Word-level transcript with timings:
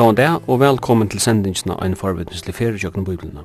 Gåan 0.00 0.16
det, 0.16 0.30
og 0.48 0.60
velkommen 0.60 1.10
til 1.12 1.20
sendingsna 1.20 1.74
av 1.76 1.84
en 1.84 1.94
forvidningslig 1.98 2.54
ferie 2.56 2.80
kjøkken 2.80 3.04
biblina. 3.04 3.42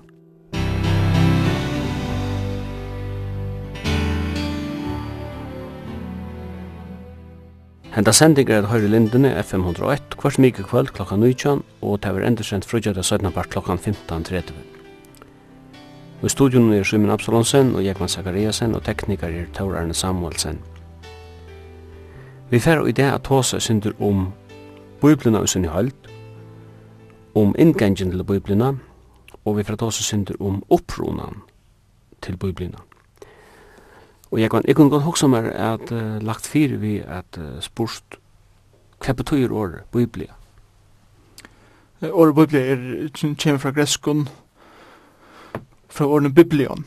Henda 7.97 8.13
sending 8.15 8.47
er 8.47 8.61
at 8.61 8.69
høyre 8.71 8.87
lindene 8.87 9.33
F501, 9.41 10.15
kvart 10.15 10.39
mykje 10.39 10.63
kvöld 10.69 10.93
klokka 10.95 11.19
19 11.19 11.65
og 11.81 11.99
det 11.99 12.13
er 12.13 12.29
endersendt 12.29 12.69
frugja 12.71 12.95
17. 12.95 13.33
part 13.35 13.51
klokka 13.51 13.75
15.30. 13.75 14.55
Og 16.21 16.25
i 16.25 16.35
studion 16.37 16.71
er 16.71 16.87
Simon 16.87 17.11
Absalonsen 17.11 17.75
og 17.75 17.83
Jekman 17.83 18.07
Zakariasen 18.07 18.79
og 18.79 18.83
teknikar 18.87 19.27
er 19.27 19.51
Taur 19.53 19.75
Arne 19.75 19.93
Samuelsen. 19.93 20.63
Vi 22.49 22.59
fer 22.59 22.87
i 22.87 22.95
det 22.95 23.11
at 23.11 23.27
tåsa 23.27 23.59
synder 23.59 23.91
om 23.99 24.29
Bibelen 25.01 25.35
av 25.35 25.51
sin 25.51 25.67
hølt, 25.67 26.14
om 27.35 27.55
inngangen 27.59 28.11
til 28.11 28.23
Bibelina, 28.23 28.73
og 29.45 29.57
vi 29.57 29.63
får 29.63 29.75
tåse 29.75 30.03
synder 30.03 30.35
om 30.39 30.63
oppronan 30.69 31.41
til 32.21 32.37
Bibelina. 32.37 32.77
Og 34.31 34.41
jeg 34.41 34.51
kan, 34.51 34.63
jeg 34.67 34.75
kan 34.75 34.89
godt 34.89 35.03
hoksa 35.03 35.27
meg 35.27 35.51
at 35.53 35.91
uh, 35.91 36.17
lagt 36.23 36.47
fire 36.47 36.79
vi 36.81 36.97
at 36.99 37.37
uh, 37.37 37.59
spurst 37.61 38.17
hva 39.05 39.13
betyr 39.13 39.51
året 39.51 39.83
Biblia? 39.91 40.33
Året 42.01 42.35
Biblia 42.35 42.61
er 42.73 43.09
kjem 43.13 43.59
fra 43.59 43.71
greskon 43.75 44.25
fra 45.89 46.07
årene 46.07 46.33
Biblion 46.33 46.85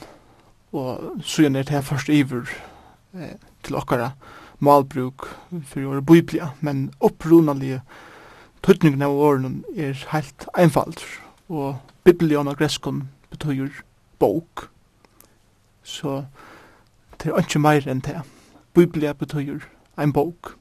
og 0.72 1.22
søgjern 1.24 1.56
er 1.56 1.62
det 1.62 1.76
her 1.78 1.80
først 1.86 2.08
iver 2.12 2.50
eh, 3.14 3.36
til 3.64 3.78
okkara 3.78 4.10
malbruk 4.60 5.28
for 5.64 5.86
året 5.88 6.06
Biblia 6.06 6.50
men 6.60 6.91
oppronalige 7.00 7.80
tøtningen 8.62 9.02
av 9.02 9.14
åren 9.14 9.62
er 9.76 9.98
helt 10.12 10.48
einfalt, 10.58 11.04
og 11.48 11.76
biblion 12.04 12.48
og 12.48 12.58
greskon 12.58 13.08
betyr 13.30 13.82
bok. 14.18 14.68
Så 15.82 16.24
det 17.22 17.32
er 17.32 17.42
ikke 17.42 17.62
mer 17.62 17.88
enn 17.88 18.02
det. 18.04 18.20
Biblia 18.74 19.12
betyr 19.12 19.64
ein 19.98 20.12
bok. 20.12 20.54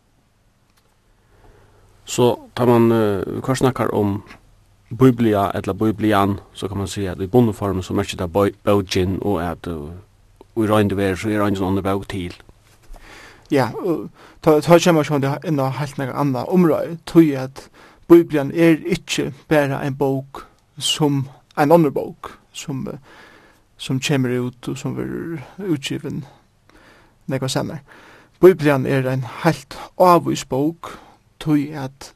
Så 2.06 2.36
tar 2.56 2.66
man, 2.66 2.92
uh, 2.92 3.42
hva 3.44 3.56
snakkar 3.56 3.92
om 3.94 4.22
Biblia 4.90 5.52
eller 5.52 5.74
Biblian, 5.74 6.40
så 6.54 6.68
kan 6.68 6.78
man 6.78 6.88
si 6.88 7.06
at 7.06 7.22
i 7.22 7.28
bondeformen 7.28 7.84
så 7.84 7.94
merker 7.94 8.18
det 8.18 8.32
bøgjen, 8.64 9.20
og 9.22 9.44
at 9.44 9.68
uh, 9.68 9.92
i 10.58 10.68
røynde 10.68 10.98
ver, 10.98 11.16
så 11.16 11.30
er 11.30 11.42
røynde 11.44 11.60
sånne 11.60 11.84
bøg 11.84 12.08
til. 12.08 12.34
Ja, 13.52 13.70
og 13.84 14.10
ta, 14.42 14.60
ta 14.60 14.80
kommer 14.80 15.04
sånn 15.08 15.24
det 15.24 15.36
enda 15.48 15.70
helt 15.78 16.00
noe 16.00 16.16
annet 16.16 16.50
område, 16.52 16.98
tog 17.06 17.30
at 17.36 17.68
Bibelen 18.08 18.52
er 18.52 18.78
ikke 18.86 19.34
bare 19.48 19.88
en 19.88 19.96
bok 19.96 20.48
som 20.78 21.28
en 21.58 21.72
annen 21.72 21.94
bok 21.94 22.40
som, 22.54 22.88
som 23.78 24.00
kommer 24.00 24.40
ut 24.40 24.68
og 24.68 24.78
som 24.78 24.98
er 25.00 25.42
utgiven 25.68 26.26
nekva 27.28 27.48
senere. 27.48 27.80
Bibelen 28.42 28.86
er 28.86 29.10
en 29.10 29.26
helt 29.44 29.78
avvis 30.00 30.46
bok 30.46 31.00
tog 31.40 31.60
at 31.74 32.14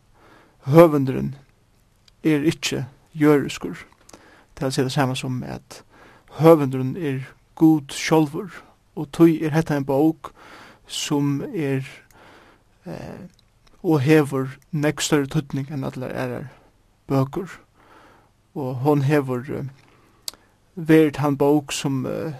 høvenderen 0.65 1.35
er 2.23 2.45
ikkje 2.45 2.85
jøreskur. 3.13 3.75
Det 4.57 4.77
er 4.77 4.83
det 4.83 4.91
samme 4.91 5.15
som 5.15 5.43
at 5.43 5.83
høvendren 6.39 6.95
er 6.97 7.19
god 7.55 7.89
sjolver 7.89 8.63
og 8.95 9.11
tog 9.11 9.29
er 9.29 9.49
hetta 9.49 9.77
en 9.77 9.85
bok 9.85 10.31
som 10.87 11.41
er 11.55 11.81
eh, 12.85 13.21
og 13.83 14.01
hever 14.01 14.47
nekk 14.71 15.01
større 15.01 15.27
tøtning 15.27 15.71
enn 15.71 15.85
alle 15.87 16.05
er 16.05 16.33
bøkur. 17.09 17.49
Og 18.55 18.75
hon 18.83 19.01
hever 19.01 19.47
uh, 19.49 19.65
vært 20.75 21.21
han 21.23 21.37
bók 21.37 21.73
som 21.73 22.05
uh, 22.05 22.33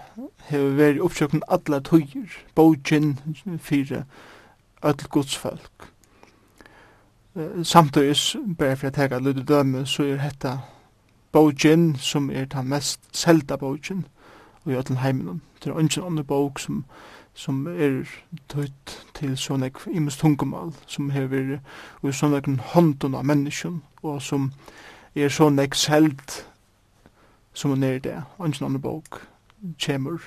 hever 0.49 0.75
vært 0.77 1.01
oppsøkken 1.01 1.43
alle 1.47 1.81
tøyer, 1.81 2.35
bókin 2.55 3.15
fyrir 3.59 4.03
öll 4.83 5.07
godsfolk. 5.09 5.87
Uh, 7.35 7.63
samtidig, 7.63 8.17
bare 8.57 8.75
for 8.75 8.91
å 8.91 8.95
tega 8.95 9.19
litt 9.19 9.47
døme, 9.47 9.85
så 9.85 10.03
er 10.03 10.21
hetta 10.21 10.57
bókin 11.33 11.95
som 11.97 12.29
er 12.29 12.45
den 12.45 12.69
mest 12.69 13.07
selda 13.15 13.57
bókin 13.57 14.05
og 14.65 14.73
i 14.73 14.77
öll 14.77 15.01
heimen. 15.01 15.41
Det 15.63 15.71
er 15.71 15.79
ungen 15.79 16.05
andre 16.05 16.27
bók 16.27 16.59
som 16.59 16.83
uh, 16.85 17.10
som 17.33 17.67
er 17.67 18.03
tøyt 18.51 18.95
til 19.13 19.37
sånne 19.37 19.71
ek 19.71 19.79
tungumal, 20.19 20.73
som 20.87 21.09
hever 21.09 21.59
og 22.01 22.13
sånne 22.13 22.37
ek 22.37 22.49
hånden 22.73 23.15
av 23.15 23.25
menneskjen, 23.25 23.81
og 24.03 24.21
som 24.21 24.51
er 25.15 25.29
sånne 25.29 25.63
ek 25.63 25.75
selt 25.75 26.45
som 27.53 27.71
er 27.71 27.75
nere 27.75 27.99
det, 27.99 28.23
ansen 28.39 28.65
andre 28.65 28.79
bok, 28.79 29.21
kjemur, 29.77 30.21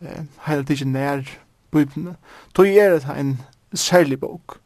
eh, 0.00 0.24
heilig 0.46 0.70
ikke 0.70 0.88
nær 0.88 1.24
bøybene. 1.70 2.16
Tøy 2.54 2.76
er 2.76 2.98
det 2.98 3.04
en 3.16 3.40
særlig 3.74 4.20
bok, 4.20 4.60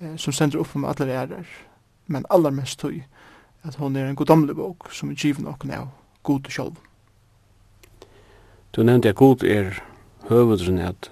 eh, 0.00 0.16
som 0.16 0.32
sender 0.32 0.60
opp 0.60 0.76
om 0.76 0.84
alle 0.84 1.12
ærer, 1.12 1.46
men 2.06 2.24
allermest 2.30 2.80
tøy, 2.80 3.02
at 3.64 3.74
hon 3.74 3.96
er 3.96 4.08
en 4.08 4.16
godomlig 4.16 4.56
bok, 4.56 4.92
som 4.92 5.10
er 5.10 5.14
givet 5.14 5.44
nok 5.44 5.64
av 5.64 5.88
god 6.22 6.48
sjálf. 6.48 6.76
Du 8.72 8.82
nevnte 8.82 9.08
at 9.08 9.16
god 9.16 9.42
er 9.42 9.82
høvudren 10.32 10.78
at 10.78 11.10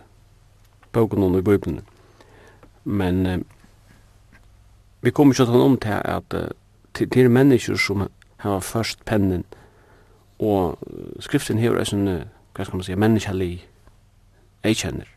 boken 0.92 1.38
i 1.38 1.42
Bibelen. 1.42 1.81
Men 2.84 3.26
eh, 3.26 3.38
vi 5.00 5.10
kommer 5.10 5.34
ikke 5.34 5.44
til 5.44 5.60
om 5.60 5.78
til 5.78 6.00
at 6.04 6.34
eh, 6.34 6.48
til, 6.94 7.10
til 7.10 7.30
mennesker 7.30 7.76
som 7.76 8.09
har 8.36 8.60
først 8.60 9.04
pennen 9.04 9.44
og 10.38 10.78
skriften 11.20 11.59
hever 11.59 11.80
er 11.80 11.88
sånn, 11.88 12.09
hva 12.56 12.64
skal 12.64 12.80
man 12.80 12.84
si, 12.86 12.97
menneskelig 12.97 13.50
jeg 14.64 14.76
kjenner. 14.76 15.09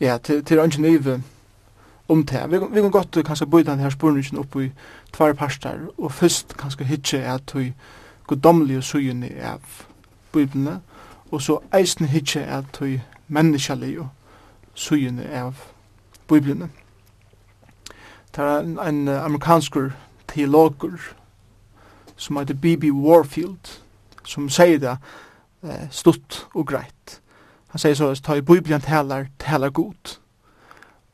Ja, 0.00 0.18
til, 0.22 0.44
til 0.46 0.62
ønsken 0.62 0.86
ive 0.86 1.18
om 2.08 2.22
det. 2.26 2.44
Vi, 2.50 2.58
vi 2.70 2.80
kan 2.80 2.94
godt 2.94 3.18
kanskje 3.26 3.46
bøyde 3.50 3.72
denne 3.72 3.90
spørningen 3.90 4.38
opp 4.38 4.54
i 4.62 4.70
tvær 5.12 5.34
parster, 5.34 5.88
og 5.98 6.12
først 6.12 6.54
kanskje 6.58 6.86
hitje 6.86 7.18
er 7.18 7.34
at 7.34 7.54
vi 7.54 7.72
goddomlige 8.30 8.82
søgjene 8.82 9.32
av 9.42 9.82
Bibelene, 10.32 10.78
og 10.78 10.97
og 11.30 11.42
så 11.42 11.58
eisen 11.74 12.06
hitje 12.06 12.40
er 12.40 12.62
tøy 12.72 12.98
menneskjallig 13.28 13.98
og 14.00 14.08
suyene 14.74 15.28
av 15.28 15.54
biblene. 16.28 16.70
Det 18.36 18.44
er 18.44 18.58
en, 18.60 18.78
en 18.78 19.08
amerikansk 19.08 19.76
teologer 20.28 20.98
som 22.16 22.36
heter 22.36 22.54
B.B. 22.54 22.90
Warfield 22.92 23.80
som 24.28 24.48
sier 24.52 24.78
det 24.82 24.96
eh, 25.64 25.88
stutt 25.90 26.46
og 26.54 26.66
greit. 26.68 27.20
Han 27.72 27.80
sier 27.82 27.96
så 27.96 28.12
at 28.12 28.22
ta 28.24 28.36
i 28.36 28.44
Bibelen 28.44 28.80
taler 28.80 29.28
talar 29.38 29.70
god. 29.70 30.18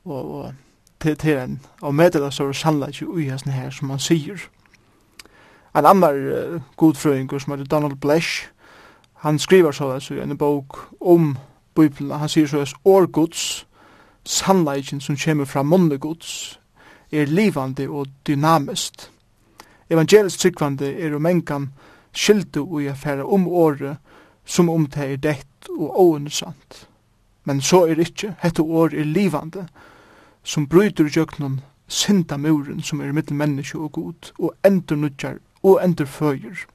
Og, 0.04 0.34
og 0.34 0.52
til, 1.00 1.16
til 1.16 1.38
en 1.38 1.60
av 1.82 1.94
medela 1.94 2.30
så 2.30 2.48
er 2.48 2.58
sannlega 2.58 2.94
ikke 2.94 3.08
ui 3.08 3.28
her 3.28 3.70
som 3.70 3.90
han 3.90 4.02
sier. 4.02 4.48
En 5.74 5.86
annar 5.86 6.14
uh, 6.14 6.60
godfrøyngur 6.76 7.38
som 7.38 7.52
heter 7.52 7.66
Donald 7.66 7.96
Blesch 7.96 8.48
han 9.24 9.38
skriver 9.38 9.72
så 9.72 10.14
i 10.14 10.20
en 10.20 10.36
bok 10.36 10.76
om 11.00 11.36
Bibelen, 11.74 12.18
han 12.18 12.28
sier 12.28 12.46
så 12.46 12.60
at 12.60 12.74
årgods, 12.84 13.66
sannleikin 14.24 15.00
som 15.00 15.16
kommer 15.16 15.44
fra 15.44 15.62
mondegods, 15.62 16.60
er 17.12 17.24
livande 17.26 17.88
og 17.88 18.06
dynamist. 18.26 19.10
Evangelisk 19.90 20.38
tryggvande 20.38 20.92
er 21.00 21.16
om 21.16 21.26
enkan 21.26 21.70
skyldu 22.12 22.66
og 22.66 22.84
jeg 22.84 23.24
om 23.24 23.48
året 23.48 23.96
som 24.44 24.68
om 24.68 24.86
det 24.86 25.12
er 25.12 25.16
dett 25.16 25.68
og 25.70 26.00
oinnesant. 26.00 26.88
Men 27.44 27.60
så 27.60 27.86
er 27.86 27.94
det 27.94 28.08
ikke, 28.08 28.36
hette 28.42 28.62
år 28.62 28.92
er 28.92 29.04
livande, 29.04 29.68
som 30.42 30.68
bryter 30.68 31.08
jøknun 31.16 31.60
synda 31.88 32.36
muren 32.36 32.82
som 32.82 33.00
er 33.00 33.12
mittel 33.12 33.36
menneske 33.36 33.78
og 33.78 33.92
god, 33.92 34.32
og 34.38 34.52
endur 34.64 34.96
nudjar 34.96 35.38
og 35.62 35.80
endur 35.84 36.04
føyer 36.04 36.66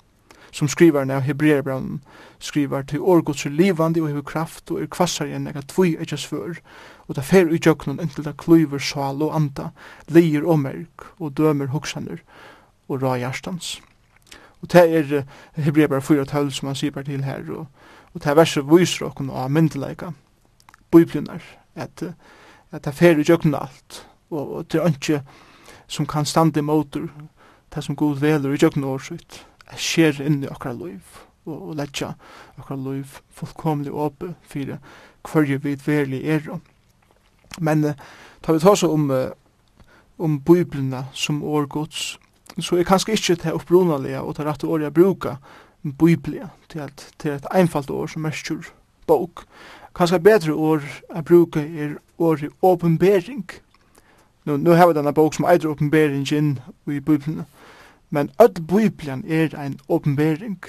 som 0.52 0.68
skrivaren 0.68 1.12
av 1.12 1.22
Hebreerbrann 1.22 2.00
skrivar 2.40 2.86
til 2.88 3.02
årgods 3.02 3.46
er 3.46 3.54
livande 3.54 4.02
og 4.02 4.10
hever 4.10 4.26
kraft 4.26 4.72
og 4.72 4.82
er 4.82 4.92
kvassar 4.92 5.30
enn 5.30 5.48
ega 5.50 5.62
tvui 5.68 5.96
eikja 6.00 6.18
svør 6.20 6.60
og 7.08 7.18
da 7.18 7.26
fer 7.26 7.52
i 7.52 7.60
jøknun 7.60 8.00
inntil 8.02 8.26
da 8.28 8.34
kluiver 8.38 8.82
sval 8.84 9.24
og 9.26 9.36
anda 9.36 9.70
leir 10.08 10.46
og 10.46 10.62
merk 10.64 11.10
og 11.20 11.36
dømer 11.38 11.72
hoksaner 11.74 12.24
og 12.88 13.04
ra 13.04 13.18
hjertans 13.20 13.78
og 14.62 14.72
det 14.74 14.86
er 14.86 15.24
Hebreerbrann 15.56 16.04
4.12 16.04 16.50
som 16.56 16.72
han 16.72 16.80
sier 16.80 17.04
til 17.04 17.24
her 17.24 17.44
og, 17.50 17.68
og 18.14 18.24
det 18.24 18.32
er 18.32 18.40
verset 18.40 18.70
viser 18.70 19.10
okkon 19.10 19.30
av 19.30 19.52
myndeleika 19.52 20.14
biblunar 20.92 21.44
at, 21.76 22.04
at 22.72 22.86
det 22.86 22.96
fer 22.96 23.20
i 23.20 23.28
jøknun 23.28 23.60
alt 23.60 24.06
og, 24.30 24.44
og 24.48 24.72
det 24.72 24.82
er 24.82 24.96
ikke 24.96 25.22
som 25.90 26.06
kan 26.06 26.26
stande 26.26 26.62
motor 26.62 27.10
det 27.74 27.84
som 27.84 27.96
god 27.96 28.20
veler 28.22 28.54
i 28.54 28.62
jøknun 28.62 28.90
årsut 28.90 29.46
skjer 29.78 30.22
inn 30.26 30.44
i 30.44 30.50
okkar 30.50 30.78
liv 30.78 31.20
og, 31.46 31.58
og 31.58 31.76
letja 31.80 32.14
okkar 32.60 32.80
liv 32.82 33.20
fullkomlig 33.36 33.94
åpe 33.94 34.34
fyrir 34.50 34.80
hverju 35.28 35.60
vi 35.64 35.76
verlig 35.86 36.24
er 36.26 36.50
men 37.60 37.86
uh, 37.86 37.94
tar 38.42 38.56
vi 38.56 38.64
ta 38.64 38.74
oss 38.74 38.84
om 38.88 39.10
uh, 39.12 39.30
om 40.20 40.40
biblina 40.40 41.06
som 41.14 41.44
årgods 41.44 42.18
så 42.60 42.76
er 42.76 42.88
kanskje 42.88 43.16
ikkje 43.16 43.36
det 43.44 43.54
opprunalige 43.56 44.22
og 44.22 44.36
det 44.38 44.46
rette 44.46 44.68
året 44.68 44.90
jeg 44.90 44.94
bruker 44.94 45.36
biblia 46.00 46.50
til 46.70 46.80
at 46.84 47.06
det 47.24 47.32
er 47.32 47.36
et 47.36 47.52
einfalt 47.56 47.90
år 47.90 48.08
som 48.08 48.26
merskjur 48.28 48.68
bok 49.08 49.46
kanskje 49.96 50.20
bedre 50.20 50.54
år 50.54 50.84
jeg 51.16 51.26
bruker 51.26 51.62
er 51.62 51.96
året 52.18 52.52
åpenbering 52.62 53.46
nå, 54.46 54.58
nå 54.58 54.76
har 54.76 54.88
vi 54.88 54.98
denne 54.98 55.14
bok 55.14 55.34
som 55.36 55.48
eider 55.48 55.72
åpenbering 55.72 56.28
inn 56.36 56.58
i 56.88 57.00
biblina 57.00 57.48
Men 58.10 58.32
öll 58.40 58.62
Bibelen 58.62 59.24
er 59.28 59.60
ein 59.60 59.80
åpenbering, 59.88 60.66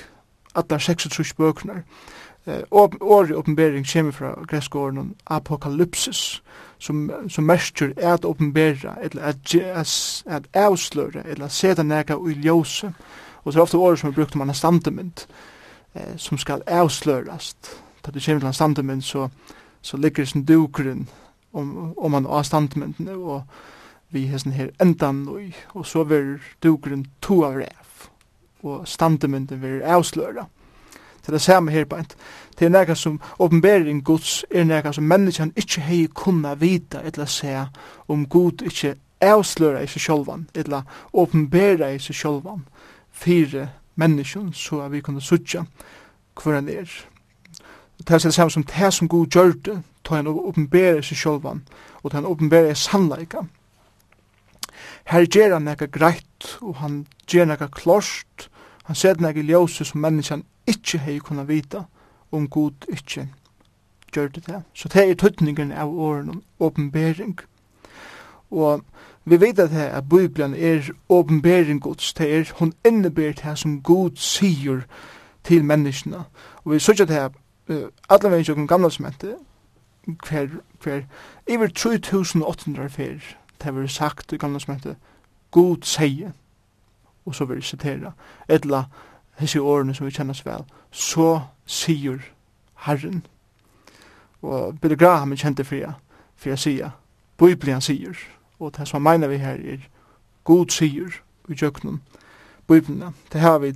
Alla 0.54 0.78
36 0.78 1.34
bøkene. 1.34 1.84
Eh, 2.46 2.62
Åri 2.70 3.34
åpenbering 3.34 3.86
kommer 3.92 4.12
fra 4.12 4.34
greskåren 4.48 5.14
apokalypsis, 5.26 6.42
som, 6.78 7.10
som 7.28 7.44
mersker 7.44 7.92
at 7.96 8.24
åpenbera, 8.24 8.96
eller 9.02 9.22
at, 9.22 9.54
at, 9.54 10.22
at 10.26 10.42
avsløre, 10.54 11.22
eller 11.26 11.44
at 11.44 11.52
seta 11.52 11.82
nega 11.82 12.16
ui 12.16 12.34
ljose. 12.34 12.92
Og 13.44 13.52
så 13.52 13.58
er 13.58 13.62
ofte 13.62 13.78
åri 13.78 13.96
som 13.96 14.10
er 14.10 14.14
brukt 14.14 14.34
om 14.34 14.40
en 14.40 14.54
standemynd, 14.54 15.26
eh, 15.94 16.16
som 16.16 16.38
skal 16.38 16.62
avslørast. 16.66 17.70
Da 18.06 18.10
det 18.10 18.24
kommer 18.24 18.40
til 18.40 18.46
en 18.46 18.52
standemynd, 18.52 19.02
så, 19.02 19.28
så 19.82 19.96
ligger 19.96 20.22
det 20.22 20.28
som 20.28 20.44
dukeren 20.44 21.08
om, 21.52 21.98
om 21.98 22.10
man 22.10 22.26
avstandmynden, 22.26 23.08
og, 23.08 23.24
og 23.24 23.42
vi 24.10 24.26
hessen 24.26 24.52
her 24.52 24.70
endan 24.82 25.28
og, 25.28 25.52
og 25.74 25.86
så 25.86 26.04
ver 26.04 26.38
dugren 26.62 27.06
to 27.22 27.42
av 27.44 27.60
rev, 27.60 28.08
og 28.62 28.88
standemynden 28.88 29.62
ver 29.62 29.84
avsløra. 29.86 30.46
Til 31.24 31.34
det 31.36 31.40
samme 31.40 31.70
her 31.70 31.84
beint. 31.84 32.16
Det 32.58 32.64
er 32.64 32.72
nega 32.72 32.94
som 32.94 33.20
åpenbering 33.38 34.04
Guds 34.04 34.44
er 34.50 34.64
nega 34.64 34.92
som 34.92 35.04
menneskjan 35.04 35.52
ikkje 35.56 35.82
hei 35.84 36.06
kunna 36.14 36.54
vita 36.54 37.02
etla 37.04 37.26
se 37.26 37.66
om 38.08 38.26
Gud 38.26 38.62
ikkje 38.64 38.94
avsløra 39.20 39.82
i 39.84 39.88
seg 39.88 40.02
sjolvan, 40.02 40.48
etla 40.54 40.82
åpenbera 41.12 41.92
i 41.92 41.98
seg 42.00 42.16
sjolvan 42.16 42.64
fire 43.12 43.68
menneskjan 43.94 44.52
så 44.52 44.88
vi 44.88 45.00
kunne 45.00 45.20
sutja 45.20 45.64
hver 46.40 46.54
han 46.54 46.68
er. 46.68 46.88
Det 47.98 48.10
er 48.10 48.18
det 48.18 48.34
samme 48.34 48.50
som 48.50 48.64
det 48.64 48.92
som 48.94 49.08
Gud 49.08 49.26
gjør 49.26 49.52
det, 49.64 49.82
ta 50.04 50.14
han 50.16 50.26
åpenbera 50.26 50.98
i 50.98 51.02
seg 51.04 51.18
sjolvan, 51.20 51.62
og 52.02 52.10
ta 52.10 52.16
han 52.16 52.26
åpenbera 52.26 52.70
i 52.70 52.74
sannleika, 52.74 53.44
her 55.04 55.26
ger 55.26 55.52
han 55.52 55.62
nekka 55.62 55.86
greit, 55.86 56.56
og 56.60 56.76
han 56.76 57.06
ger 57.26 57.44
nekka 57.44 57.66
klorst, 57.66 58.48
han 58.84 58.96
ser 58.96 59.20
nekka 59.20 59.42
ljósi 59.42 59.84
som 59.84 60.00
menneskjan 60.00 60.44
ikkje 60.66 60.98
hei 60.98 61.18
kunna 61.18 61.44
vita, 61.48 61.84
om 62.30 62.48
god 62.48 62.86
ikkje 62.88 63.28
gjør 64.14 64.28
det 64.28 64.46
det. 64.46 64.62
Så 64.74 64.88
det 64.88 65.10
er 65.10 65.14
tøtningen 65.14 65.72
av 65.72 65.88
åren 65.88 66.30
om 66.30 66.42
åpenbering. 66.60 67.38
Og 68.50 68.82
vi 69.24 69.40
vet 69.40 69.58
at 69.58 69.70
det 69.70 69.76
at 69.76 70.08
Bibelen 70.08 70.54
er 70.54 70.90
åpenbering 71.08 71.82
gods, 71.82 72.12
det 72.14 72.34
er 72.34 72.52
hun 72.58 72.72
inneber 72.84 73.32
det 73.32 73.58
som 73.58 73.82
god 73.82 74.16
sier 74.16 74.80
til 75.44 75.64
menneskene. 75.64 76.24
Og 76.64 76.72
vi 76.72 76.78
sørger 76.78 77.04
det 77.04 77.16
her, 77.16 77.28
alle 78.10 78.30
mennesker 78.30 78.54
kan 78.54 78.66
gamle 78.66 78.90
som 78.90 79.06
hver, 80.28 80.46
hver, 80.82 81.02
iver 81.46 81.68
3800 81.68 82.88
fer 82.88 83.18
det 83.62 83.74
var 83.74 83.86
sagt 83.86 84.32
i 84.32 84.36
gamla 84.36 84.58
som 84.58 84.74
heter 84.74 84.94
God 85.50 85.82
seie 85.82 86.32
og 87.26 87.34
så 87.34 87.44
vil 87.44 87.56
jeg 87.56 87.64
citera 87.64 88.12
etla 88.48 88.84
hese 89.38 89.60
årene 89.60 89.94
som 89.94 90.06
vi 90.06 90.12
kjennes 90.12 90.46
vel 90.46 90.64
så 90.90 91.40
sier 91.66 92.18
Herren. 92.74 93.26
Og 94.42 94.80
Billy 94.80 94.96
Graham 94.96 95.32
er 95.32 95.36
kjente 95.36 95.64
for 95.64 95.74
jeg 95.74 95.92
for 96.36 96.48
jeg 96.48 96.58
sier 96.58 96.90
Bibelen 97.38 97.80
sier 97.80 98.16
og 98.58 98.76
det 98.76 98.88
som 98.88 99.02
mener 99.02 99.28
vi 99.28 99.36
her 99.36 99.60
er 99.60 99.88
God 100.44 100.70
sier 100.70 101.20
i 101.48 101.54
jøknum 101.54 102.00
Bibelen, 102.68 103.14
det 103.32 103.40
har 103.40 103.58
vi 103.58 103.74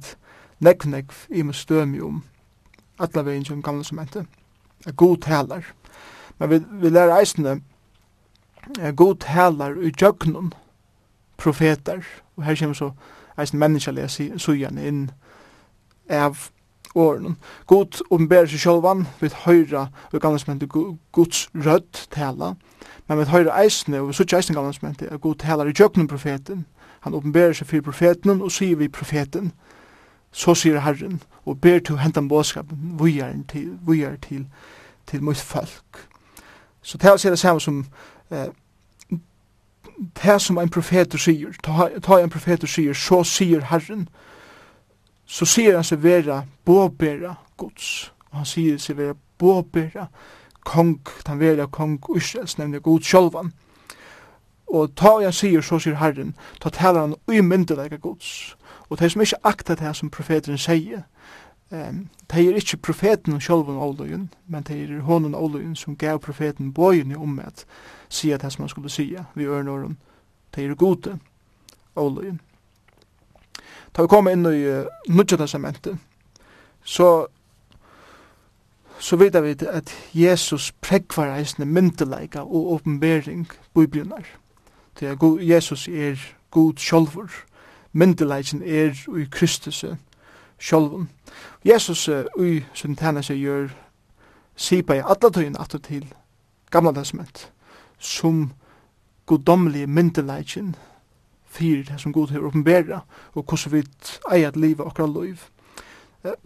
nekv 0.61 0.89
nekv 0.89 1.15
i 1.29 1.43
med 1.43 1.55
stømi 1.55 2.01
om 2.01 2.23
alla 2.99 3.23
vegin 3.23 3.45
som 3.45 3.63
gamla 3.63 3.85
som 3.85 3.99
heter 3.99 4.25
at 4.87 4.97
God 4.97 5.17
taler. 5.17 5.63
men 6.39 6.51
vi, 6.51 6.63
vi 6.71 6.89
lærer 6.89 7.19
eisne 7.19 7.61
god 8.97 9.21
talar 9.21 9.77
i 9.83 9.93
jöknum 10.01 10.53
profetar 11.37 12.03
og 12.37 12.45
her 12.45 12.57
kommer 12.57 12.75
så 12.75 12.91
eisen 13.39 13.59
menneskelig 13.59 14.11
sujan 14.41 14.79
inn 14.79 15.11
av 16.11 16.51
åren. 16.95 17.37
God 17.67 18.01
omberer 18.11 18.47
seg 18.47 18.63
sjølvan, 18.63 19.07
vi 19.21 19.31
høyra 19.45 19.89
og 20.13 20.21
gamlesmentet 20.23 20.71
Guds 21.13 21.49
rødt 21.55 22.07
tala, 22.15 22.55
men 23.09 23.19
vi 23.19 23.27
høyra 23.31 23.59
eisne, 23.63 24.01
og 24.01 24.09
vi 24.09 24.19
sutt 24.19 24.35
eisne 24.37 24.55
gamle 24.55 24.75
som 24.75 24.89
heter 24.89 25.19
God 25.19 25.43
talar 25.43 25.71
i 25.71 25.75
jöknum 25.75 26.09
profeten, 26.09 26.67
han 27.01 27.15
omberer 27.15 27.53
seg 27.53 27.69
fyrir 27.69 27.85
profeten, 27.85 28.41
og 28.41 28.53
sier 28.53 28.79
vi 28.81 28.89
profeten, 28.89 29.53
så 30.33 30.55
sier 30.55 30.81
Herren, 30.81 31.21
og 31.45 31.61
ber 31.61 31.79
til 31.79 32.01
hentan 32.01 32.29
bådskapen, 32.29 32.95
vujar 32.99 33.35
til, 33.49 33.79
vujar 33.87 34.17
til, 34.23 34.47
til 35.07 35.23
mot 35.23 35.37
folk. 35.37 36.09
Så 36.83 36.99
det 36.99 37.11
er 37.11 37.31
det 37.31 37.39
samme 37.39 37.61
som 37.61 37.85
eh, 38.35 38.53
det 40.25 40.43
som 40.43 40.59
en 40.59 40.69
profeter 40.69 41.19
sier, 41.19 41.55
ta, 41.63 41.89
ta 42.03 42.19
en 42.21 42.31
profeter 42.31 42.67
sier, 42.67 42.95
så 42.95 43.23
sier 43.25 43.65
Herren, 43.71 44.09
så 45.27 45.47
sier 45.47 45.77
han 45.79 45.87
seg 45.87 46.03
vera 46.03 46.43
båbera 46.67 47.35
gods, 47.57 48.13
og 48.31 48.43
han 48.43 48.49
sier 48.49 48.79
seg 48.79 48.99
vera 48.99 49.15
båbera 49.39 50.09
kong, 50.65 50.99
han 51.27 51.41
vera 51.41 51.67
kong 51.67 51.99
Israels, 52.17 52.59
nevne 52.59 52.81
god 52.81 53.01
sjolvan. 53.07 53.53
Og 54.67 54.95
ta 54.97 55.19
han 55.21 55.33
sier, 55.33 55.63
så 55.63 55.79
sier 55.79 56.01
Herren, 56.01 56.35
ta 56.61 56.73
talar 56.73 57.07
han 57.07 57.17
uimyndelega 57.29 57.97
gods, 57.97 58.57
og 58.89 58.99
det 58.99 59.13
som 59.13 59.23
ikke 59.23 59.45
akta 59.45 59.75
det 59.79 59.97
som 59.97 60.11
profeteren 60.11 60.59
sier, 60.59 61.05
Um, 61.71 62.09
det 62.31 62.49
er 62.49 62.55
ikke 62.55 62.77
profeten 62.77 63.41
selv 63.41 63.69
om 63.69 63.79
Åløyen, 63.79 64.31
men 64.47 64.63
det 64.63 64.83
er 64.83 65.01
honom 65.01 65.35
Åløyen 65.35 65.77
som 65.77 65.97
gav 65.97 66.19
profeten 66.19 66.73
bøyen 66.75 67.11
i 67.11 67.41
at 67.41 67.67
sier 68.09 68.37
det 68.37 68.53
som 68.53 68.63
han 68.63 68.69
skulle 68.69 68.91
sige 68.91 69.25
vi 69.35 69.45
ørnåren. 69.45 69.99
Det 70.55 70.65
er 70.65 70.75
gode 70.75 71.19
Åløyen. 71.97 72.41
Da 73.97 74.03
vi 74.03 74.09
kommer 74.09 74.31
inn 74.31 74.47
i 74.47 74.67
uh, 74.69 74.87
Nudja 75.09 75.37
testamentet, 75.37 75.99
så 76.85 77.27
så 78.99 79.17
vet 79.17 79.43
vi 79.43 79.67
at 79.67 79.91
Jesus 80.15 80.73
prekvar 80.81 81.37
eisne 81.37 81.65
myndelaika 81.65 82.41
og 82.41 82.73
åpenbering 82.73 83.49
biblunar. 83.75 84.25
Det 85.01 85.09
er 85.09 85.39
Jesus 85.41 85.89
er 85.89 86.17
god 86.51 86.73
sjolvor. 86.77 87.31
Myndelaikin 87.93 88.63
er 88.63 89.19
i 89.19 89.27
Kristus 89.31 89.85
sjolvun. 90.59 91.09
Jesus 91.65 92.09
ui 92.39 92.65
sin 92.75 92.97
tæna 92.97 93.23
seg 93.23 93.39
gjør 93.39 93.69
sipa 94.57 94.95
i 94.95 95.03
alla 95.05 95.31
tøyen 95.31 95.57
atur 95.61 95.79
til 95.79 96.15
gamla 96.71 96.93
testament 96.93 97.53
som 97.99 98.53
godomlige 99.27 99.87
myndelegin 99.87 100.75
fyrir 101.47 101.85
det 101.85 102.01
som 102.01 102.13
god 102.13 102.29
hefur 102.29 102.47
oppenbera 102.47 103.01
og 103.35 103.45
hvordan 103.45 103.73
vi 103.73 103.83
eier 104.33 104.49
at 104.49 104.57
livet 104.57 104.87
okra 104.87 105.07
loiv. 105.07 105.39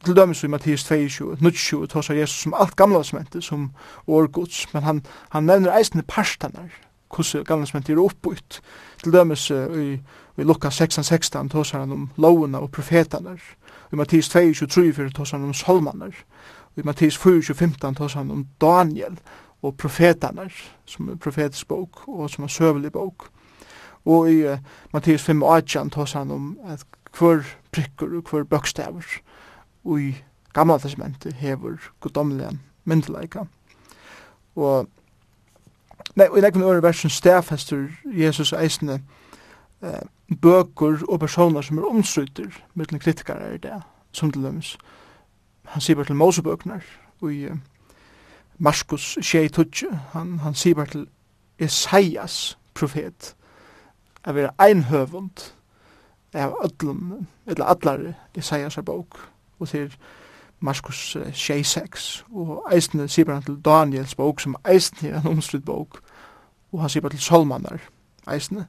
Til 0.04 0.16
dømes 0.16 0.42
i 0.44 0.46
Mattias 0.46 0.84
22, 0.84 1.36
22, 1.36 1.86
tås 1.86 2.10
av 2.10 2.16
Jesus 2.16 2.42
som 2.42 2.54
alt 2.58 2.76
gamla 2.76 2.98
testamentet 2.98 3.44
som 3.44 3.70
årgods, 4.06 4.64
men 4.74 4.82
han, 4.82 5.02
han 5.30 5.46
nevner 5.46 5.76
eisne 5.78 6.02
parstanar, 6.02 6.72
hvordan 7.14 7.44
gamla 7.44 7.64
testamentet 7.64 7.94
er 7.94 8.02
oppbytt. 8.02 8.60
Til 9.02 9.12
dømes 9.12 9.50
i, 9.50 10.00
i 10.38 10.42
Lukas 10.42 10.74
16, 10.74 11.04
16, 11.04 11.48
tås 11.48 11.70
han 11.70 11.92
om 11.92 12.10
lovuna 12.16 12.58
og 12.58 12.72
profetanar, 12.74 13.38
i 13.92 13.96
Mattis 13.96 14.28
2, 14.28 14.52
23, 14.54 15.10
tås 15.10 15.30
han 15.30 15.44
om 15.44 15.54
Solmaner, 15.54 16.14
i 16.76 16.82
Mattis 16.84 17.18
4, 17.18 17.54
15 17.54 17.94
tås 17.94 18.14
han 18.14 18.30
om 18.30 18.46
Daniel, 18.60 19.18
og 19.62 19.76
profetanar, 19.76 20.52
som 20.86 21.08
er 21.08 21.16
profetisk 21.16 21.68
bok, 21.68 22.08
og 22.08 22.30
som 22.30 22.44
er 22.44 22.48
søvelig 22.48 22.92
bok. 22.92 23.28
Og 24.04 24.30
i 24.30 24.44
uh, 24.46 24.58
Mattis 24.92 25.22
5, 25.22 25.42
18 25.42 25.90
tås 25.90 26.12
han 26.12 26.30
om 26.30 26.58
at 26.64 26.84
hver 27.18 27.42
prikker 27.72 28.16
og 28.16 28.30
hver 28.30 28.44
bøkstaver, 28.44 29.04
og 29.84 30.00
i 30.00 30.14
gamla 30.54 30.78
testamentet 30.78 31.32
hever 31.32 31.90
godomlega 32.00 32.50
myndelaika. 32.84 33.44
Og 34.56 34.88
Nei, 36.16 36.26
og 36.28 36.38
i 36.38 36.42
nekken 36.42 36.64
øre 36.66 36.82
versen 36.82 37.10
stafester 37.10 37.84
Jesus 38.04 38.52
eisne 38.56 39.00
eh, 39.82 40.00
bøkur 40.36 41.04
og 41.08 41.20
personer 41.20 41.60
som 41.60 41.78
er 41.78 41.88
omslutter 41.88 42.52
mellom 42.74 43.00
kritikere 43.00 43.54
er 43.54 43.56
det, 43.56 43.82
som 44.12 44.30
til 44.32 44.42
dømes. 44.42 44.76
Han 45.64 45.80
sier 45.80 45.96
bare 45.96 46.06
til 46.06 46.16
Mosebøkner 46.16 46.80
og 47.20 47.32
i 47.34 47.46
uh, 47.48 47.56
Marskos 48.58 49.18
Shei 49.22 49.48
han, 50.12 50.38
han 50.38 50.54
sier 50.54 50.74
bare 50.74 50.86
til 50.86 51.08
Esaias 51.58 52.58
profet, 52.74 53.34
er 54.24 54.32
vera 54.32 54.50
einhøvund 54.58 55.52
av 56.34 56.54
öllum, 56.62 57.26
eller 57.46 57.64
allar 57.64 58.14
Isaias 58.34 58.76
er 58.76 58.82
bók, 58.82 59.18
og 59.58 59.68
til 59.68 59.94
Markus 60.60 61.16
Shei 61.32 61.62
6, 61.62 62.24
og 62.30 62.66
eisne 62.72 63.08
sier 63.08 63.24
bare 63.24 63.42
til 63.42 63.60
Daniels 63.64 64.14
bók, 64.14 64.40
som 64.40 64.56
eisne 64.68 65.08
er 65.08 65.20
en 65.20 65.38
omslutt 65.38 65.64
bók, 65.64 66.00
og 66.72 66.80
han 66.80 66.90
sier 66.90 67.02
bare 67.02 67.16
til 67.16 67.22
Solmanar, 67.22 67.80
eisne. 68.30 68.66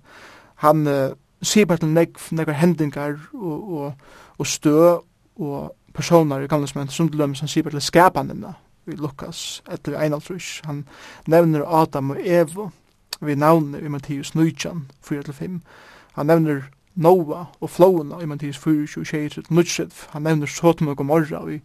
Han 0.56 0.88
uh, 0.88 1.12
sier 1.42 1.66
bare 1.66 1.84
til 1.84 1.94
nek, 1.94 2.18
nekvar 2.32 2.58
hendingar 2.60 3.18
og, 3.34 3.74
og, 3.74 3.94
og 4.38 4.48
stø 4.48 4.98
og 5.40 5.76
personer 5.94 6.44
i 6.44 6.48
gamle 6.48 6.68
som 6.68 6.88
som 6.90 7.10
til 7.10 7.20
dømes 7.20 7.40
han 7.40 7.50
sier 7.50 7.64
bare 7.64 7.80
til 7.80 7.88
skapanina 7.88 8.54
i 8.88 8.96
Lukas 8.96 9.62
etter 9.72 9.98
Einaldrus 10.00 10.62
han 10.66 10.86
nevner 11.28 11.66
Adam 11.82 12.12
og 12.12 12.20
Evo 12.20 12.70
vi 13.22 13.36
navnet 13.36 13.84
i 13.84 13.88
Mattius 13.88 14.36
19 14.36 14.88
4-5 15.04 15.60
han 16.16 16.26
nevner 16.26 16.70
Noa 16.96 17.46
og 17.62 17.70
Flowna 17.70 18.20
i 18.22 18.26
Mattias 18.26 18.58
24 18.58 19.06
26 19.06 19.44
Nutsjev 19.50 20.08
han 20.14 20.24
nevner 20.24 20.48
Sotom 20.48 20.88
og 20.88 20.98
Gomorra 20.98 21.44
i 21.52 21.60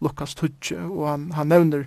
Lukas 0.00 0.34
20 0.34 0.90
og 0.90 1.08
han, 1.08 1.32
han 1.32 1.48
nevner 1.48 1.84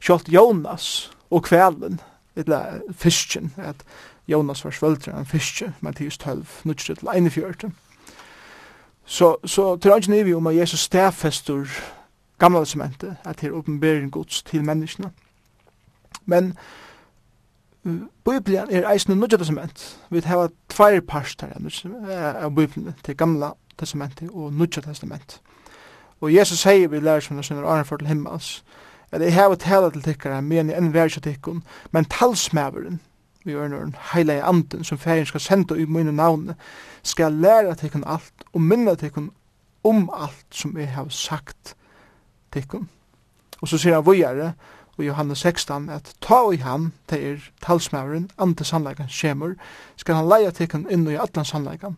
Kjolt 0.00 0.28
Jonas 0.28 1.10
og 1.30 1.44
Kvelen 1.44 2.00
eller 2.36 2.80
fisken 2.94 3.52
at 3.56 3.82
Jonas 4.28 4.64
var 4.64 4.70
svöldre, 4.70 5.12
enn 5.16 5.26
fiske, 5.26 5.72
Mattias 5.80 6.18
12, 6.18 6.46
nutstre 6.64 6.94
til 6.94 7.08
41. 7.08 7.70
Så, 9.04 9.36
så 9.44 9.76
til 9.76 9.92
ønsken 9.92 10.14
er 10.14 10.24
vi 10.24 10.34
om 10.34 10.46
at 10.46 10.56
Jesus 10.56 10.80
stedfester 10.80 11.64
gamla 12.38 12.60
testamentet, 12.60 13.16
at 13.24 13.40
det 13.40 13.48
er 13.48 13.56
åpenbering 13.56 14.12
gods 14.12 14.42
til 14.42 14.64
menneskene. 14.64 15.10
Men 16.26 16.58
Bibelen 18.24 18.66
er 18.70 18.90
eisen 18.90 19.12
og 19.12 19.18
nødja 19.18 19.36
testament. 19.36 19.98
Vi 20.10 20.20
har 20.20 20.50
tvær 20.68 21.00
parster 21.00 21.48
av 22.42 22.50
Bibelen 22.54 22.94
til 23.04 23.16
gamla 23.16 23.50
testamentet 23.78 24.30
og 24.30 24.52
nødja 24.52 24.82
testament. 24.82 25.40
Og 26.20 26.34
Jesus 26.34 26.58
sier 26.58 26.88
vi 26.88 27.00
lærer 27.00 27.20
som 27.20 27.42
sønner 27.42 27.64
Aron 27.64 27.84
for 27.84 27.96
til 27.96 28.08
himmels, 28.08 28.64
at 29.12 29.22
jeg 29.22 29.34
har 29.34 29.54
tala 29.54 29.90
til 29.90 30.02
tikkara, 30.02 30.40
men 30.40 30.70
jeg 30.70 30.78
enn 30.78 30.92
vær 30.94 31.08
til 31.08 31.22
tikkun, 31.22 31.62
men 31.90 32.04
talsmæveren, 32.04 33.00
vi 33.48 33.56
gjør 33.56 33.72
når 33.72 33.96
heile 34.12 34.38
i 34.38 34.44
anden 34.44 34.84
som 34.84 35.00
ferien 35.00 35.26
skal 35.26 35.40
sende 35.40 35.80
i 35.80 35.88
mine 35.88 36.12
navne, 36.12 36.54
skal 37.02 37.32
læra 37.32 37.74
tekken 37.74 38.04
alt 38.06 38.46
og 38.52 38.60
minna 38.60 38.94
tekken 38.94 39.30
om 39.84 40.10
alt 40.12 40.46
som 40.54 40.76
jeg 40.76 40.92
har 40.92 41.08
sagt 41.08 41.74
tekken. 42.52 42.88
Og 43.60 43.68
så 43.68 43.78
sier 43.78 43.96
han 43.96 44.06
vågjere, 44.06 44.52
og 44.98 45.06
Johannes 45.06 45.38
16, 45.38 45.88
at 45.90 46.12
ta 46.20 46.40
i 46.52 46.58
han, 46.62 46.92
det 47.10 47.18
er 47.22 47.48
talsmæveren, 47.62 48.30
andre 48.38 48.64
sannleikan 48.64 49.08
skjemur, 49.08 49.54
skal 49.96 50.18
han 50.18 50.28
leia 50.28 50.50
tekken 50.50 50.86
inn 50.90 51.06
i 51.08 51.16
atlan 51.16 51.46
sannleikan. 51.46 51.96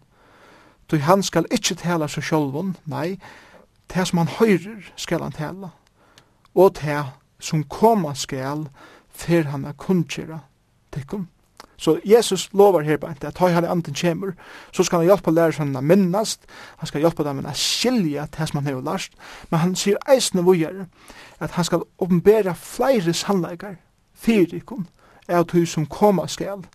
Då 0.91 0.99
han 0.99 1.23
skal 1.23 1.47
ikkje 1.51 1.77
tala 1.77 2.09
seg 2.09 2.25
sjolvun, 2.25 2.77
nei, 2.85 3.19
det 3.95 4.07
som 4.09 4.19
han 4.19 4.33
høyrer 4.39 4.93
skal 4.97 5.23
han 5.23 5.33
tala, 5.33 5.71
og 6.55 6.77
det 6.83 7.05
som 7.41 7.65
koma 7.65 8.15
skal, 8.15 8.67
fer 9.09 9.49
han 9.53 9.65
a 9.65 9.73
kunnkjera, 9.73 10.41
tekken. 10.93 11.29
Så 11.81 11.97
Jesus 12.05 12.51
lovar 12.53 12.85
her 12.85 12.97
bare 13.01 13.15
at 13.23 13.39
han 13.39 13.55
heller 13.55 13.71
anden 13.71 13.95
kjemur, 13.95 14.33
så 14.73 14.85
skal 14.85 15.01
han 15.01 15.09
hjelpa 15.09 15.33
lærersønnen 15.33 15.79
å 15.81 15.81
minnast, 15.81 16.45
han 16.77 16.91
skal 16.91 17.01
hjelpa 17.01 17.25
dem 17.25 17.41
å 17.41 17.55
skilja 17.57 18.27
til 18.29 18.51
som 18.51 18.61
han 18.61 18.69
har 18.69 18.83
lært, 18.85 19.17
men 19.49 19.63
han 19.63 19.73
sier 19.77 19.97
eisne 20.13 20.45
vujer 20.45 20.85
at 21.41 21.57
han 21.57 21.65
skal 21.65 21.87
åpenbæra 21.99 22.53
flere 22.53 23.15
sannleikar, 23.17 23.79
fyrikon, 24.13 24.91
av 25.29 25.47
tog 25.49 25.65
som 25.69 25.87
koma 25.87 26.29
skal, 26.29 26.67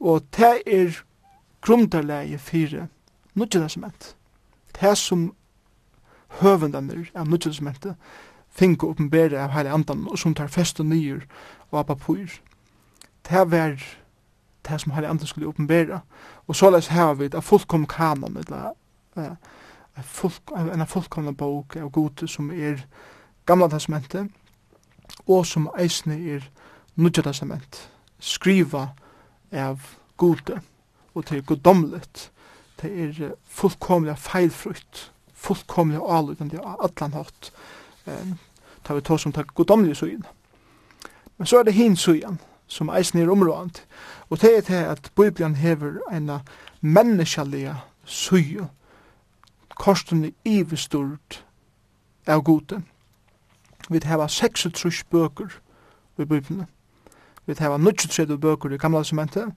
og 0.00 0.24
det 0.38 0.54
er 0.66 1.02
grunderleie 1.60 2.38
fire 2.38 2.88
nudgjelesement. 3.34 4.14
Det 4.80 4.96
som 4.98 5.34
høvendamer 6.40 7.10
av 7.14 7.28
nudgjelesmentet 7.28 8.00
finko 8.48 8.94
åpenbæra 8.94 9.44
av 9.44 9.52
heile 9.52 9.76
andan 9.76 10.06
og 10.08 10.18
som 10.18 10.34
tar 10.34 10.48
fest 10.48 10.80
og 10.80 10.88
nyer 10.88 11.26
og 11.70 11.82
apapur. 11.84 12.40
Det 13.28 13.36
er 13.38 13.44
det 14.68 14.80
som 14.80 14.92
Herre 14.92 15.08
Anden 15.08 15.26
skulle 15.26 15.48
åpenbæra. 15.48 16.00
Og 16.46 16.56
så 16.56 16.70
lest 16.70 16.88
her 16.88 17.14
vi 17.14 17.24
at 17.24 17.44
fullkom 17.44 17.86
kanon, 17.86 18.36
eller 18.36 18.70
uh, 19.16 20.74
en 20.74 20.86
fullkomna 20.86 21.30
bok 21.30 21.76
av 21.76 21.90
gode 21.90 22.28
som 22.28 22.50
er 22.50 22.86
gamla 23.46 23.68
testamentet, 23.68 24.30
og 25.26 25.46
som 25.46 25.70
eisne 25.78 26.16
er 26.34 26.46
nudja 26.96 27.22
testament, 27.22 27.90
skriva 28.18 28.88
av 29.52 29.80
gode, 30.16 30.60
og 31.14 31.26
til 31.26 31.42
godomlet, 31.44 32.30
det 32.82 32.92
er 33.04 33.34
fullkomlig 33.44 34.16
feilfrukt, 34.18 35.10
fullkomlig 35.34 36.00
avlutende 36.00 36.60
av 36.62 36.86
allan 36.88 37.18
hatt, 37.18 37.52
um, 38.06 38.38
tar 38.84 38.94
vi 38.94 39.04
ta 39.04 39.18
som 39.18 39.32
tar 39.32 39.50
godomlige 39.54 39.94
søyen. 39.94 40.24
Men 41.38 41.46
så 41.46 41.58
er 41.58 41.62
det 41.62 41.74
hin 41.74 41.96
søyen, 41.96 42.40
som 42.66 42.90
eisen 42.90 43.18
er 43.18 43.30
områdant. 43.30 43.84
Og 44.32 44.40
det 44.40 44.56
er 44.56 44.60
til 44.60 44.74
at 44.74 45.12
Bibelen 45.16 45.56
hever 45.56 45.92
en 46.12 46.30
menneskelige 46.80 47.76
syge, 48.04 48.68
korsten 49.68 50.24
i 50.24 50.34
ivestort 50.44 51.44
av 52.26 52.42
gode. 52.42 52.82
Vi 53.90 54.00
heva 54.04 54.28
36 54.28 55.04
bøker 55.10 55.60
i 56.18 56.24
Bibelen. 56.24 56.64
Vi 57.46 57.54
heva 57.58 57.76
39 57.76 58.38
bøker 58.40 58.72
i 58.72 58.76
Gamla 58.76 58.98
Testamentet 58.98 59.52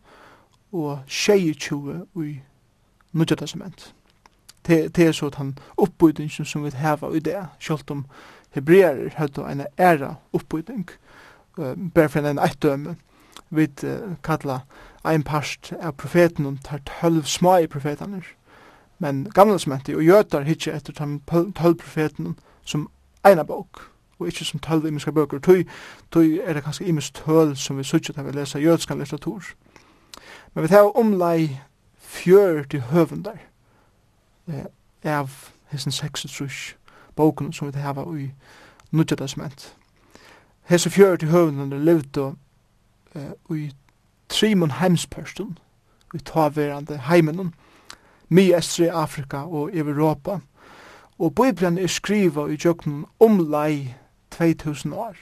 og 0.71 0.99
22 1.07 2.05
i 2.25 2.39
Nudja 3.11 3.35
Testament. 3.35 3.95
Det, 4.67 4.99
er 4.99 5.11
så 5.11 5.25
at 5.25 5.35
han 5.35 5.57
oppbytingen 5.77 6.45
som 6.45 6.63
vi 6.63 6.75
heva 6.75 7.13
i 7.15 7.19
det, 7.19 7.47
selv 7.59 7.79
om 7.89 8.05
hebreer 8.51 9.09
hadde 9.15 9.51
en 9.51 9.65
æra 9.77 10.15
oppbyting, 10.33 10.89
uh, 11.57 11.91
bare 11.93 12.09
for 12.09 12.19
en 12.19 12.39
eitt 12.39 12.63
døme 12.63 12.97
vi 13.49 13.67
kalla 14.23 14.59
ein 15.05 15.23
parst 15.23 15.73
av 15.81 15.91
profeten 15.91 16.45
om 16.45 16.57
tar 16.57 16.81
tølv 16.85 17.23
små 17.23 17.57
i 17.57 17.67
profetene. 17.67 18.21
Men 18.99 19.27
gamle 19.33 19.59
som 19.59 19.71
og 19.71 20.03
gjøtar 20.03 20.43
hitje 20.43 20.73
etter 20.73 20.93
de 20.93 21.19
tølv 21.27 21.75
profeten 21.75 22.35
som 22.65 22.89
eina 23.25 23.43
bok, 23.43 23.91
og 24.19 24.27
ikkje 24.27 24.45
som 24.45 24.59
tølv 24.59 24.85
imiska 24.85 25.11
bøker. 25.11 25.39
Tøy, 25.39 25.65
tøy 26.11 26.39
er 26.43 26.53
det 26.53 26.63
kanskje 26.63 26.85
imisk 26.85 27.13
tøl 27.13 27.55
som 27.57 27.77
vi 27.77 27.83
sutja 27.83 28.13
til 28.13 28.25
vi 28.25 28.31
lesa 28.31 28.59
jødskan 28.59 28.99
litteratur. 28.99 29.43
Men 30.53 30.63
vi 30.63 30.67
tar 30.67 30.97
omlai 30.97 31.59
fjør 31.97 32.63
til 32.63 32.81
høvendar 32.81 33.39
eh, 34.47 34.65
av 35.03 35.51
hessen 35.71 35.91
66 35.91 36.75
boken 37.15 37.53
som 37.53 37.67
vi 37.67 37.73
tar 37.73 37.81
hava 37.81 38.05
i 38.17 38.31
Nudja 38.91 39.17
Testament. 39.17 39.75
Hesse 40.63 40.89
fjør 40.89 41.15
til 41.15 41.29
høvendar 41.29 41.77
levde 41.77 42.35
uh, 43.15 43.57
i 43.57 43.71
Trimon 44.29 44.71
heimspørsten, 44.71 45.57
i 46.13 46.17
taverande 46.17 46.97
heimenon, 46.97 47.53
mi 48.29 48.51
estri 48.53 48.87
Afrika 48.87 49.37
og 49.37 49.75
Europa, 49.77 50.39
og 51.19 51.35
Bibelen 51.35 51.77
er 51.77 51.87
skriva 51.87 52.47
i 52.47 52.57
jøkken 52.65 53.05
om 53.19 53.39
lei 53.51 53.93
2000 54.31 54.93
år, 54.93 55.15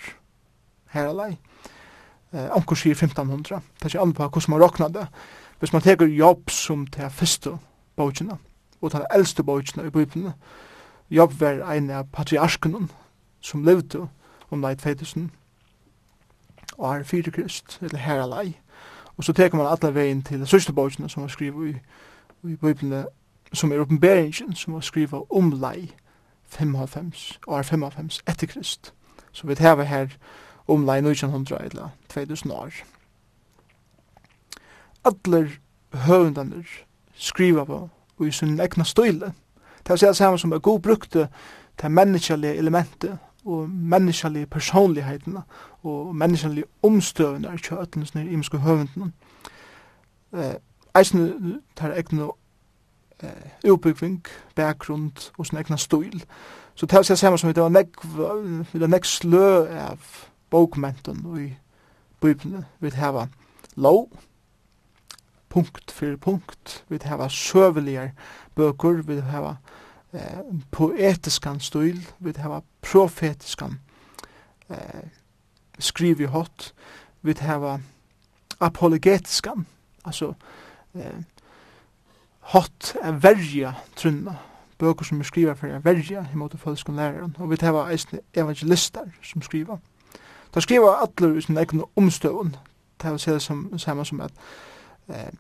her 0.90 1.12
lei, 1.14 1.38
eh, 2.34 2.50
omkurs 2.56 2.80
sier 2.80 2.96
1500, 2.96 3.62
det 3.78 3.86
er 3.86 3.92
ikke 3.92 4.02
anpa 4.02 4.28
hvordan 4.28 4.52
man 4.54 4.64
råkna 4.64 4.88
det, 4.88 5.08
hvis 5.60 5.74
man 5.74 5.82
teker 5.82 6.06
jobb 6.06 6.50
som 6.50 6.88
til 6.88 7.10
første 7.10 7.58
bøkene, 7.96 8.38
og 8.82 8.92
til 8.92 9.06
eldste 9.14 9.44
bøkene 9.44 9.88
i 9.88 9.90
Bibelen, 9.90 10.34
jobb 11.10 11.40
var 11.40 11.62
en 11.72 11.90
av 11.90 12.10
patriarskene 12.12 12.88
som 13.42 13.64
levde 13.64 14.08
om 14.50 14.62
lei 14.62 14.76
2000 14.76 15.30
og 16.78 16.90
åren 16.90 17.06
fyrir 17.06 17.32
krist, 17.32 17.80
eller 17.82 18.00
herralai. 18.00 18.60
Og 19.18 19.24
så 19.24 19.34
teker 19.34 19.58
man 19.58 19.68
alle 19.68 19.96
veien 19.96 20.24
til 20.24 20.40
de 20.40 20.46
sørste 20.46 20.74
bøkene 20.74 21.10
som 21.10 21.22
var 21.22 21.28
skrivet 21.28 21.70
i, 21.70 21.78
i 22.50 22.56
Bibelen, 22.56 23.06
som 23.54 23.72
er 23.72 23.80
oppenberingen, 23.80 24.56
som 24.56 24.74
var 24.74 24.80
skrivet 24.80 25.22
om 25.30 25.52
lei 25.52 25.92
55, 26.46 27.40
og 27.48 27.54
år 27.54 27.62
55 27.62 28.22
etter 28.28 28.48
krist. 28.48 28.94
Så 29.32 29.48
vi 29.48 29.56
tar 29.56 29.84
her 29.84 30.08
om 30.68 30.86
lei 30.86 30.98
1900 30.98 31.66
eller 31.66 31.90
2000 32.10 32.52
år. 32.52 32.72
Alle 35.06 35.50
høvendene 35.94 36.64
skriver 37.14 37.64
på 37.64 37.90
og 38.18 38.28
i 38.28 38.32
sin 38.32 38.60
egna 38.60 38.84
støyle. 38.84 39.34
Det 39.88 39.90
er 39.90 40.08
det 40.08 40.16
samme 40.16 40.40
som 40.40 40.52
er 40.52 40.60
god 40.60 40.80
brukte 40.80 41.28
til 41.80 41.92
menneskelige 41.92 42.56
elementet 42.56 43.18
og 43.46 43.70
menneskelige 43.70 44.46
personlighetene 44.46 45.42
og 45.84 46.16
menneskelige 46.16 46.66
omstøvende 46.84 47.50
er 47.50 47.54
ikke 47.54 47.80
øtlen 47.82 48.06
sånne 48.06 48.32
imenske 48.32 48.58
høvenden. 48.58 49.14
Eh, 50.34 50.56
eisen 50.96 51.62
tar 51.76 51.94
egne 51.94 52.30
eh, 53.24 53.72
utbyggving, 53.72 54.24
bakgrunn 54.56 55.12
og 55.38 55.46
sånne 55.46 55.64
egne 55.64 55.78
stil. 55.78 56.24
Så 56.76 56.86
det 56.86 57.10
er 57.10 57.16
samme 57.16 57.38
som 57.38 57.54
det 57.54 57.64
var 57.64 57.70
nekk, 57.70 58.02
det 58.74 58.82
var 58.82 58.88
nekk 58.88 59.06
slø 59.06 59.68
av 59.68 60.00
bokmenten 60.50 61.26
og 61.26 61.42
i 61.42 61.50
bøybene 62.22 62.66
Vi 62.80 62.90
hava 62.90 63.28
lov, 63.76 64.08
punkt 65.50 65.92
for 65.92 66.16
punkt, 66.18 66.84
Vi 66.90 67.00
hava 67.04 67.30
søvelige 67.30 68.14
bøker, 68.56 69.02
vi 69.02 69.20
hava 69.20 69.56
eh, 70.14 70.40
poetiskan 70.72 71.60
stil, 71.60 72.08
vi 72.20 72.34
hava 72.38 72.62
profetiskan 72.82 73.80
eh, 74.70 75.10
skriver 75.80 76.28
hot 76.28 76.74
vi 77.22 77.36
hava 77.40 77.80
apologetiskan 78.60 79.66
altså 80.06 80.34
eh, 80.96 81.24
hot 82.40 82.96
er 83.02 83.12
verja 83.12 83.74
trunna. 83.96 84.36
Bøker 84.78 85.06
som 85.06 85.20
er 85.20 85.24
skriva 85.24 85.54
for 85.54 85.68
er 85.68 85.80
verja 85.80 86.26
imot 86.34 86.56
falskum 86.60 86.96
læraren 86.96 87.36
og 87.40 87.50
vi 87.52 87.58
hava 87.62 87.88
eisne 87.92 88.20
evangelistar 88.34 89.08
som 89.24 89.42
skriva. 89.42 89.78
Da 90.54 90.60
skriva 90.60 90.98
allir 91.02 91.38
i 91.38 91.42
sin 91.42 91.58
egen 91.58 91.84
omstøvun 91.96 92.56
det 93.02 93.10
er 93.10 93.34
det 93.34 93.42
som, 93.42 93.78
samme 93.78 94.06
som 94.06 94.22
at 94.22 94.32
eh, 95.10 95.32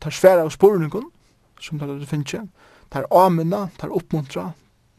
tar 0.00 0.10
sværa 0.10 0.42
av 0.42 0.50
spurningun 0.50 1.10
som 1.60 1.78
tar 1.78 1.86
det 1.86 2.08
finnje 2.08 2.46
tar 2.90 3.06
amina, 3.10 3.68
tar 3.78 3.92
oppmuntra 3.94 4.52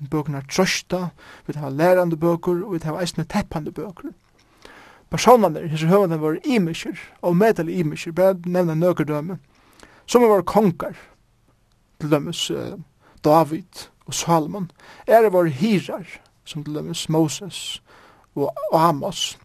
bøkene 0.10 0.38
er 0.42 0.48
trøsta. 0.52 1.10
Vi 1.48 1.54
tar 1.54 1.70
lærande 1.70 2.18
bøker 2.18 2.64
og 2.66 2.74
vi 2.74 2.80
tar 2.80 3.00
eisne 3.00 3.26
teppande 3.30 3.72
bøker 3.72 4.12
personene, 5.13 5.67
hese 5.70 5.88
høvende 5.88 6.17
var 6.22 6.39
imisjer, 6.46 6.98
og 7.22 7.38
medel 7.38 7.70
imisjer, 7.70 8.15
bare 8.17 8.39
nevne 8.50 8.75
nøkker 8.79 9.05
døme, 9.05 9.38
som 10.10 10.25
var 10.25 10.46
konger, 10.50 10.98
til 12.01 12.12
dømes 12.12 12.48
David 13.24 13.86
og 14.08 14.13
Salomon, 14.13 14.72
er 15.08 15.29
var 15.29 15.46
hirar, 15.46 16.08
som 16.46 16.63
til 16.63 16.75
dømes 16.75 17.08
Moses 17.10 17.82
og 18.36 18.50
Amos, 18.74 19.38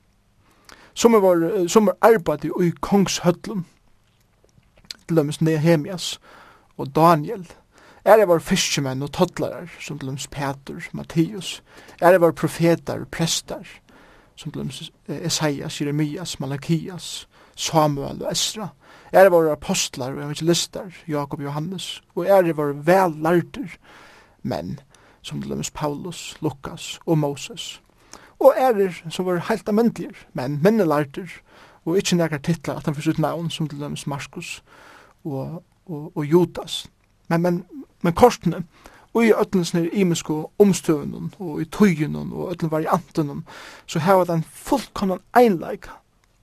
som 0.95 1.13
var, 1.13 1.69
som 1.69 1.87
var 1.87 1.99
arbeid 2.03 2.49
i 2.49 2.73
kongshøtlen, 2.81 3.67
til 5.07 5.21
dømes 5.21 5.41
Nehemias 5.41 6.17
og 6.77 6.95
Daniel, 6.97 7.47
Er 8.09 8.25
var 8.25 8.39
fiskemenn 8.41 9.03
og 9.05 9.11
tottlarar, 9.13 9.67
som 9.85 9.99
til 9.99 10.09
dømes 10.09 10.27
Peter, 10.33 10.81
Mattias. 10.97 11.63
Er 12.01 12.17
var 12.19 12.33
profetar 12.33 13.03
og 13.03 13.11
prestar, 13.13 13.67
som 14.39 14.53
til 14.55 14.91
Esaias, 15.09 15.81
Jeremias, 15.81 16.41
Malakias, 16.41 17.29
Samuel 17.57 18.23
og 18.23 18.33
Esra. 18.33 18.69
det 19.13 19.33
var 19.33 19.53
apostlar 19.53 20.13
og 20.13 20.23
evangelister, 20.23 20.91
Jakob 21.09 21.41
og 21.41 21.45
Johannes, 21.45 22.03
og 22.15 22.27
det 22.45 22.57
var 22.57 22.73
vellærter 22.73 23.79
menn, 24.43 24.79
som 25.23 25.43
til 25.43 25.71
Paulus, 25.75 26.37
Lukas 26.41 27.01
og 27.07 27.19
Moses. 27.19 27.83
Og 28.39 28.55
det 28.75 28.95
som 29.11 29.27
var 29.27 29.43
heilt 29.49 29.69
amendlir, 29.69 30.15
men 30.33 30.63
mennelærter, 30.63 31.27
og 31.85 31.97
ikkje 31.99 32.17
nekar 32.17 32.39
titlar 32.39 32.77
at 32.77 32.87
han 32.87 32.95
fyrir 32.95 33.13
sitt 33.13 33.19
navn, 33.19 33.51
som 33.51 33.69
til 33.69 33.97
Markus 34.07 34.63
og, 35.25 35.65
og, 35.87 36.17
og 36.17 36.25
Judas. 36.25 36.87
Men, 37.29 37.43
men, 37.43 37.65
men 38.03 38.13
kortene, 38.13 38.63
og 39.19 39.25
i 39.27 39.33
öllum 39.35 39.65
sinir 39.65 39.89
imensko 39.93 40.53
omstøvunum 40.63 41.33
og 41.39 41.63
i 41.63 41.65
tøyenen 41.65 42.31
og 42.33 42.53
öllum 42.53 42.71
varianten 42.71 43.45
så 43.87 43.99
hava 43.99 44.25
den 44.25 44.45
fullkomnan 44.45 45.25
einleik 45.37 45.89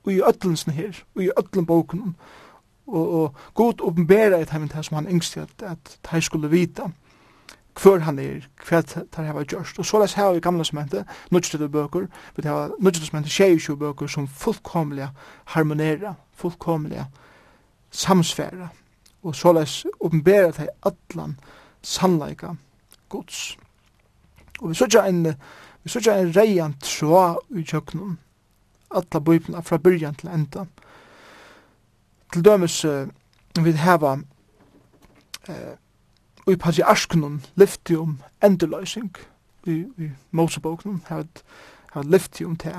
og 0.04 0.12
i 0.14 0.22
öllum 0.22 0.72
her 0.72 1.04
og 1.16 1.24
i 1.24 1.30
öllum 1.40 1.66
boken 1.66 2.16
og, 2.88 3.14
og 3.14 3.36
god 3.54 3.82
oppenbera 3.82 4.42
i 4.42 4.46
heimen 4.52 4.84
som 4.84 4.96
han 4.96 5.08
yngst 5.08 5.38
at, 5.38 5.64
at 5.64 6.00
de 6.12 6.22
skulle 6.22 6.52
vita 6.52 6.92
hver 7.82 8.00
han 8.00 8.20
er, 8.20 8.46
hva 8.64 8.80
tar 8.88 9.26
hava 9.28 9.44
gjørst. 9.44 9.80
Og 9.80 9.86
så 9.86 10.00
les 10.00 10.14
her 10.16 10.38
i 10.38 10.40
gamla 10.40 10.64
sementet, 10.64 11.04
nudgstøtte 11.32 11.68
bøker, 11.70 12.08
vi 12.38 12.48
har 12.48 12.72
nudgstøtte 12.80 13.10
sementet 13.10 13.32
22 13.36 13.76
bøker 13.78 14.08
som 14.08 14.28
fullkomlega 14.28 15.10
harmonera, 15.56 16.14
fullkomlega 16.40 17.10
samsfæra. 17.92 18.70
Og 19.24 19.36
så 19.36 19.52
les 19.54 19.86
oppenbera 20.00 20.52
til 20.56 20.70
allan 20.88 21.36
sannleika 21.82 22.56
gods. 23.16 23.58
Og 24.60 24.70
vi 24.70 24.76
sørger 24.76 25.10
en, 25.10 25.26
vi 25.84 25.90
sørger 25.90 26.20
en 26.20 26.36
reian 26.36 26.76
trå 26.84 27.24
i 27.56 27.64
kjøkkenen, 27.64 28.18
atla 28.96 29.20
bøypna 29.20 29.64
fra 29.66 29.80
byrjan 29.82 30.16
til 30.20 30.32
enda. 30.32 30.66
Til 32.34 32.46
dømes 32.46 32.78
uh, 32.86 33.08
vi 33.64 33.72
heva 33.80 34.16
uh, 34.16 35.74
i 36.48 36.56
patriarskenen 36.56 37.40
lyfti 37.56 37.96
om 37.96 38.20
endeløysing 38.44 39.12
i, 39.66 39.84
i 39.98 40.10
Mosebokenen, 40.32 41.04
hevet, 41.10 41.44
hevet 41.94 42.12
lyfti 42.12 42.46
om 42.46 42.56
det. 42.56 42.76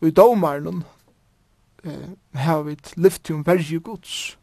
Og 0.00 0.08
i 0.08 0.10
domaren 0.10 0.84
uh, 1.84 2.10
hevet 2.34 2.92
lyfti 2.96 3.32
om 3.32 3.46
verje 3.46 3.78
gods, 3.78 4.36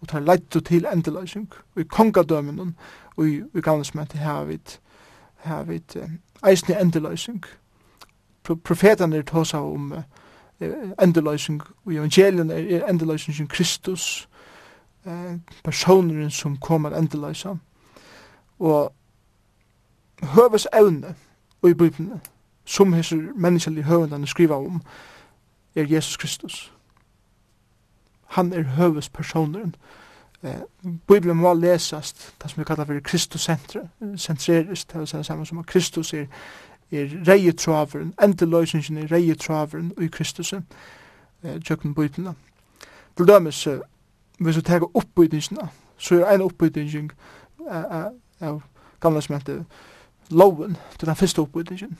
og 0.00 0.08
tar 0.08 0.20
leitu 0.20 0.60
til 0.60 0.86
endeløysing. 0.92 1.50
Og 1.74 1.82
i 1.82 1.90
kongadømenen 1.90 2.76
i, 3.26 3.42
i 3.54 3.60
gamlesmenti 3.60 4.16
her 4.16 4.44
vidt 4.44 4.80
her 5.38 5.62
vidt 5.62 5.96
eisne 6.46 6.80
endeløysing. 6.80 7.44
Profetene 8.64 9.16
er 9.16 9.22
tåsa 9.22 9.56
om 9.56 9.92
uh, 9.92 10.02
endeløysing, 11.02 11.62
og 11.84 11.94
evangelien 11.94 12.50
er 12.50 12.86
endeløysing 12.86 13.36
som 13.36 13.46
Kristus, 13.46 14.28
eh, 15.06 15.38
personeren 15.64 16.30
som 16.30 16.56
kommer 16.56 16.90
endeløysa. 16.90 17.54
Og 18.58 18.92
høves 20.22 20.66
evne 20.74 21.14
i 21.68 21.74
Bibelen, 21.74 22.20
som 22.64 22.92
hesser 22.92 23.16
menneskelig 23.36 23.84
høvendene 23.84 24.26
skriva 24.26 24.54
om, 24.54 24.82
er 25.74 25.86
Jesus 25.86 26.16
Kristus. 26.16 26.72
Han 28.26 28.52
er 28.52 28.62
høves 28.62 29.08
personeren. 29.08 29.74
Eh, 30.42 30.60
Bibelen 31.08 31.36
må 31.36 31.54
lesast, 31.54 32.34
det 32.42 32.50
som 32.50 32.60
vi 32.60 32.64
kallar 32.64 32.84
for 32.84 33.00
Kristuscentre, 33.04 33.88
centrerist, 34.16 34.92
det 34.92 35.14
er 35.14 35.22
samme 35.22 35.46
som 35.46 35.58
at 35.58 35.66
Kristus 35.66 36.14
er, 36.14 36.26
er 36.92 37.08
reietraveren, 37.28 38.14
endeløysingen 38.22 38.98
er 38.98 39.12
reietraveren 39.12 39.92
i 40.00 40.06
Kristus, 40.06 40.52
eh, 40.52 41.60
tjøkken 41.64 41.94
bøytene. 41.94 42.34
Til 43.16 43.26
dømes, 43.26 43.66
eh, 43.66 43.78
hvis 44.38 44.56
vi 44.56 44.62
tar 44.62 44.90
oppbøytingene, 44.94 45.68
så 45.98 46.24
er 46.24 46.34
en 46.34 46.42
oppbyding 46.46 47.12
av 47.70 48.12
eh, 48.40 48.48
eh, 48.48 48.60
gamle 49.00 49.22
som 49.22 49.34
heter 49.34 49.64
loven, 50.30 50.76
til 50.98 51.08
den 51.08 51.16
første 51.16 51.42
oppbydingen. 51.42 51.98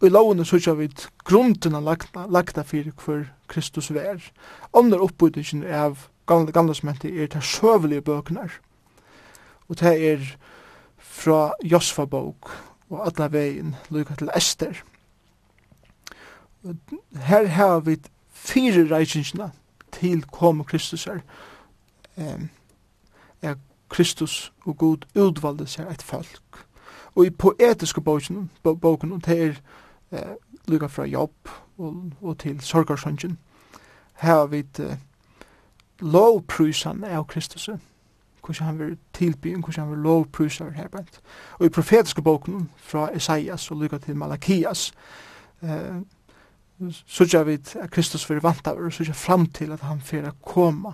Og 0.00 0.06
i 0.06 0.10
loven 0.10 0.44
så 0.44 0.58
ser 0.58 0.74
vi 0.74 0.88
grunden 1.24 1.74
av 1.74 1.84
lagt, 1.84 2.16
lagt 2.30 2.58
for 2.66 2.92
hver 3.06 3.24
Kristus 3.48 3.92
vær. 3.94 4.18
Andre 4.74 5.00
oppbydingen 5.00 5.62
er 5.62 5.78
av 5.78 6.08
gamle, 6.30 6.52
gamle 6.52 6.74
er 7.04 7.26
det 7.26 7.44
søvelige 7.44 8.00
bøkene. 8.00 8.48
Og 9.68 9.80
det 9.80 10.12
er 10.12 10.36
fra 10.98 11.52
Josfa 11.64 12.04
bok 12.04 12.50
og 12.90 13.06
alla 13.06 13.28
vegin 13.28 13.74
lukka 13.90 14.14
til 14.14 14.30
Ester. 14.36 14.82
Her 17.14 17.46
har 17.46 17.80
vi 17.80 17.96
fire 18.30 18.96
reikingsina 18.96 19.50
til 19.92 20.22
kom 20.22 20.64
Kristus 20.64 21.04
her. 21.04 21.20
Um, 22.16 22.50
er 23.42 23.54
Kristus 23.88 24.52
og 24.66 24.76
Gud 24.76 25.06
utvalde 25.14 25.66
seg 25.66 25.88
eit 25.90 26.02
folk. 26.02 26.66
Og 27.14 27.26
i 27.26 27.30
poetiske 27.30 28.00
boken, 28.00 28.50
bo 28.62 28.74
boken 28.74 29.12
og 29.12 29.26
det 29.26 29.38
er 30.10 30.34
lukka 30.68 30.86
fra 30.86 31.04
Jobb 31.04 31.48
og, 31.78 32.12
og 32.22 32.38
til 32.38 32.60
Sorgarsøngen, 32.60 33.38
her 34.14 34.34
har 34.34 34.46
vi 34.46 34.64
uh, 34.78 34.94
lovprysan 36.00 37.04
av 37.04 37.26
Kristus. 37.26 37.68
Hvordan 38.44 38.66
han 38.66 38.78
vil 38.78 38.96
tilby, 39.12 39.54
hvordan 39.54 39.84
han 39.84 39.90
vil 39.90 40.02
lovprysa 40.02 40.70
her 40.74 40.88
brent. 40.88 41.20
Og 41.58 41.66
i 41.66 41.68
profetiske 41.68 42.22
boken 42.22 42.70
fra 42.76 43.08
Esaias 43.14 43.70
og 43.70 43.76
lykka 43.76 43.98
til 43.98 44.16
Malakias, 44.16 44.92
eh, 45.62 46.00
sørger 47.06 47.42
vi 47.42 47.52
at 47.52 47.90
Kristus 47.90 48.30
vil 48.30 48.42
vant 48.42 48.66
av 48.66 48.76
og 48.76 48.92
gjør 48.92 49.12
fram 49.12 49.46
til 49.46 49.72
at 49.72 49.80
han 49.80 50.00
fyrir 50.00 50.30
koma. 50.44 50.92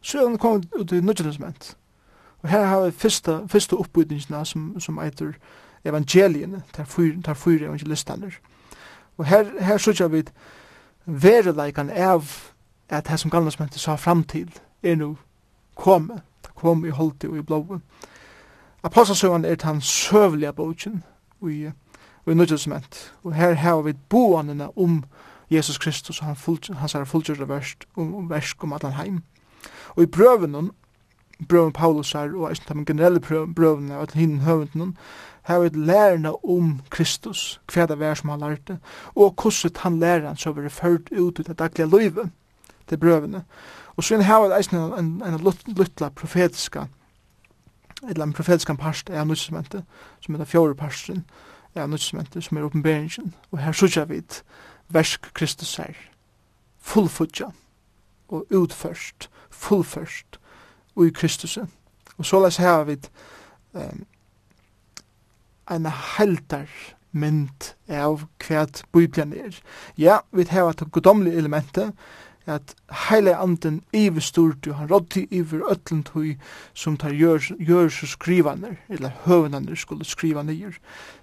Så 0.00 0.28
han 0.28 0.38
kom 0.38 0.62
ut 0.80 0.92
i 0.92 1.00
nødgjødningsment. 1.00 1.76
Og 2.42 2.48
her 2.48 2.64
har 2.64 2.80
vi 2.80 2.90
fyrsta, 2.90 3.40
fyrsta 3.46 3.76
oppbyggingene 3.76 4.44
som, 4.46 4.80
som 4.80 4.98
eitur 4.98 5.32
evangeliene, 5.84 6.62
tar 6.72 6.84
fyra, 6.84 7.22
tar 7.24 7.34
fyra 7.34 7.66
evangelistaner. 7.66 8.38
Og 9.18 9.26
her, 9.26 9.44
her 9.60 9.78
sørger 9.78 10.08
vi 10.08 10.22
veruleikan 11.04 11.90
av 11.90 12.24
at 12.88 13.08
det 13.08 13.20
som 13.20 13.30
gamla 13.30 13.50
smentet 13.50 13.80
sa 13.80 13.96
framtid 13.96 14.48
er 14.82 14.94
nu 14.94 15.16
kom, 15.74 16.12
kom 16.54 16.84
i 16.84 16.90
holdt 16.90 17.24
og 17.24 17.36
i 17.36 17.42
blåen. 17.42 17.82
Apostelsøvann 18.82 19.44
er 19.44 19.54
den 19.54 19.80
søvliga 19.80 20.50
boken 20.50 21.02
i, 21.42 21.70
i 22.26 22.34
nødgjødsment, 22.34 23.14
og 23.24 23.34
her 23.34 23.54
har 23.54 23.82
vi 23.82 23.92
boanene 23.92 24.78
om 24.78 25.04
Jesus 25.50 25.78
Kristus 25.78 26.20
og 26.20 26.26
han 26.26 26.36
full, 26.36 26.60
hans 26.74 26.94
er 26.94 27.04
fullgjørte 27.04 27.62
om, 27.96 28.14
om 28.14 28.30
versk 28.30 28.64
om 28.64 28.72
han 28.82 28.92
heim. 28.92 29.22
Og 29.96 30.02
i 30.02 30.06
prøven 30.06 30.70
brøven 31.48 31.72
Paulus 31.72 32.14
er, 32.14 32.34
og 32.34 32.50
eisen 32.50 32.78
de 32.78 32.84
generelle 32.84 33.20
brøvene 33.54 33.94
av 33.94 34.14
hinn 34.14 34.40
høvenden, 34.40 34.96
har 35.42 35.60
vi 35.60 35.70
lærerne 35.72 36.32
om 36.44 36.80
Kristus, 36.90 37.60
hva 37.72 37.86
det 37.86 38.02
er 38.02 38.14
som 38.18 38.32
han 38.34 38.42
lærte, 38.42 38.78
og 39.14 39.34
hvordan 39.34 39.76
han 39.84 40.00
læreren 40.00 40.36
så 40.36 40.52
var 40.52 40.62
det 40.62 40.72
ført 40.72 41.12
ut 41.12 41.40
ut 41.40 41.48
av 41.48 41.54
daglige 41.54 41.88
livet 41.98 42.30
til 42.88 42.98
brøvene. 42.98 43.44
Og 43.96 44.04
så 44.04 44.20
har 44.22 44.44
jeg 44.44 44.58
eisen 44.58 44.78
en, 44.78 45.22
en 45.22 45.40
luttla 45.76 46.08
profetiska, 46.08 46.86
eller 48.08 48.24
en 48.24 48.32
profetiska 48.32 48.74
parst 48.74 49.10
av 49.10 49.26
nødsmentet, 49.26 49.84
som 50.20 50.34
er 50.34 50.38
den 50.38 50.46
fjore 50.46 50.74
parsten 50.74 51.24
av 51.76 51.88
nødsmentet, 51.88 52.44
som 52.44 52.56
er 52.56 52.66
oppenberingen. 52.68 53.34
Og 53.50 53.58
her 53.58 53.72
sykja 53.72 54.04
vi 54.04 54.22
et 54.22 54.42
versk 54.88 55.32
Kristus 55.34 55.76
her, 55.76 55.96
fullfudja, 56.80 57.50
og 58.28 58.46
utførst, 58.50 59.30
fullførst, 59.50 60.38
og 60.96 61.06
i 61.06 61.10
Kristus. 61.10 61.58
Og 62.18 62.26
så 62.26 62.40
les 62.44 62.56
her 62.56 62.84
vi 62.84 62.96
um, 63.72 64.06
en 65.70 65.86
heldar 66.16 66.70
mynd 67.12 67.72
av 67.88 68.24
hva 68.44 68.64
Bibelen 68.92 69.32
er. 69.32 69.58
Ja, 69.98 70.20
vi 70.32 70.46
har 70.50 70.70
et 70.70 70.84
godomlig 70.92 71.34
elementet, 71.36 71.92
at 72.48 72.74
heile 73.08 73.36
anden 73.36 73.82
iverstort 73.92 74.66
og 74.66 74.74
han 74.76 74.90
rådde 74.90 75.26
iver 75.30 75.60
ötlen 75.70 76.02
tog 76.02 76.34
som 76.74 76.96
tar 76.96 77.12
gjør, 77.12 77.88
så 77.88 78.06
skrivaner, 78.06 78.74
eller 78.88 79.10
høvenaner 79.24 79.74
skulle 79.74 80.04
skriva 80.04 80.42
nyer. 80.42 80.78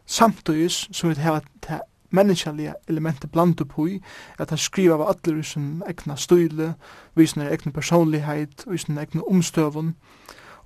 Samtøys 0.05 0.87
som 0.91 1.09
vi 1.09 1.15
heva 1.15 1.41
til 1.61 1.81
menneskelige 2.15 2.73
elementet 2.87 3.31
blant 3.31 3.61
opp 3.61 3.73
hui, 3.75 3.99
at 4.39 4.49
han 4.49 4.61
skriva 4.61 4.95
av 4.95 5.09
atler 5.09 5.41
sin 5.43 5.81
egna 5.87 6.15
støyle, 6.15 6.73
i 7.17 7.25
sin 7.25 7.41
egna 7.41 7.71
personlighet, 7.71 8.63
og 8.67 8.75
i 8.75 8.77
sin 8.77 8.97
egna 8.97 9.21
omstøvun. 9.27 9.95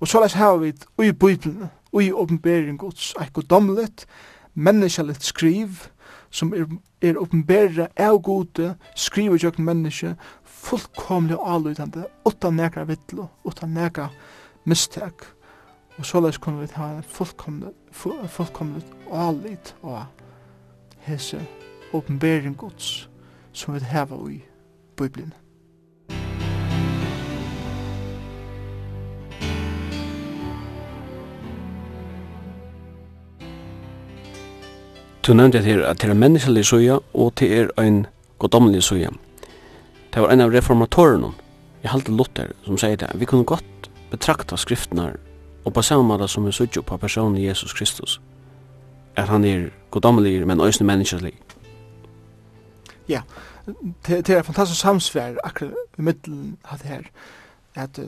Og 0.00 0.08
så 0.08 0.20
les 0.22 0.36
heva 0.38 0.56
vi 0.56 0.74
ui 0.98 1.12
bøyblene, 1.12 1.70
ui 1.92 2.12
åpenbering 2.12 2.78
gods, 2.78 3.14
ekkodomlet, 3.20 4.06
menneskeligt 4.54 5.24
skriv, 5.24 5.68
som 6.30 6.54
er, 6.54 6.66
er 7.02 7.18
åpenbæra 7.18 7.88
av 7.96 8.20
gode, 8.22 8.74
skriva 8.96 9.36
jøkken 9.42 9.64
menneske, 9.64 10.14
fullkomlig 10.60 11.36
avlutande, 11.40 12.04
utan 12.26 12.56
nekra 12.56 12.84
vittlo, 12.84 13.28
utan 13.44 13.74
nekra 13.74 14.08
mistek. 14.64 15.24
Og 15.98 16.06
såleis 16.06 16.38
kunne 16.38 16.60
vi 16.60 16.68
ha 16.74 16.90
en 16.96 17.02
fullkomlig, 17.02 17.72
fullkomlig 18.28 18.84
avlit 19.12 19.74
og 19.82 20.04
hese 21.04 21.40
åpenbering 21.92 22.56
gods 22.56 23.08
som 23.52 23.74
vi 23.74 23.80
heva 23.80 24.16
i 24.30 24.42
Bibelen. 24.96 25.34
Du 35.26 35.34
nevnte 35.34 35.58
at 35.86 36.00
det 36.00 36.10
er 36.10 36.14
menneskelig 36.14 36.64
suja, 36.64 36.98
og 37.14 37.32
det 37.38 37.58
er 37.58 37.68
ein 37.78 38.06
godomlig 38.38 38.82
søya. 38.82 39.10
Det 40.12 40.20
var 40.20 40.28
en 40.28 40.40
av 40.40 40.52
reformatorerna, 40.52 41.32
jag 41.80 41.90
halte 41.90 42.10
Luther, 42.10 42.52
som 42.64 42.78
säger 42.78 42.96
det. 42.96 43.12
Vi 43.14 43.26
kunde 43.26 43.44
gott 43.44 43.90
betrakta 44.10 44.56
skrifterna 44.56 45.12
och 45.62 45.72
basera 45.72 46.02
måte 46.02 46.28
som 46.28 46.44
vi 46.44 46.52
sudjo 46.52 46.82
på 46.82 46.98
personen 46.98 47.36
Jesus 47.36 47.72
Kristus. 47.72 48.20
Att 49.14 49.28
han 49.28 49.44
är 49.44 49.72
godomlig, 49.90 50.46
men 50.46 50.60
också 50.60 50.84
människelig. 50.84 51.42
Ja, 53.06 53.22
det 54.06 54.28
är 54.28 54.38
en 54.38 54.44
fantastisk 54.44 54.80
samsvär 54.80 55.40
akkurat 55.44 55.74
i 55.96 56.02
middelen 56.02 56.56
av 56.62 56.78
det 56.78 56.88
här. 56.88 57.10
Att 57.74 57.98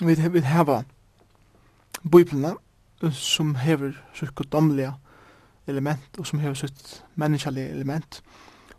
vi 0.00 0.14
vill 0.14 0.44
hava 0.44 0.84
biblarna 2.02 2.56
som 3.12 3.54
hever 3.54 4.04
sitt 4.14 4.34
godomliga 4.34 4.94
element 5.66 6.18
og 6.18 6.26
som 6.26 6.38
hever 6.38 6.54
sitt 6.54 7.02
menneskelig 7.14 7.70
element 7.70 8.22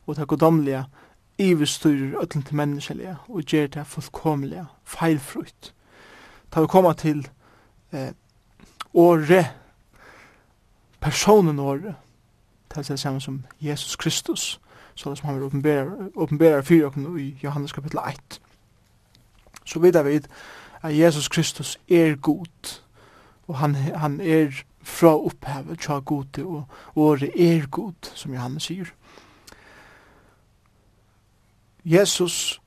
og 0.06 0.16
det 0.16 0.28
godomliga 0.28 0.78
element 0.78 1.03
ivestyrer 1.44 2.20
öllum 2.22 2.44
til 2.44 2.56
menneskelige 2.56 3.18
og 3.30 3.44
ger 3.44 3.68
det 3.68 3.88
fullkomlige, 3.88 4.66
feilfrukt. 4.84 5.74
Ta 6.52 6.62
vi 6.62 6.68
koma 6.68 6.94
til 6.94 7.28
eh, 7.92 8.12
åre, 8.94 9.46
personen 11.02 11.60
åre, 11.60 11.96
det 12.76 12.90
er 12.90 12.96
samme 12.96 13.22
som 13.22 13.44
Jesus 13.62 13.96
Kristus, 13.96 14.62
så 14.96 15.16
som 15.16 15.26
han 15.26 15.36
vil 15.36 15.44
åpenbære 15.44 15.92
åpenbæra 16.16 16.62
fyrir 16.62 16.86
okken 16.86 17.20
i 17.20 17.38
Johannes 17.44 17.72
kapitel 17.72 18.00
1. 18.10 18.42
Så 19.66 19.80
vet 19.80 20.06
vi 20.06 20.20
at 20.82 20.98
Jesus 20.98 21.28
Kristus 21.28 21.80
er 21.90 22.16
god, 22.16 22.80
og 23.48 23.58
han, 23.58 23.76
han 23.76 24.22
er 24.22 24.52
fra 24.84 25.26
opphavet, 25.26 25.80
tja 25.80 25.94
god, 25.94 26.40
og 26.40 26.68
åre 26.96 27.40
er 27.40 27.68
god, 27.68 27.94
som 28.14 28.34
Johannes 28.34 28.64
sier. 28.64 28.86
Jesus 31.86 32.62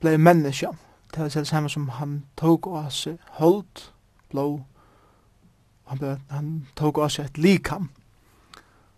blei 0.00 0.16
menneska, 0.16 0.68
det 1.14 1.22
var 1.22 1.28
det 1.28 1.46
samme 1.46 1.68
som 1.68 1.88
han 1.88 2.24
tog 2.36 2.66
av 2.68 2.90
seg 2.90 3.18
hold, 3.38 3.90
blå, 4.30 4.64
han, 5.84 5.98
ble, 5.98 6.16
han 6.30 6.66
tog 6.76 6.98
av 6.98 7.12
seg 7.12 7.28
et 7.28 7.38
likam. 7.38 7.90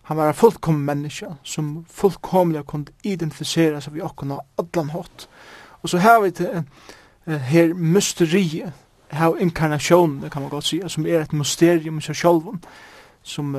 Han 0.06 0.16
var 0.16 0.30
en 0.30 0.38
fullkommen 0.38 0.84
menneska 0.86 1.32
som 1.42 1.84
fullkomlig 1.90 2.62
kunne 2.66 2.94
identifisere 3.02 3.80
seg 3.82 3.96
vi 3.96 4.04
okken 4.06 4.36
av 4.36 4.44
allan 4.58 4.92
hatt. 4.94 5.26
Og 5.82 5.90
så 5.90 5.98
har 5.98 6.20
vi 6.22 6.30
til 6.30 6.62
her 7.26 7.74
mysteriet, 7.74 8.72
her 9.10 9.36
inkarnasjonen, 9.42 10.30
kan 10.30 10.42
man 10.42 10.50
godt 10.50 10.64
si, 10.64 10.80
som 10.88 11.06
er 11.06 11.20
et 11.20 11.32
mysterium 11.32 11.98
i 11.98 12.06
seg 12.06 12.16
sjolven, 12.16 12.62
som, 13.22 13.50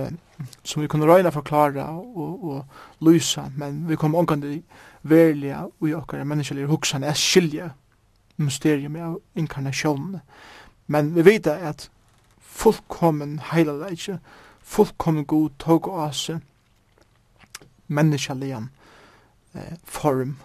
som 0.64 0.82
vi 0.82 0.88
kunne 0.88 1.08
røyna 1.08 1.30
forklara 1.36 1.90
og, 1.92 2.44
og 2.44 3.08
lysa, 3.08 3.50
men 3.56 3.84
vi 3.90 3.96
kom 3.96 4.16
omkring 4.16 4.64
verliga 5.10 5.66
i 5.86 5.94
okkara 5.94 6.24
menneskelig 6.24 6.68
hugsan 6.68 7.04
er 7.04 7.14
skilja 7.14 7.70
mysterium 8.38 8.96
av 8.96 9.20
inkarnasjonen. 9.36 10.20
Men 10.86 11.16
vi 11.16 11.22
vet 11.22 11.48
at 11.48 11.90
fullkommen 12.40 13.40
heilalegi, 13.52 14.18
fullkommen 14.62 15.26
god 15.26 15.50
tog 15.60 15.88
og 15.88 16.08
ase, 16.08 16.40
menneskelig 17.88 18.52
eh, 18.52 19.78
form. 19.84 20.38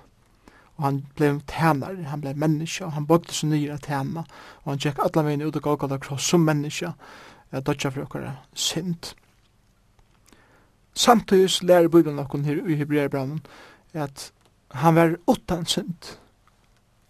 Og 0.77 0.85
han 0.85 1.03
ble 1.16 1.40
tænar, 1.46 2.03
han 2.09 2.20
ble 2.20 2.35
menneske, 2.35 2.85
og 2.85 2.92
han 2.92 3.07
bodde 3.07 3.33
så 3.33 3.46
nyra 3.46 3.77
tæna, 3.77 4.25
og 4.64 4.72
han 4.72 4.79
tjekk 4.79 5.03
alla 5.05 5.27
veien 5.27 5.42
ut 5.42 5.57
og 5.57 5.62
Golgata 5.62 5.98
kross 5.98 6.31
som 6.33 6.40
menneske, 6.40 6.92
eh, 7.53 7.61
dodja 7.61 7.90
for 7.90 8.07
okkara 8.07 8.37
sint. 8.55 9.14
Samtidig 10.94 11.62
lærer 11.62 11.88
Bibelen 11.88 12.18
okkon 12.18 12.44
her 12.44 12.66
i 12.68 12.75
Hebreabranen 12.77 13.40
at 13.92 14.33
han 14.72 14.94
var 14.94 15.16
utan 15.28 15.66
synd. 15.66 16.16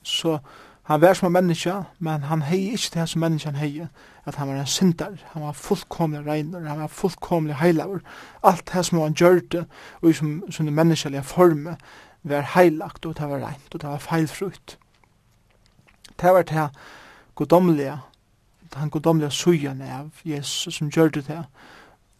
Så 0.03 0.39
han 0.83 1.01
var 1.01 1.15
som 1.15 1.27
en 1.27 1.33
menneske, 1.33 1.75
men 1.99 2.23
han 2.23 2.43
hei 2.43 2.73
ikke 2.75 2.91
det 2.95 3.09
som 3.09 3.21
mennesken 3.23 3.55
hei, 3.55 3.87
at 4.27 4.35
han 4.35 4.49
var 4.49 4.55
en 4.61 4.67
syndar, 4.67 5.15
han 5.33 5.43
var 5.43 5.53
fullkomlig 5.53 6.27
regner, 6.27 6.69
han 6.69 6.81
var 6.81 6.87
fullkomlig 6.87 7.55
heilaver. 7.55 8.01
Alt 8.43 8.71
det 8.73 8.85
som 8.87 8.99
han 8.99 9.15
gjørte, 9.15 9.67
og 10.03 10.15
som, 10.15 10.43
som 10.51 10.67
det 10.67 10.75
menneskelige 10.75 11.23
forme, 11.23 11.77
var 12.23 12.51
heilagt, 12.55 13.07
og 13.07 13.17
det 13.19 13.29
var 13.29 13.45
regnt, 13.47 13.75
og 13.75 13.81
det 13.81 13.89
var 13.89 13.99
feilfrukt. 13.99 14.79
Det 16.21 16.35
var 16.35 16.43
det 16.43 16.69
godomlige, 17.35 17.99
han 18.75 18.91
godomlige 18.91 19.31
sujan 19.31 19.83
av 19.83 20.11
Jesus 20.25 20.75
som 20.75 20.91
gjørte 20.91 21.23
det, 21.23 21.45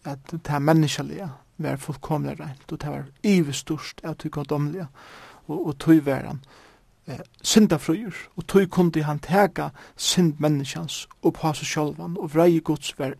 at 0.05 0.31
det 0.31 0.61
menneskelige 0.61 1.29
var 1.57 1.75
fullkomlig 1.75 2.39
regnt, 2.39 2.71
og 2.71 2.81
det 2.81 2.89
var 2.89 3.05
ivestørst 3.23 4.01
av 4.03 4.15
det 4.23 4.31
godomlige, 4.31 4.87
og, 5.47 5.67
og 5.67 5.79
tog 5.79 6.05
var 6.05 6.25
han 6.25 6.41
eh, 7.07 7.19
syndafrøyer, 7.43 8.13
og 8.35 8.47
tog 8.47 8.69
kunne 8.69 9.03
han 9.03 9.19
tega 9.19 9.69
synd 9.95 10.33
menneskjans 10.39 11.07
og 11.21 11.33
på 11.33 11.53
seg 11.53 11.67
sjálvan, 11.67 12.17
og 12.17 12.33
vrei 12.33 12.59
gods 12.59 12.93
var 12.99 13.17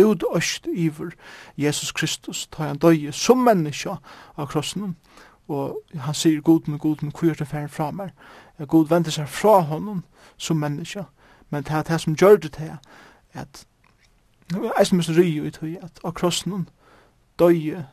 utøst 0.00 0.66
iver 0.72 1.10
Jesus 1.58 1.92
Kristus, 1.92 2.46
ta 2.46 2.70
han 2.70 2.78
døye 2.78 3.12
som 3.12 3.44
menneskja 3.44 3.96
av 4.36 4.46
krossen, 4.48 4.96
og 5.48 5.76
han 5.94 6.14
sier, 6.14 6.40
god 6.40 6.68
med 6.68 6.78
god 6.78 7.02
med 7.02 7.12
kujert 7.12 7.40
affæren 7.40 7.68
fra 7.68 7.90
meg, 7.90 8.10
god 8.68 8.88
venter 8.88 9.12
seg 9.12 9.28
fra 9.28 9.60
honom 9.60 10.04
som 10.36 10.56
menneskja. 10.56 11.04
Men 11.50 11.62
det 11.62 11.72
er 11.72 11.82
det 11.82 12.00
som 12.00 12.16
gjør 12.16 12.36
det 12.36 12.52
til 12.52 12.70
at 13.32 13.66
eisen 14.80 15.02
så 15.02 15.12
ryu 15.12 15.44
i 15.44 15.50
tog 15.50 15.76
at 15.82 16.00
av 16.04 16.12
krossen 16.12 16.68
døye 17.38 17.86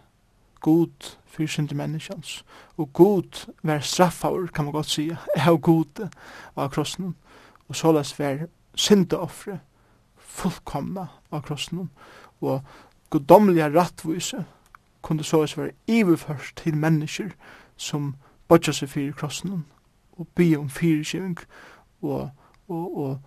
god 0.61 1.17
fyrir 1.29 1.47
syndi 1.47 1.75
menneskjans. 1.77 2.43
Og 2.77 2.93
god 2.93 3.45
var 3.63 3.79
straffaur, 3.79 4.47
kan 4.53 4.65
man 4.65 4.73
godt 4.73 4.89
sige, 4.89 5.17
av 5.47 5.61
god 5.61 6.09
av 6.55 6.69
krossen. 6.69 7.15
Og 7.69 7.75
såles 7.75 8.19
var 8.19 8.47
syndeoffre 8.75 9.59
fullkomna 10.17 11.07
av 11.31 11.41
krossen. 11.41 11.89
Og 12.41 12.61
godomlige 13.09 13.69
rattvise 13.79 14.45
kunde 15.01 15.23
såles 15.23 15.57
være 15.57 15.71
iverførst 15.87 16.55
til 16.55 16.77
mennesker 16.77 17.29
som 17.77 18.15
bodja 18.47 18.73
seg 18.75 18.89
fyrir 18.89 19.13
krossen 19.13 19.65
og 20.19 20.27
by 20.35 20.55
om 20.57 20.69
fyrirskiving 20.69 21.37
og, 22.01 22.11
og, 22.11 22.31
og, 22.67 22.97
og, 22.97 23.19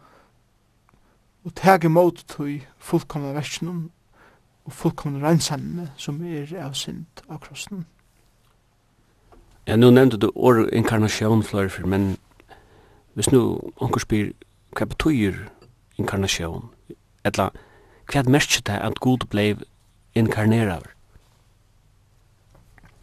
og 1.44 1.54
tege 1.56 1.88
mot 1.88 2.24
til 2.28 2.60
fullkomna 2.78 3.32
versjonen 3.32 3.90
og 4.64 4.72
fullkomne 4.72 5.22
rensanne 5.26 5.90
som 5.96 6.22
er 6.24 6.50
av 6.62 6.74
synd 6.74 7.24
av 7.28 7.40
krossen. 7.42 7.86
Ja, 9.66 9.76
nu 9.76 9.90
nevnte 9.90 10.16
du 10.16 10.30
år 10.34 10.68
inkarnasjon 10.72 11.42
flere 11.42 11.70
for, 11.70 11.86
men 11.86 12.16
hvis 13.14 13.30
nu 13.32 13.58
onker 13.76 14.00
spyr 14.00 14.32
hva 14.76 14.86
betyr 14.86 15.36
inkarnasjon, 15.98 16.70
etla 17.24 17.50
hva 18.12 18.22
merker 18.26 18.62
det 18.66 18.78
at 18.78 19.00
Gud 19.00 19.28
blei 19.30 19.54
inkarnerar? 20.14 20.86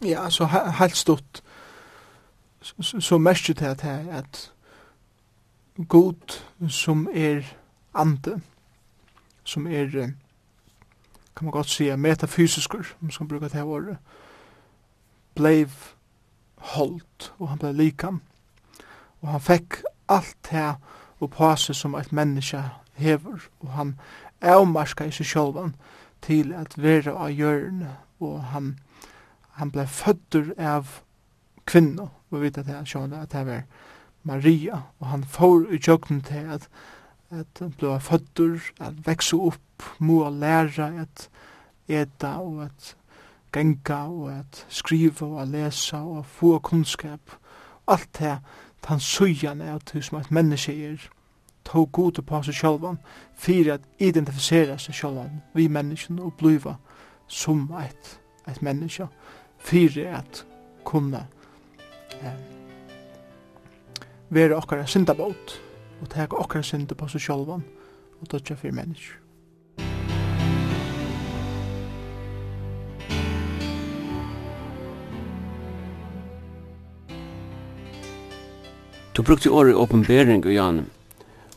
Ja, 0.04 0.30
så 0.30 0.46
helt 0.46 0.96
stort 0.96 1.42
så, 2.60 3.00
så 3.00 3.18
det 3.18 3.62
at, 3.62 3.84
at 3.84 4.52
Gud 5.88 6.42
som 6.68 7.08
er 7.14 7.42
ande, 7.94 8.40
som 9.44 9.66
er 9.66 10.12
kan 11.40 11.46
man 11.46 11.52
godt 11.52 11.70
sige, 11.70 11.96
metafysiskur, 11.96 12.78
om 12.78 12.84
man 13.00 13.10
skal 13.10 13.28
bruka 13.28 13.44
det 13.44 13.52
her 13.52 13.64
året, 13.64 13.96
blev 15.34 15.68
holdt, 16.56 17.34
og 17.38 17.48
han 17.48 17.58
blev 17.58 17.74
likam. 17.74 18.22
Og 19.20 19.28
han 19.28 19.40
fekk 19.40 19.82
alt 20.08 20.36
det 20.50 20.74
og 21.20 21.58
seg 21.58 21.76
som 21.76 21.94
et 21.94 22.12
menneske 22.12 22.60
hever, 22.92 23.38
og 23.60 23.72
han 23.72 23.94
avmarska 24.40 25.04
i 25.04 25.10
seg 25.16 25.26
sjolvan 25.26 25.74
til 26.22 26.52
at 26.52 26.76
vera 26.76 27.16
av 27.16 27.32
hjørne, 27.32 27.96
og 28.20 28.44
han, 28.52 28.78
han 29.56 29.72
blei 29.72 29.86
fødder 29.86 30.52
av 30.58 31.00
kvinna, 31.64 32.10
og 32.30 32.36
vi 32.36 32.44
vet 32.44 32.58
at 32.58 32.66
det 32.66 32.76
er 32.76 33.22
at 33.22 33.32
det 33.32 33.46
var 33.46 33.62
Maria, 34.22 34.82
og 34.98 35.06
han 35.06 35.24
får 35.24 35.72
i 35.72 35.80
jøkken 35.88 36.20
til 36.20 36.52
at 36.52 36.68
at 37.30 37.62
blå 37.78 37.98
fødder, 37.98 38.58
at 38.80 39.06
vekse 39.06 39.36
opp, 39.36 39.82
må 39.98 40.30
lære 40.30 41.00
at 41.00 41.28
eta 41.88 42.36
og 42.38 42.64
at 42.64 42.96
genga 43.52 43.94
og 43.94 44.32
at 44.32 44.66
skriva 44.68 45.26
og 45.26 45.42
at 45.42 45.48
lesa 45.48 45.96
og 45.96 46.26
få 46.26 46.58
kunnskap. 46.58 47.20
Alt 47.88 48.18
det 48.18 48.38
tan 48.82 49.00
sujan 49.00 49.60
er 49.60 49.74
at 49.74 50.04
som 50.04 50.18
et 50.18 50.30
menneske 50.30 50.92
er 50.92 51.10
tog 51.64 51.92
god 51.92 52.22
på 52.26 52.42
seg 52.42 52.54
sjálvan 52.54 52.98
fyrir 53.36 53.74
at 53.74 53.88
identifisera 53.98 54.78
seg 54.78 54.94
sjálvan 54.94 55.42
vi 55.54 55.68
mennesken 55.68 56.18
og 56.18 56.32
bliva 56.38 56.74
som 57.28 57.68
et, 57.84 58.20
et 58.48 58.62
menneske 58.62 59.06
fyrir 59.58 60.16
at 60.16 60.44
kunna 60.84 61.26
eh, 62.22 62.38
vera 64.30 64.56
okkara 64.56 64.86
syndabót 64.86 65.60
og 66.00 66.08
teka 66.08 66.36
okkar 66.36 66.62
synder 66.62 66.94
på 66.94 67.08
seg 67.08 67.20
sjálvan 67.20 67.64
og 68.20 68.30
dødja 68.32 68.56
fyrir 68.56 68.74
mennesker. 68.74 69.16
Du 79.16 79.22
brukte 79.22 79.50
året 79.50 79.74
åpenbering, 79.74 80.46
Jan, 80.46 80.86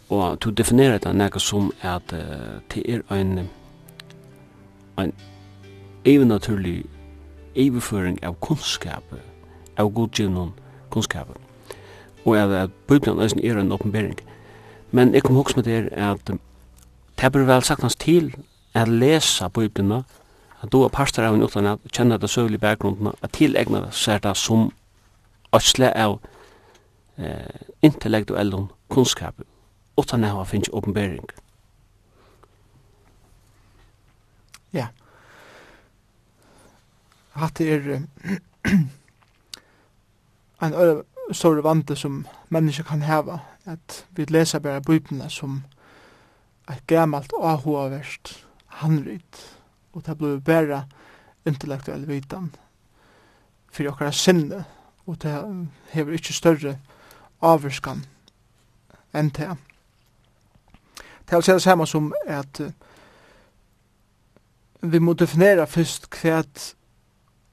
og 0.10 0.43
du 0.43 0.49
definerer 0.49 0.97
det 0.97 1.15
nekka 1.15 1.39
som 1.39 1.71
at 1.82 2.12
det 2.73 2.84
er 2.89 3.01
en 3.12 3.49
en 4.97 5.13
evennaturlig 6.06 6.84
overføring 7.58 8.19
av 8.23 8.36
kunnskap, 8.41 9.03
av 9.77 9.93
godgivnum 9.93 10.53
kunnskapet 10.89 11.42
og 12.25 12.38
at, 12.38 12.51
at 12.51 12.69
Bibelen 12.88 13.21
eisen 13.21 13.39
er 13.43 13.59
en 13.59 13.71
åpenbering. 13.71 14.19
Men 14.91 15.13
jeg 15.13 15.23
kom 15.23 15.36
hoks 15.36 15.55
med 15.55 15.63
det 15.63 15.89
at 15.91 16.31
det 17.21 17.31
bør 17.31 17.45
vel 17.45 17.63
sagtans 17.63 17.95
til 17.95 18.36
at 18.73 18.88
lesa 18.88 19.47
Bibelen, 19.47 20.03
at 20.62 20.71
du 20.71 20.83
er 20.83 20.89
pastor 20.89 21.23
av 21.23 21.36
en 21.36 21.43
utlandet, 21.43 21.79
at 21.86 21.91
kjenne 21.91 22.17
det 22.17 22.29
søvlig 22.29 22.59
bakgrunden, 22.59 23.12
at 23.21 23.31
tilegna 23.33 23.91
seg 23.91 24.23
det 24.23 24.38
som 24.38 24.71
øtsle 25.53 25.91
av 25.97 26.19
eh, 27.17 27.69
intellektuell 27.81 28.53
kunnskap, 28.89 29.41
utan 29.97 30.23
at 30.23 30.38
det 30.39 30.47
finnes 30.47 30.69
åpenbering. 30.73 31.25
Ja. 34.73 34.88
Hatt 37.33 37.62
er 37.62 37.81
en 40.63 40.73
store 41.31 41.63
vante 41.63 41.95
som 41.95 42.25
mennesker 42.49 42.83
kan 42.83 43.01
heva, 43.01 43.39
at 43.65 44.05
vi 44.12 44.25
leser 44.29 44.59
bare 44.59 44.81
bøypene 44.81 45.29
som 45.29 45.63
et 46.69 46.88
gammalt 46.88 47.33
ahoverst 47.39 48.45
handrit, 48.67 49.57
og 49.93 50.05
det 50.05 50.17
blir 50.17 50.39
bare 50.39 50.83
intellektuell 51.45 52.07
vitan 52.07 52.51
for 53.71 53.89
okkara 53.89 54.12
sinne, 54.12 54.63
og 55.05 55.21
det 55.21 55.33
hever 55.91 56.13
ikke 56.13 56.33
større 56.33 56.77
avvurskan 57.41 58.05
enn 59.13 59.29
det. 59.29 59.49
Det 61.29 61.36
er 61.38 61.53
det 61.53 61.62
samme 61.62 61.88
som 61.88 62.13
at 62.27 62.62
vi 64.81 64.99
må 64.99 65.13
definera 65.13 65.65
først 65.65 66.07
hva 66.12 66.43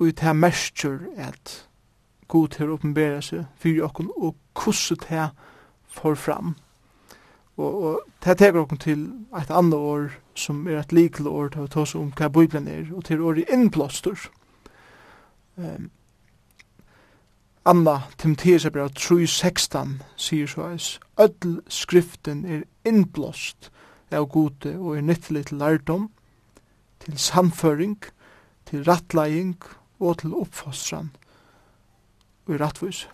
ut 0.01 0.21
her 0.21 0.33
mestur 0.33 0.99
at 1.17 1.70
god 2.31 2.55
til 2.55 2.71
å 2.71 2.79
oppenbære 2.79 3.23
seg 3.27 3.47
for 3.61 3.87
okken 3.87 4.11
og 4.17 4.37
hvordan 4.55 5.01
det 5.09 5.29
får 5.91 6.15
fram. 6.15 6.55
Og, 7.61 7.83
og 7.85 8.03
det 8.25 8.39
teker 8.39 8.63
okken 8.63 8.81
til 8.81 9.01
et 9.37 9.51
annet 9.51 9.77
år 9.77 10.13
som 10.39 10.63
er 10.69 10.81
et 10.81 10.93
likelig 10.97 11.31
år 11.31 11.51
til 11.55 11.67
å 11.67 11.71
ta 11.71 11.83
oss 11.85 11.97
om 11.99 12.13
hva 12.17 12.31
Bibelen 12.33 12.69
er, 12.71 12.87
og 12.95 13.05
til 13.05 13.21
året 13.21 13.51
innblåster. 13.53 14.29
Um, 15.57 15.91
Anna 17.69 17.99
Timotheus 18.19 18.65
er 18.65 18.73
3.16 18.73 19.99
sier 20.17 20.49
så 20.49 20.71
eis, 20.71 20.95
Ødel 21.21 21.59
skriften 21.69 22.47
er 22.49 22.65
innblåst 22.89 23.69
av 24.11 24.31
gode 24.33 24.73
og 24.79 24.97
er 24.97 25.05
nyttelig 25.05 25.51
til 25.51 25.61
lærdom, 25.61 26.09
til 27.05 27.19
samføring, 27.21 27.99
til 28.71 28.87
rattlæging 28.89 29.59
og 30.01 30.23
til 30.23 30.35
oppfostran 30.35 31.13
og 32.51 32.59
i 32.59 32.63
rettvis. 32.63 33.09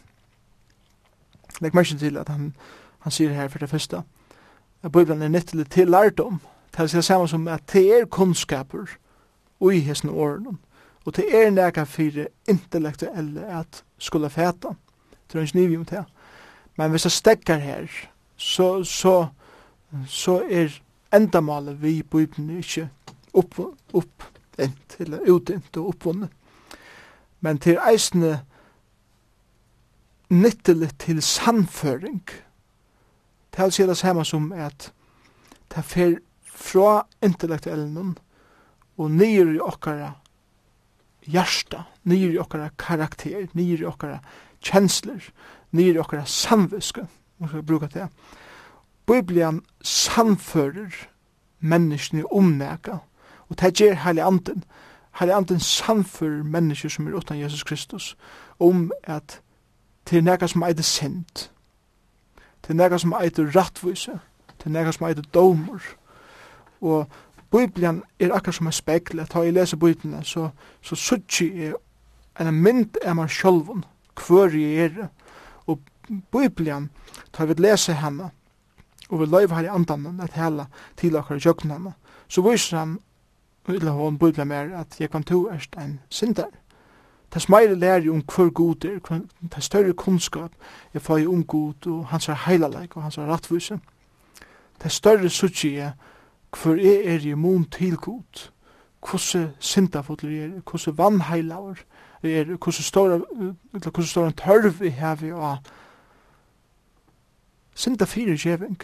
Legg 1.61 1.75
merken 1.75 2.01
til 2.01 2.17
at 2.21 2.29
han, 2.29 2.51
han 3.05 3.13
sier 3.13 3.33
her 3.33 3.49
for 3.53 3.63
det 3.63 3.71
første, 3.71 4.03
at 4.83 4.93
Bibelen 4.93 5.23
er 5.23 5.33
nyttelig 5.33 5.69
til 5.71 5.89
lærdom, 5.89 6.41
det 6.77 7.05
samme 7.05 7.29
som 7.29 7.49
at 7.49 7.63
det 7.73 7.87
er 8.01 8.07
kunnskaper 8.07 8.97
og 9.61 9.75
i 9.75 9.81
hesten 9.81 10.11
årene, 10.11 10.59
og 11.05 11.17
det 11.17 11.25
er 11.33 11.51
nega 11.51 11.85
fire 11.85 12.27
intellektuelle 12.49 13.47
at 13.47 13.85
skulle 13.99 14.31
fæta. 14.31 14.75
Det 15.33 15.39
er 15.39 15.43
ikke 15.43 15.57
nivå 15.57 15.81
om 15.81 15.85
det. 15.85 16.05
Men 16.77 16.91
hvis 16.91 17.05
jeg 17.05 17.13
stekker 17.13 17.57
her, 17.57 17.87
så, 18.37 18.85
så, 18.85 19.27
så 20.07 20.43
er 20.51 20.81
endamålet 21.15 21.83
vi 21.83 21.99
i 21.99 22.03
Bibelen 22.03 22.59
ikke 22.59 22.89
opp, 23.35 23.59
opp, 23.93 24.25
ent, 24.59 24.97
eller 24.99 25.31
utint 25.31 25.77
og 25.77 25.89
oppvunnet. 25.89 26.29
Men 27.41 27.59
til 27.59 27.79
eisene 27.91 28.41
nyttelig 30.31 30.91
til 30.99 31.23
samføring. 31.23 32.23
Det 33.57 33.81
er 33.81 33.87
det 33.87 33.97
samme 33.97 34.25
som 34.25 34.53
at 34.53 34.93
det 35.75 35.85
fer 35.85 36.17
fra 36.47 37.07
intellektuellen 37.23 38.17
og 38.97 39.11
nyer 39.11 39.55
i 39.55 39.61
okkara 39.61 40.13
hjärsta, 41.27 41.85
nyer 42.05 42.35
i 42.35 42.39
okkara 42.39 42.71
karakter, 42.79 43.47
nyer 43.55 43.83
i 43.83 43.89
okkara 43.89 44.19
kjensler, 44.65 45.21
nyer 45.73 45.97
i 45.97 46.03
okkara 46.03 46.25
samviske, 46.25 47.07
om 47.41 47.49
skal 47.49 47.63
bruka 47.67 47.89
det. 47.93 48.09
Biblian 49.07 49.63
samfører 49.83 51.07
menneskene 51.61 52.27
omnæka, 52.33 52.99
og 53.49 53.61
det 53.61 53.75
gjør 53.79 54.03
heilig 54.05 54.23
anden. 54.27 54.65
Heilig 55.19 55.37
anden 55.37 55.61
samfører 55.61 56.43
mennesker 56.43 56.89
som 56.89 57.07
er 57.07 57.17
utan 57.17 57.41
Jesus 57.41 57.65
Kristus 57.65 58.17
om 58.59 58.91
at 59.05 59.41
til 60.07 60.25
nekka 60.25 60.47
som 60.47 60.63
eit 60.63 60.85
sint, 60.85 61.51
til 62.63 62.77
nekka 62.77 62.99
som 62.99 63.15
eit 63.19 63.39
rattvise, 63.39 64.19
til 64.59 64.73
nekka 64.73 64.93
som 64.93 65.07
eit 65.09 65.23
domur. 65.35 65.83
Og 66.81 67.07
Bibelen 67.51 68.03
er 68.21 68.35
akkar 68.35 68.53
som 68.53 68.67
en 68.67 68.73
spekle, 68.73 69.27
ta 69.27 69.43
i 69.43 69.51
lese 69.51 69.77
Bibelen, 69.77 70.25
så, 70.25 70.51
så 70.83 70.97
suttji 70.97 71.51
er 71.67 71.77
en 72.41 72.63
mynd 72.63 72.99
er 73.03 73.15
man 73.15 73.29
sjolvun, 73.29 73.85
hver 74.27 74.55
jeg 74.55 74.91
er, 74.91 75.09
og 75.67 75.81
Bibelen, 76.33 76.91
ta 77.33 77.45
vi 77.45 77.55
lese 77.59 77.97
henne, 77.97 78.31
og 79.09 79.21
vi 79.21 79.27
løyver 79.27 79.55
her 79.55 79.69
i 79.69 79.75
andan 79.75 80.21
et 80.21 80.35
hela 80.35 80.67
til 80.97 81.17
akkar 81.17 81.41
jøkken 81.43 81.71
henne, 81.71 81.95
så 82.29 82.43
viser 82.43 82.79
han, 82.79 82.99
eller 83.69 83.91
hon 83.91 84.19
Bibelen 84.19 84.53
er 84.53 84.75
at 84.79 85.01
jeg 85.01 85.11
kan 85.11 85.25
to 85.25 85.49
erst 85.51 85.77
en 85.79 86.01
sindar, 86.11 86.51
Tess 87.37 87.49
meire 87.49 87.75
lærer 87.75 88.11
om 88.11 88.23
hver 88.25 88.51
god 88.51 88.85
er, 88.85 89.19
det 89.43 89.57
er 89.57 89.61
større 89.61 89.93
kunnskap 89.93 90.53
jeg 90.95 91.03
får 91.03 91.27
om 91.29 91.45
god 91.45 91.87
og 91.87 92.07
hans 92.09 92.29
er 92.29 92.39
heilaleg 92.47 92.97
og 92.97 93.03
hans 93.03 93.19
er 93.19 93.29
rattvise. 93.29 93.75
Det 94.79 94.85
er 94.85 94.89
større 94.89 95.29
sutsi 95.29 95.75
jeg 95.75 95.93
hver 96.63 96.81
er 96.81 97.13
er 97.13 97.27
i 97.29 97.35
mun 97.35 97.65
til 97.65 97.97
god, 97.97 98.49
hvordan 99.01 99.53
syndafotler 99.59 100.45
er, 100.45 100.61
hvordan 100.71 100.99
vannheilaver 100.99 101.75
er, 102.23 102.45
hvordan 102.45 102.73
stora, 102.73 103.21
hvordan 103.71 104.05
stora 104.05 104.31
tørv 104.31 104.83
i 104.83 104.89
hevi 104.89 105.33
og 105.33 105.57
syndafire 107.75 108.39
fyrir 108.39 108.75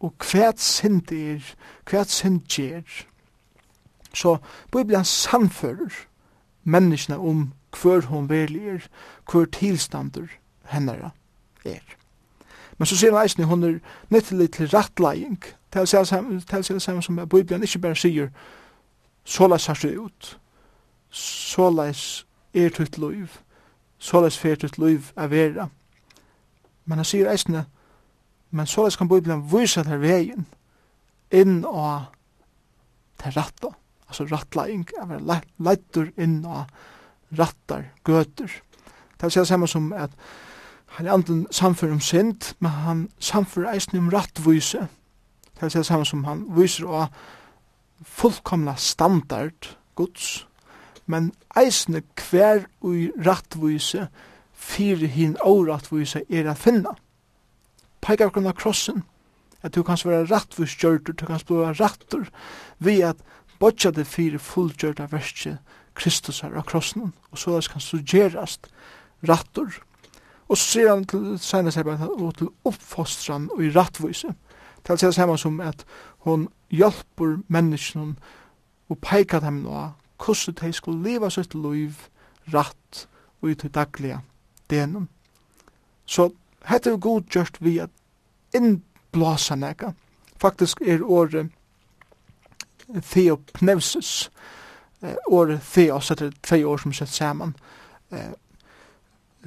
og 0.00 0.14
hvert 0.32 0.60
synd 0.60 1.12
er, 1.12 1.54
hvert 1.90 2.10
synd 2.10 2.40
gjer. 2.48 2.82
Så 4.14 4.36
Bibelen 4.72 5.04
samfører 5.04 6.06
menneskene 6.64 7.18
om 7.18 7.52
hver 7.82 8.00
hon 8.00 8.28
verlig 8.28 8.68
er, 8.68 8.86
hver 9.32 9.44
tilstander 9.44 10.28
hennara 10.64 11.10
er. 11.64 11.82
Men 12.78 12.86
så 12.86 12.96
sier 12.96 13.12
han 13.14 13.24
eisen, 13.24 13.44
hun 13.44 13.64
er 13.64 13.78
nyttelig 14.10 14.50
til 14.52 14.70
rattlæging, 14.72 15.42
til 15.72 15.82
å 15.82 15.86
si 15.86 16.74
det 16.74 16.82
samme 16.82 17.02
som 17.02 17.20
Bibelen 17.28 17.62
ikke 17.62 17.78
bare 17.78 17.96
sier, 17.96 18.30
såleis 19.24 19.66
har 19.66 19.78
det 19.82 19.96
ut, 19.98 20.38
såleis 21.10 22.26
er 22.54 22.70
tutt 22.70 22.98
liv, 22.98 23.38
såleis 23.98 24.38
fer 24.38 24.56
tutt 24.56 24.78
liv 24.78 25.12
er 25.16 25.30
vera. 25.30 25.68
Men 26.84 26.98
han 26.98 27.06
sier 27.08 27.30
eisen, 27.30 27.62
men 28.50 28.66
såleis 28.66 28.96
kan 28.96 29.08
Bibelen 29.08 29.46
vise 29.52 29.84
til 29.84 30.02
veien, 30.02 30.46
inn 31.30 31.62
og 31.64 32.10
til 33.22 33.32
rattlæging 33.38 33.81
altså 34.12 34.28
rattleing, 34.30 34.86
å 35.00 35.08
være 35.10 35.40
leittur 35.62 36.12
inn 36.20 36.42
og 36.44 36.68
rattar, 37.38 37.88
gøter. 38.04 38.60
Det 39.16 39.28
vil 39.28 39.34
si 39.34 39.40
det 39.40 39.48
samme 39.48 39.68
som 39.70 39.92
at 39.96 40.14
han 40.98 41.06
er 41.06 41.14
anden 41.14 41.46
samfunn 41.50 41.96
om 41.96 42.00
synd, 42.04 42.52
men 42.60 42.70
han 42.84 43.04
samfunn 43.22 43.70
eisen 43.70 43.98
om 43.98 44.10
rattvise. 44.12 44.88
Det 45.54 45.62
vil 45.62 45.72
si 45.72 45.80
det 45.80 45.88
samme 45.88 46.08
som 46.08 46.24
han 46.28 46.44
viser 46.52 46.88
å 46.88 47.06
fullkomna 48.04 48.74
standard 48.76 49.72
gods, 49.96 50.42
men 51.06 51.30
eisne 51.56 52.02
hver 52.18 52.66
ui 52.84 53.08
rattvise 53.24 54.08
fyrir 54.52 55.08
hin 55.14 55.38
órattvise 55.40 56.24
er 56.28 56.50
at 56.50 56.60
finna. 56.60 56.92
Peikar 58.02 58.30
grunna 58.34 58.52
krossen, 58.52 59.04
at 59.62 59.74
du 59.74 59.82
kanst 59.86 60.06
være 60.06 60.26
rattvis 60.26 60.74
gjørtur, 60.76 61.14
du 61.14 61.26
kanst 61.26 61.46
blåa 61.46 61.72
rattur, 61.78 62.26
vi 62.78 63.00
at 63.06 63.16
bodja 63.62 63.92
det 63.94 64.08
fyrir 64.10 64.42
fullgjörda 64.42 65.06
versi 65.12 65.54
Kristus 65.94 66.40
her 66.42 66.56
av 66.58 66.66
krossen, 66.66 67.12
og 67.30 67.38
så 67.38 67.60
kan 67.70 67.80
suggerast 67.84 68.66
rattur 69.28 69.82
Og 70.52 70.58
så 70.58 70.64
sier 70.68 70.90
han 70.90 71.04
til 71.08 71.38
senest 71.40 71.78
her, 71.78 71.88
og 71.88 72.34
til 72.36 72.50
oppfostran 72.68 73.48
og 73.54 73.62
i 73.64 73.70
rattvise. 73.72 74.34
Til 74.84 74.92
å 74.92 74.98
si 75.00 75.06
det 75.06 75.16
samme 75.16 75.38
som 75.40 75.60
at 75.64 75.86
hon 76.26 76.48
hjelper 76.68 77.38
menneskene 77.48 78.18
og 78.92 78.98
peikar 79.00 79.40
dem 79.40 79.62
nå 79.64 79.86
hvordan 80.22 80.58
de 80.60 80.72
skulle 80.76 81.02
leva 81.06 81.30
sitt 81.32 81.54
liv 81.54 82.04
ratt 82.52 83.06
og 83.40 83.48
i 83.50 83.54
til 83.54 83.72
daglige 83.72 84.20
denom. 84.70 85.08
Så 86.04 86.28
hette 86.68 86.92
er 86.92 87.00
god 87.00 87.32
gjørst 87.32 87.62
vi 87.64 87.78
at 87.80 87.90
innblåsa 88.54 89.56
nega. 89.56 89.94
Faktisk 90.36 90.82
er 90.84 91.00
året 91.02 91.48
theopneusis, 93.00 94.30
or 95.26 95.56
theos, 95.72 96.10
etter 96.10 96.30
tvei 96.42 96.64
år 96.64 96.76
som 96.76 96.92
sett 96.92 97.08
saman. 97.08 97.56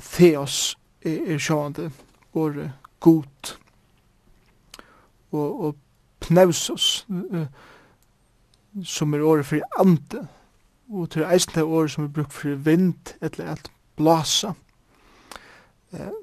Theos 0.02 0.76
er 1.06 1.38
sjående, 1.40 1.92
or 2.34 2.72
god, 3.00 3.56
og, 5.32 5.62
og 5.66 5.76
pneusis, 6.20 7.06
som 8.84 9.14
er 9.14 9.24
året 9.24 9.46
for 9.46 9.80
ande, 9.80 10.28
og 10.90 11.10
til 11.10 11.24
eisen 11.24 11.56
det 11.56 11.64
året 11.64 11.92
som 11.92 12.04
er 12.04 12.14
brukt 12.14 12.34
for 12.34 12.56
vind, 12.56 13.16
eller 13.22 13.52
alt 13.52 13.72
blasa, 13.96 14.52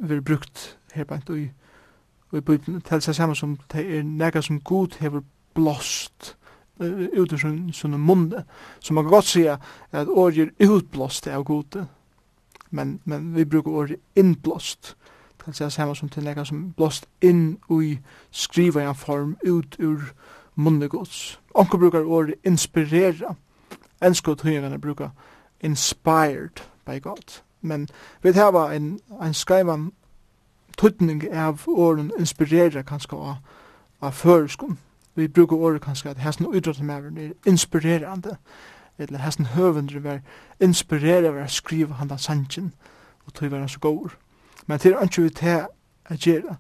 vi 0.01 0.15
er 0.15 0.21
brukt 0.21 0.79
her 0.93 1.05
bænt 1.05 1.31
og 1.31 1.39
og 2.33 2.39
i 2.39 2.41
bøyden 2.41 2.81
til 2.81 3.03
seg 3.05 3.15
saman 3.15 3.37
som 3.37 3.59
det 3.73 3.83
er 3.99 4.03
nega 4.03 4.41
som 4.41 4.61
god 4.61 4.97
hever 5.01 5.21
blåst 5.55 6.37
ut 7.13 7.33
ur 7.33 7.37
sin, 7.37 7.73
sin 7.73 8.01
munne. 8.01 8.45
Så 8.81 8.95
man 8.95 9.05
kan 9.05 9.11
godt 9.11 9.25
säga 9.25 9.57
at 9.93 10.09
året 10.09 10.39
er 10.39 10.71
utblåst 10.71 11.27
av 11.27 11.45
gode, 11.45 11.87
men, 12.71 13.01
men 13.05 13.35
vi 13.35 13.45
brukar 13.45 13.71
året 13.71 13.97
innblåst. 14.15 14.97
Det 15.37 15.45
kan 15.45 15.55
säga 15.55 15.71
samma 15.71 15.95
som 15.95 16.09
till 16.09 16.25
nekka 16.25 16.45
som 16.45 16.73
blåst 16.77 17.07
inn 17.21 17.59
i 17.83 17.99
skriva 18.31 18.83
i 18.83 18.87
en 18.87 18.95
form 18.95 19.37
ut 19.43 19.77
ur 19.79 20.13
munnegods. 20.55 21.39
Onko 21.55 21.79
brukar 21.79 22.05
året 22.05 22.35
inspirera. 22.45 23.35
Enskot 24.01 24.43
høyene 24.43 24.79
brukar 24.79 25.11
inspired 25.61 26.63
by 26.87 27.01
God. 27.01 27.43
Men 27.61 27.89
vi 28.23 28.33
hava 28.33 28.75
en, 28.75 29.01
en 29.23 29.35
skrivan 29.35 29.93
tutning 30.77 31.23
av 31.35 31.63
åren 31.67 32.13
inspirera 32.19 32.83
kanskje 32.83 33.17
av, 33.17 33.37
av 34.01 34.13
føreskund 34.13 34.77
vi 35.15 35.29
brukar 35.29 35.57
ordet 35.57 35.83
kanskje 35.83 36.11
at 36.11 36.19
hesten 36.19 36.55
idrottsmæren 36.55 37.19
er 37.19 37.33
inspirerande, 37.47 38.37
eller 38.99 39.19
hesten 39.19 39.47
høvendre 39.47 40.05
var 40.05 40.21
inspirerande 40.61 41.35
var 41.35 41.45
å 41.45 41.53
skriva 41.53 41.95
handa 41.95 42.17
sanjen, 42.17 42.73
og 43.27 43.35
tog 43.35 43.51
var 43.51 43.67
så 43.67 43.81
gåur. 43.81 44.17
Men 44.67 44.79
til 44.79 44.97
anki 44.97 45.23
vi 45.23 45.31
til 45.31 45.67
a 46.11 46.17
gjera, 46.17 46.57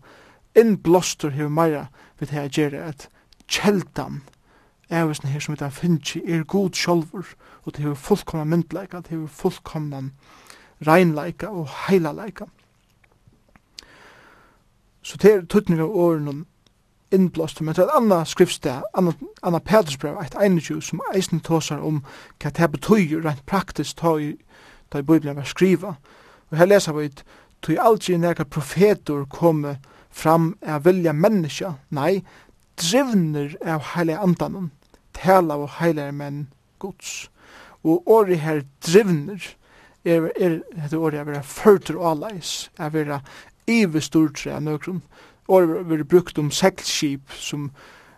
en 0.54 0.76
blåster 0.76 1.30
hever 1.30 1.48
meira 1.48 1.86
vi 2.20 2.26
til 2.26 2.38
a 2.38 2.48
gjera 2.48 2.88
at 2.88 3.08
kjeldan 3.48 4.22
evisen 4.92 5.28
her 5.28 5.40
som 5.40 5.54
vi 5.54 5.60
da 5.60 5.68
finnji 5.68 6.22
er 6.26 6.44
god 6.44 6.74
sjolvur, 6.76 7.26
og 7.64 7.72
det 7.72 7.84
hever 7.84 7.94
fullkomna 7.94 8.44
myndleika, 8.44 8.96
det 8.96 9.16
hever 9.16 9.26
fullkomna 9.26 10.02
reinleika 10.86 11.48
og 11.48 11.68
heilaleika. 11.86 12.44
Så 15.02 15.16
det 15.16 15.32
er 15.32 15.46
tøtning 15.46 15.80
av 15.80 15.96
åren 15.96 16.46
innblåst, 17.12 17.60
men 17.60 17.74
til 17.74 17.84
et 17.84 17.94
anna 17.96 18.22
skriftsted, 18.24 18.82
annet, 18.94 19.20
annet 19.42 19.64
Petersbrev, 19.64 20.18
et 20.20 20.36
einetju, 20.38 20.80
som 20.80 21.00
eisen 21.14 21.40
tåsar 21.40 21.82
om 21.84 22.02
hva 22.42 22.52
det 22.56 22.70
betyr 22.72 23.22
rent 23.24 23.44
praktisk 23.46 24.00
ta 24.00 24.16
i, 24.20 24.34
ta 24.90 25.00
i 25.00 25.06
Bibelen 25.06 25.36
var 25.36 25.48
skriva. 25.48 25.96
Og 26.50 26.58
her 26.58 26.68
leser 26.68 26.96
vi 26.96 27.08
ut, 27.10 27.24
tog 27.62 27.78
aldri 27.78 28.18
nekka 28.18 28.44
profetor 28.44 29.24
komme 29.30 29.76
fram 30.10 30.54
av 30.66 30.84
vilja 30.84 31.12
menneska, 31.12 31.76
nei, 31.90 32.22
drivner 32.80 33.56
av 33.64 33.92
heilig 33.94 34.18
andanen, 34.20 34.70
tala 35.16 35.56
av 35.56 35.78
heilig 35.78 36.10
menn 36.14 36.46
gods. 36.82 37.28
Og 37.82 38.08
åri 38.10 38.38
her 38.42 38.64
drivner, 38.84 39.42
er, 40.04 40.30
er, 40.36 40.60
heter 40.82 40.98
året, 40.98 41.20
er 41.20 41.28
vera 41.30 41.44
fyrtur 41.46 42.00
og 42.00 42.08
alais, 42.16 42.70
er 42.78 42.90
vera 42.94 43.20
ivestort 43.70 44.42
av 44.50 44.62
nøkron, 44.66 45.02
er 45.02 45.31
Året 45.48 45.88
var 45.88 46.04
brukt 46.04 46.38
om 46.38 46.50
seglskip 46.50 47.32
som, 47.34 47.70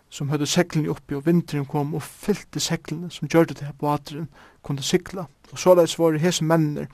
som 0.09 0.29
hadde 0.29 0.47
seglene 0.49 0.91
oppi 0.93 1.15
og 1.17 1.25
vinteren 1.25 1.65
kom 1.65 1.95
og 1.95 2.03
fyllte 2.03 2.59
seglene 2.59 3.09
som 3.11 3.27
gjør 3.27 3.49
det 3.51 3.63
her 3.63 3.73
på 3.79 3.89
ateren 3.89 4.27
kunne 4.63 4.83
sikla. 4.85 5.25
Og 5.51 5.59
så 5.59 5.73
leis 5.75 5.97
var 5.99 6.13
det 6.13 6.21
hese 6.21 6.45
mennene 6.45 6.87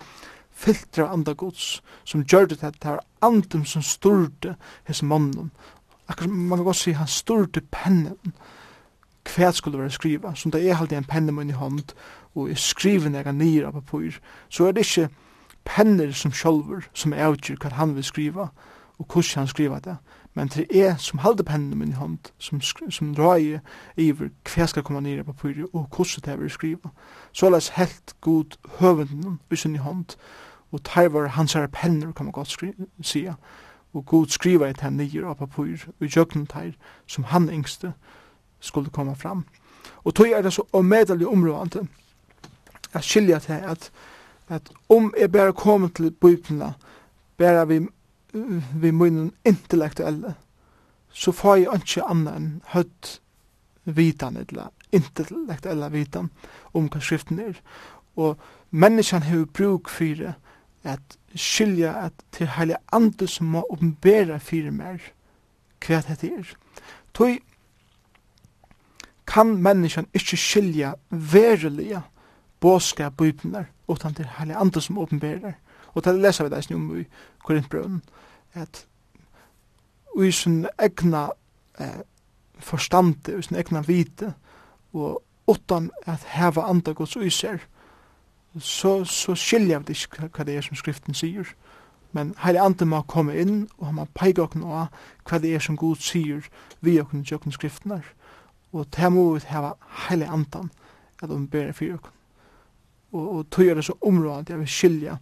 filtra 0.61 1.09
andra 1.09 1.33
gods 1.33 1.81
som 2.03 2.23
gjør 2.23 2.45
det 2.45 2.61
her, 2.61 2.71
det 2.71 2.83
her 2.83 2.99
andum 3.21 3.65
som 3.65 3.81
styrte 3.81 4.55
hese 4.87 5.05
mannen. 5.05 5.51
Akkur 6.07 6.27
man 6.27 6.57
kan 6.57 6.65
godt 6.65 6.81
si 6.81 6.91
han 6.91 7.07
styrte 7.07 7.63
pennen 7.71 8.35
hva 9.31 9.51
skulle 9.53 9.79
være 9.79 9.93
skriva, 9.93 10.33
som 10.35 10.51
det 10.51 10.63
er 10.65 10.77
alltid 10.77 10.97
en 10.97 11.07
penne 11.07 11.31
mun 11.31 11.49
i 11.49 11.55
hånd, 11.55 11.93
og 12.33 12.49
jeg 12.49 12.57
skriven 12.57 13.13
når 13.13 13.27
jeg 13.29 13.37
nyer 13.37 13.67
av 13.67 13.75
papir, 13.77 14.17
så 14.49 14.65
er 14.67 14.73
det 14.73 14.85
ikke 14.87 15.11
penner 15.63 16.11
som 16.11 16.33
sjolver 16.33 16.87
som 16.93 17.13
avgjør 17.13 17.59
hva 17.61 17.75
han 17.77 17.93
vil 17.95 18.07
skriva, 18.07 18.47
og 18.97 19.05
hvordan 19.05 19.43
han 19.43 19.51
skriva 19.51 19.79
det, 19.79 19.97
men 20.33 20.47
det 20.47 20.67
er 20.71 20.95
som 20.95 21.19
halde 21.19 21.43
pennen 21.43 21.77
min 21.77 21.89
i 21.91 21.99
hånd, 21.99 22.31
som, 22.37 22.61
som 22.61 23.15
røye 23.15 23.59
iver 23.97 24.29
hva 24.47 24.67
skal 24.67 24.83
komme 24.83 25.01
nere 25.03 25.25
på 25.27 25.33
pyrir 25.33 25.67
og 25.73 25.89
hvordan 25.91 26.23
det 26.25 26.45
er 26.45 26.49
skriva. 26.49 26.89
Så 27.31 27.49
las 27.49 27.69
helt 27.75 28.15
god 28.21 28.57
høvunden 28.79 29.39
i 29.51 29.55
sin 29.55 29.75
i 29.75 29.77
hånd, 29.77 30.15
og 30.71 30.83
tar 30.83 31.09
var 31.09 31.27
hans 31.27 31.53
her 31.53 31.67
penner, 31.67 32.11
kan 32.11 32.25
man 32.25 32.31
godt 32.31 32.57
sia, 33.01 33.33
og 33.93 34.05
god 34.05 34.27
skriva 34.27 34.69
i 34.69 34.73
den 34.73 34.97
nere 34.97 35.27
av 35.27 35.35
papyr, 35.35 35.77
og 35.99 36.05
i 36.05 36.11
jøkken 36.15 36.47
der, 36.53 36.71
som 37.07 37.23
han 37.23 37.49
yngste 37.49 37.93
skulle 38.59 38.89
komme 38.89 39.15
fram. 39.15 39.45
Og 40.03 40.15
tog 40.15 40.29
er 40.29 40.41
det 40.41 40.53
så 40.53 40.63
omedelig 40.73 41.27
områdende, 41.27 41.87
at 42.93 43.03
skilja 43.03 43.39
til 43.39 43.53
at, 43.53 43.91
at 44.49 44.71
om 44.89 45.13
jeg 45.19 45.31
bare 45.31 45.53
kommer 45.53 45.87
til 45.87 46.11
bøyplina, 46.11 46.73
bare 47.37 47.67
vi 47.67 47.87
vi 48.33 48.91
munnen 48.91 49.33
intellektuelle, 49.45 50.35
så 51.09 51.31
får 51.31 51.55
jeg 51.55 51.81
ikke 51.81 52.07
annet 52.07 52.35
enn 52.37 52.51
høyt 52.71 53.17
vitan, 53.83 54.37
eller 54.37 54.71
intellektuelle 54.95 55.89
vitan, 55.91 56.29
om 56.73 56.87
hva 56.91 57.01
skriften 57.03 57.41
er. 57.43 57.59
Og 58.15 58.39
menneskene 58.71 59.27
har 59.27 59.45
bruk 59.53 59.89
for 59.89 60.21
det, 60.21 60.35
at 60.83 61.17
skilja 61.35 61.93
at 62.07 62.23
til 62.33 62.49
heilig 62.57 62.79
andre 62.91 63.27
som 63.27 63.51
må 63.53 63.61
oppenbæra 63.69 64.39
fyrir 64.41 64.73
mer 64.73 64.97
hva 65.85 65.99
dette 66.07 66.31
er. 66.31 66.47
Toi 67.13 67.35
kan 69.27 69.53
menneskene 69.61 70.09
ikke 70.17 70.37
skilja 70.37 70.95
verelige 71.09 72.01
båskap 72.61 73.13
bøypener, 73.17 73.69
utan 73.87 74.13
til 74.13 74.29
heilig 74.37 74.55
andre 74.57 74.81
som 74.81 74.97
oppenbærer 74.97 75.53
Og 75.93 76.05
det 76.05 76.15
leser 76.19 76.43
vi 76.43 76.49
det 76.49 76.63
ikke 76.63 76.75
om 76.75 76.99
i 76.99 77.03
Korintbrøn, 77.45 78.01
at 78.53 78.85
i 80.19 80.31
sin 80.31 80.65
egna 80.79 81.29
eh, 81.79 82.01
forstande, 82.59 83.37
i 83.39 83.41
sin 83.41 83.57
egna 83.57 83.81
vite, 83.81 84.33
og 84.93 85.23
utan 85.47 85.91
at 86.05 86.23
heva 86.35 86.61
andre 86.69 86.93
gods 86.93 87.17
uiser, 87.17 87.57
så, 88.59 89.05
så 89.05 89.35
skiljer 89.35 89.79
vi 89.79 89.95
ikke 89.95 90.27
hva 90.27 90.43
det 90.43 90.57
er 90.57 90.65
som 90.65 90.75
skriften 90.75 91.15
sier. 91.15 91.47
Men 92.11 92.33
heile 92.43 92.61
andre 92.61 92.85
må 92.85 93.01
komme 93.07 93.37
inn, 93.39 93.69
og 93.77 93.85
han 93.85 93.95
må 93.95 94.07
peike 94.15 94.43
okken 94.43 94.65
av 94.67 94.89
hva 95.27 95.39
det 95.39 95.53
er 95.55 95.63
som 95.63 95.77
god 95.79 96.01
sier 96.03 96.47
vi 96.81 96.97
okken 96.99 97.23
i 97.23 97.35
okken 97.35 97.55
skriftene. 97.55 98.01
Og 98.75 98.87
det 98.95 99.11
må 99.11 99.29
vi 99.33 99.45
heva 99.47 99.75
heile 100.07 100.27
andre 100.27 100.67
at 101.21 101.29
de 101.29 101.47
ber 101.47 101.71
fyrir 101.71 101.99
okken. 101.99 102.17
Og, 103.11 103.35
og 103.35 103.49
tog 103.51 103.67
er 103.67 103.75
det 103.75 103.85
så 103.85 103.95
områdant, 104.01 104.49
jeg 104.49 104.59
vil 104.59 104.67
skilja 104.67 105.17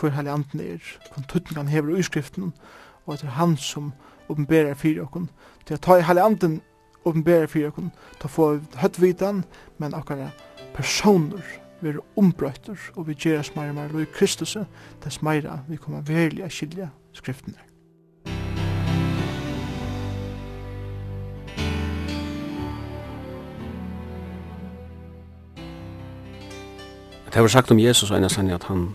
hver 0.00 0.14
heilig 0.16 0.32
anden 0.32 0.60
er, 0.60 0.78
hver 1.14 1.26
tuttning 1.28 1.70
hever 1.70 1.96
i 1.96 2.02
skriften, 2.02 2.52
og 3.06 3.14
at 3.14 3.20
det 3.20 3.28
er 3.28 3.38
han 3.40 3.56
som 3.56 3.92
åpenberer 4.28 4.74
fyrir 4.74 5.02
okkun. 5.02 5.30
Til 5.66 5.76
å 5.76 5.82
ta 5.82 5.98
i 5.98 6.06
heilig 6.06 6.24
anden 6.24 6.60
åpenberer 7.06 7.46
fyrir 7.46 7.70
til 7.70 8.26
å 8.28 8.32
få 8.32 8.48
høttvitan, 8.82 9.44
men 9.78 9.94
akkurat 9.94 10.44
personer 10.74 11.42
vi 11.80 11.88
er 11.88 12.00
ombrøyter, 12.16 12.76
og 12.96 13.08
vi 13.08 13.14
gjør 13.14 13.38
oss 13.38 13.54
mer 13.56 13.68
og 13.68 13.74
mer 13.74 13.92
lov 13.92 14.02
i 14.02 14.10
Kristus, 14.12 14.56
dess 15.04 15.22
mer 15.22 15.48
vi 15.68 15.76
kommer 15.76 16.00
verilig 16.00 16.44
a 16.44 16.48
skilja 16.48 16.88
skriftene. 17.12 17.60
Det 27.36 27.42
var 27.42 27.48
sagt 27.48 27.70
om 27.70 27.78
Jesus 27.78 28.10
og 28.10 28.16
en 28.16 28.24
enn 28.24 28.50
at 28.54 28.64
han 28.64 28.94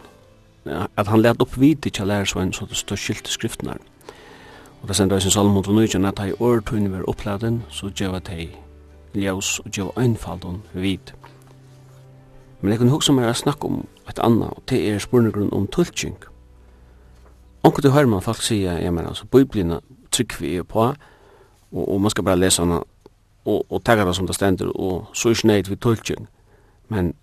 at 0.65 1.07
han 1.07 1.21
let 1.21 1.41
upp 1.41 1.59
vit 1.59 1.81
til 1.81 2.07
lærer 2.07 2.25
så 2.25 2.65
det 2.69 2.77
står 2.77 2.95
skilt 2.95 3.27
i 3.27 3.31
skriftene. 3.31 3.77
Og 4.81 4.87
det 4.87 4.95
sender 4.95 5.19
sin 5.19 5.31
salmon 5.31 5.63
til 5.63 5.73
nøyden 5.73 6.05
at 6.05 6.19
hei 6.19 6.33
åretøyne 6.39 6.91
var 6.91 7.05
oppladen, 7.09 7.63
så 7.69 7.89
djeva 7.89 8.19
tei 8.19 8.49
ljøs 9.13 9.59
og 9.59 9.71
djeva 9.71 9.91
einfaldon 9.97 10.61
vid. 10.73 11.13
Men 12.61 12.71
jeg 12.71 12.79
kunne 12.79 12.93
hugsa 12.93 13.13
meg 13.13 13.29
å 13.29 13.37
snakke 13.37 13.67
om 13.67 13.83
et 14.09 14.19
anna, 14.21 14.49
og 14.53 14.63
det 14.69 14.81
er 14.89 15.01
spurningrunn 15.01 15.53
om 15.53 15.67
tulking. 15.67 16.17
Onkel 17.63 17.85
til 17.85 17.93
Herman 17.93 18.21
folk 18.21 18.41
sier, 18.41 18.77
jeg 18.77 18.93
mener, 18.93 19.09
altså, 19.09 19.25
biblina 19.25 19.79
trykker 20.11 20.41
vi 20.41 20.55
er 20.57 20.65
på, 20.65 20.87
og, 21.71 21.83
og 21.93 22.01
man 22.01 22.13
skal 22.13 22.25
bare 22.25 22.39
lese 22.39 22.61
hana, 22.61 22.81
og, 23.45 23.65
og 23.69 23.83
tagga 23.85 24.05
det 24.05 24.15
som 24.15 24.27
det 24.27 24.35
stender, 24.35 24.71
og 24.75 25.09
så 25.13 25.29
er 25.29 25.37
snøyd 25.37 25.69
vi 25.69 25.75
tulking. 25.75 26.27
Men, 26.89 27.13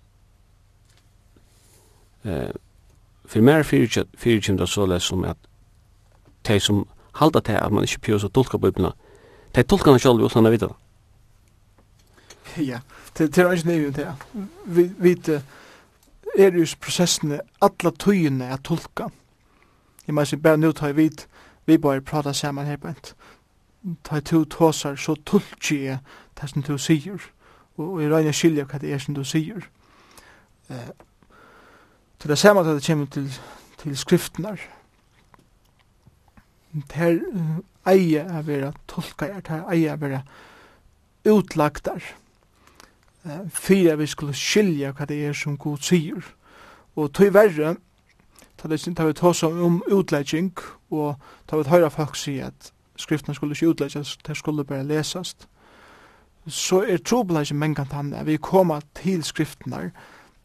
eh, 2.23 2.51
for 3.29 3.45
mer 3.45 3.63
fyrkjent 3.63 4.69
så 4.69 4.85
les 4.89 5.03
som 5.03 5.23
at 5.23 5.37
de 6.47 6.59
som 6.59 6.87
halda 7.13 7.39
til 7.39 7.59
at 7.61 7.71
man 7.71 7.83
ikke 7.85 7.99
pjøs 7.99 8.23
og 8.23 8.33
tolka 8.33 8.57
bøyblina, 8.57 8.91
de 9.55 9.63
tolka 9.63 9.91
han 9.91 10.01
sjálf 10.01 10.25
utan 10.25 10.47
å 10.49 10.53
vita 10.53 10.69
det. 10.71 10.77
Ja, 12.65 12.79
det 13.17 13.37
er 13.37 13.51
ikke 13.53 13.69
nevnt 13.69 13.99
det. 13.99 14.07
Vi 14.65 14.87
vet, 14.97 15.29
er 16.37 16.57
jo 16.57 16.65
prosessene, 16.81 17.41
alla 17.61 17.91
tøyene 17.91 18.49
er 18.49 18.61
tolka. 18.65 19.09
Jeg 20.07 20.15
må 20.15 20.25
si, 20.25 20.39
bare 20.41 20.57
nå 20.57 20.71
tar 20.73 20.95
vi 20.97 21.09
vi 21.65 21.77
bare 21.77 22.01
prata 22.01 22.33
saman 22.33 22.65
her 22.65 22.77
på 22.77 22.87
ent. 22.87 23.15
Ta 24.03 24.19
to 24.19 24.43
tåsar, 24.45 24.95
så 24.95 25.15
tolki 25.25 25.83
jeg 25.83 25.99
det 26.41 26.49
som 26.49 26.63
du 26.63 26.77
sier, 26.77 27.21
og 27.77 28.01
jeg 28.01 28.11
regner 28.11 28.33
skilja 28.33 28.65
hva 28.65 28.79
det 28.81 28.93
er 28.93 28.97
som 28.97 29.13
du 29.13 29.23
sier. 29.23 29.69
Eh, 30.69 30.89
til 32.19 32.29
det 32.29 32.37
samme 32.37 32.61
at 32.61 32.65
det 32.75 32.85
kommer 32.85 33.05
til, 33.05 33.39
til 33.77 33.97
skriftnar. 33.97 34.59
Det 36.73 36.91
her 36.91 37.19
uh, 37.33 37.59
eie 37.93 38.19
er 38.19 38.41
vera 38.41 38.71
tolkar, 38.87 39.39
det 39.39 39.47
her 39.47 39.69
eier 39.71 39.93
er 39.93 40.01
vera 40.01 40.21
utlagtar. 41.25 42.03
eh, 43.25 43.49
Fyra 43.49 43.95
vi 43.95 44.07
skulle 44.07 44.33
skilja 44.33 44.91
hva 44.91 45.05
det 45.05 45.17
er 45.25 45.33
som 45.33 45.57
god 45.57 45.77
sier. 45.77 46.23
Og 46.95 47.13
tog 47.13 47.33
verre, 47.33 47.75
ta 48.57 48.67
det 48.67 48.79
sin, 48.79 48.95
ta 48.95 49.05
vi 49.05 49.13
tås 49.13 49.43
om 49.43 49.83
utlegging, 49.87 50.53
og 50.91 51.15
ta 51.47 51.57
vi 51.57 51.69
høyra 51.69 51.89
folk 51.89 52.15
si 52.15 52.39
at 52.39 52.73
skriftene 52.99 53.35
skulle 53.35 53.55
ikke 53.55 53.69
utleggjast, 53.73 54.27
det 54.27 54.37
skulle 54.37 54.63
bare 54.63 54.83
lesast. 54.83 55.47
Så 56.47 56.83
er 56.83 56.97
trobladje 56.97 57.55
mengan 57.55 57.87
tanne, 57.87 58.25
vi 58.25 58.37
koma 58.37 58.79
til 58.95 59.23
skriftene, 59.23 59.91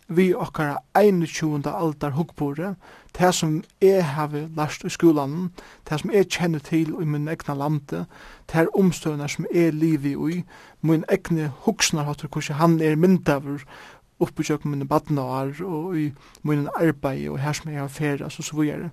vi 0.08 0.34
okkara 0.34 0.76
21. 0.94 1.66
aldar 1.66 2.10
hugbore, 2.10 2.74
det 3.18 3.34
som 3.34 3.62
jeg 3.80 4.04
har 4.04 4.28
lært 4.56 4.84
i 4.84 4.90
skolan, 4.90 5.50
det 5.88 6.00
som 6.00 6.10
jeg 6.10 6.28
kjenner 6.28 6.58
til 6.58 6.92
i 7.00 7.04
min 7.04 7.28
egna 7.28 7.54
lande, 7.54 8.04
det 8.50 8.54
er 8.54 8.76
omstøvner 8.76 9.26
som 9.26 9.46
jeg 9.54 9.74
lever 9.74 10.28
i, 10.28 10.44
min 10.82 11.04
egne 11.08 11.52
hugsnar 11.64 12.04
hattur 12.04 12.28
hvordan 12.28 12.56
han 12.56 12.80
er 12.80 12.96
myndavur, 12.96 13.64
oppi 14.20 14.44
tjøkken 14.44 14.70
mine 14.70 14.88
badnar 14.88 15.54
og 15.64 15.98
i 15.98 16.12
min 16.42 16.68
arbeid 16.76 17.28
og 17.28 17.38
her 17.38 17.52
som 17.52 17.70
jeg 17.70 17.80
har 17.80 17.88
ferie, 17.88 18.30
så 18.30 18.42
så 18.42 18.56
videre. 18.56 18.90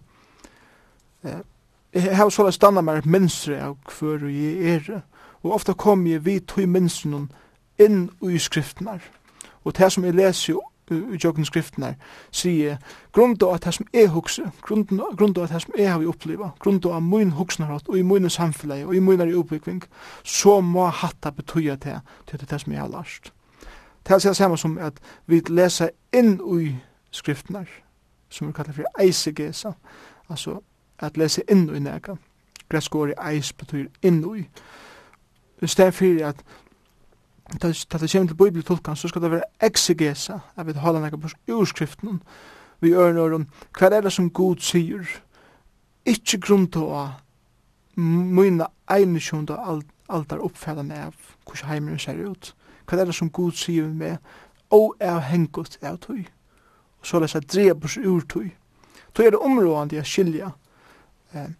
Jeg 1.93 2.17
har 2.17 2.29
såleis 2.29 2.55
standa 2.55 2.81
meg 2.81 3.05
minstre 3.05 3.59
av 3.61 3.77
hver 3.99 4.25
jeg 4.31 4.75
er, 4.75 5.01
og 5.43 5.53
ofta 5.53 5.73
kom 5.73 6.07
jeg 6.07 6.25
vidt 6.25 6.47
tog 6.47 6.69
minstren 6.69 7.29
inn 7.79 8.09
i 8.21 8.37
skriftene, 8.37 8.99
Og 9.63 9.77
det 9.77 9.91
som 9.91 10.03
jeg 10.03 10.15
leser 10.15 10.57
utjøkken 10.95 11.45
skriften 11.45 11.83
her, 11.83 11.93
sier 12.31 12.77
grunden 13.13 13.47
av 13.47 13.59
det 13.63 13.73
som 13.73 13.87
jeg 13.93 14.09
hukser, 14.13 14.51
grunn 14.61 14.87
av 14.99 15.47
det 15.47 15.61
som 15.61 15.77
jeg 15.77 15.91
har 15.91 16.07
opplevd, 16.07 16.57
grunden 16.59 16.91
av 16.91 17.03
min 17.03 17.31
huksnerhatt 17.37 17.89
og 17.89 17.97
i 17.97 18.01
min 18.01 18.29
samfunnet 18.29 18.85
og 18.85 18.95
i 18.95 18.99
min 18.99 19.21
utvikling, 19.21 19.83
så 20.23 20.59
må 20.61 20.87
hatta 20.87 21.31
betøye 21.31 21.77
til 21.77 21.99
til 22.27 22.39
det, 22.39 22.49
det 22.49 22.61
som 22.61 22.73
jeg 22.73 22.81
har 22.81 22.89
lært. 22.89 23.33
Det 24.07 24.13
er 24.13 24.19
det 24.29 24.37
samme 24.37 24.57
som 24.57 24.77
at 24.77 24.93
vi 25.27 25.41
leser 25.49 25.89
inn 26.13 26.39
i 26.59 26.75
skriften 27.11 27.55
her, 27.55 27.67
som 28.29 28.47
vi 28.47 28.53
kallar 28.53 28.73
for 28.73 28.83
eisegesa, 28.99 29.71
altså 30.29 30.61
at 30.99 31.17
lese 31.17 31.43
inn 31.51 31.69
i 31.75 31.79
nega. 31.79 32.15
Gresk 32.69 32.95
i 32.95 33.13
eis 33.17 33.53
betyr 33.53 33.87
inn 34.01 34.23
i. 34.37 34.45
Det 35.61 35.79
er 35.79 35.91
fyrir 35.91 36.27
at 36.27 36.43
ta 37.59 37.97
det 37.99 38.09
kjem 38.09 38.27
til 38.27 38.37
bibeltolkan 38.37 38.95
så 38.95 39.07
skal 39.07 39.21
det 39.21 39.31
være 39.31 39.67
exegesa 39.67 40.39
jeg 40.57 40.67
við 40.67 40.79
halda 40.83 41.01
nakar 41.03 41.19
på 41.19 41.31
urskriften 41.57 42.21
vi 42.81 42.93
gjør 42.93 43.11
ørnar 43.11 43.35
om 43.35 43.47
hva 43.77 43.89
er 43.91 44.05
det 44.05 44.13
som 44.13 44.29
god 44.29 44.63
sier 44.63 45.07
ikkje 46.07 46.39
grunn 46.41 46.67
til 46.71 46.87
å 46.87 47.03
mine 47.99 48.67
egne 48.89 49.19
sjunda 49.19 49.59
aldar 50.07 50.43
oppfæda 50.45 50.83
meg 50.83 51.09
av 51.09 51.33
hvordan 51.45 51.69
heimen 51.69 51.99
ser 51.99 52.21
ut 52.23 52.53
hva 52.87 52.99
er 52.99 53.09
det 53.09 53.15
som 53.15 53.29
god 53.29 53.57
sier 53.59 53.87
med 53.87 54.17
og 54.71 54.95
er 54.99 55.19
hengt 55.27 55.59
av 55.59 55.99
tøy 56.05 56.23
og 56.23 57.07
så 57.07 57.19
lesa 57.19 57.41
drepes 57.43 57.97
ur 57.97 58.23
tøy 58.27 58.51
tøy 59.13 59.25
er 59.25 59.35
det 59.35 59.43
områdande 59.43 59.99
jeg 59.99 60.07
skilja 60.07 60.53
eh, 61.33 61.51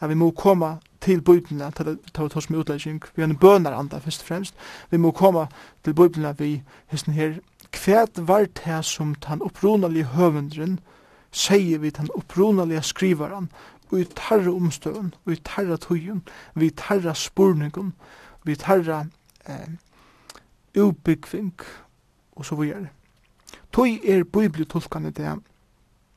at 0.00 0.10
vi 0.10 0.18
må 0.18 0.30
komme 0.36 0.76
til 1.06 1.22
bøyblina, 1.22 1.70
til 1.70 1.94
å 1.94 2.28
ta 2.28 2.40
med 2.50 2.64
utlegging, 2.64 2.98
vi 3.14 3.22
har 3.22 3.30
en 3.30 3.38
bønar 3.38 3.76
anda 3.78 4.00
først 4.02 4.24
og 4.24 4.30
fremst, 4.30 4.56
vi 4.90 4.98
må 4.98 5.12
komme 5.14 5.46
til 5.84 5.94
bøyblina 5.94 6.34
vi 6.38 6.62
hesten 6.90 7.14
her, 7.14 7.38
hva 7.76 8.06
var 8.26 8.48
det 8.58 8.82
som 8.86 9.14
den 9.26 9.42
opprunalige 9.46 10.10
høvendren, 10.16 10.78
sier 11.30 11.78
vi 11.78 11.92
den 11.94 12.10
opprunalige 12.16 12.82
skrivaren, 12.82 13.50
og 13.92 14.00
i 14.00 14.06
tarra 14.18 14.50
omstøven, 14.50 15.14
og 15.24 15.32
i 15.32 15.40
tarra 15.46 15.76
tøyen, 15.78 16.24
vi 16.54 16.70
tarra 16.74 17.14
spurningen, 17.14 17.92
vi 18.44 18.56
tarra 18.58 19.04
eh, 19.46 19.76
ubyggving, 20.74 21.54
og 22.36 22.46
så 22.46 22.58
videre. 22.58 22.88
Tøy 23.72 24.00
er 24.02 24.24
bøybletolkane 24.24 25.10
det, 25.14 25.38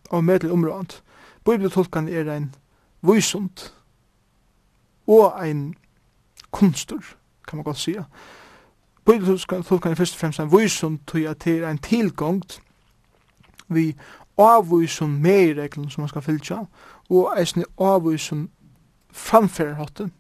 og 0.09 0.23
med 0.23 0.39
til 0.39 0.51
området. 0.51 1.03
Bøybletolkane 1.45 2.11
er 2.11 2.31
en 2.33 2.55
vysund, 3.01 3.69
og 5.10 5.47
ein 5.47 5.76
kunstur, 6.51 7.03
kan 7.47 7.57
man 7.57 7.64
godt 7.64 7.78
sige. 7.78 8.05
Bibeltolkan 9.05 9.91
er 9.91 9.95
først 9.95 10.14
og 10.14 10.20
fremst 10.20 10.39
en 10.39 10.51
vysun 10.51 10.99
til 11.07 11.22
at 11.22 11.43
det 11.43 11.64
er 11.64 11.70
en 11.70 11.78
tilgångt 11.78 12.62
vi 13.68 13.95
avvysun 14.38 15.22
meireglen 15.22 15.89
som 15.89 16.01
man 16.01 16.10
skal 16.10 16.22
fylltja 16.22 16.57
og 17.10 17.39
eisne 17.39 17.64
avvysun 17.80 18.49
framferðarhotten, 19.12 20.14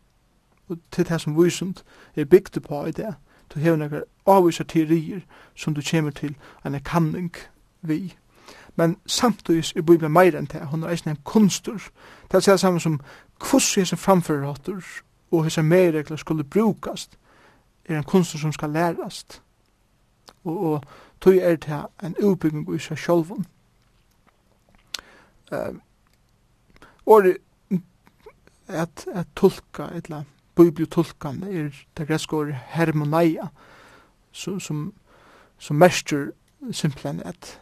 og 0.69 0.77
til 0.91 1.09
det 1.09 1.21
som 1.21 1.43
vysund 1.43 1.75
er 2.15 2.25
bygd 2.25 2.59
på 2.59 2.85
i 2.85 2.91
det, 2.91 3.13
du 3.53 3.59
hever 3.59 3.77
nekkar 3.77 4.01
avvysar 4.25 4.63
teorier 4.63 5.21
som 5.55 5.73
du 5.73 5.81
kommer 5.91 6.11
til 6.11 6.35
en 6.65 6.79
kanning 6.85 7.33
vi. 7.81 8.15
Men 8.75 8.97
samtidig 9.05 9.75
er 9.75 9.81
Bibelen 9.81 10.11
meir 10.11 10.37
enn 10.37 10.45
det, 10.45 10.67
hun 10.67 10.83
er 10.83 10.93
eisne 10.93 11.11
en 11.11 11.23
kunstur. 11.23 11.81
Det 12.31 12.47
er 12.47 12.51
det 12.51 12.59
samme 12.59 12.79
som 12.79 12.99
hvordan 13.39 13.75
hese 13.75 13.97
framførerhatter 13.97 14.81
og 15.31 15.43
hese 15.43 15.63
meiregler 15.63 16.17
skulle 16.17 16.43
brukast 16.43 17.17
er 17.85 17.97
en 17.97 18.03
kunst 18.03 18.39
som 18.39 18.51
skal 18.51 18.69
lærast. 18.69 19.41
Og, 20.43 20.59
og 20.59 20.83
tog 21.21 21.35
er 21.35 21.55
det 21.55 21.85
en 22.03 22.15
utbygging 22.23 22.75
i 22.75 22.79
seg 22.79 22.97
sjolvun. 22.97 23.45
Um, 25.51 25.81
og 27.05 27.33
at, 28.67 29.05
at 29.13 29.27
tolka 29.35 29.89
etla, 29.97 30.23
bibliotulkan 30.55 31.43
er 31.43 31.71
det 31.97 32.07
greske 32.07 32.35
ordet 32.35 32.59
hermonaia, 32.75 33.47
som, 34.31 34.59
som, 34.59 34.93
som 35.57 35.75
mestur 35.75 36.31
simpelthen 36.71 37.23
at 37.25 37.59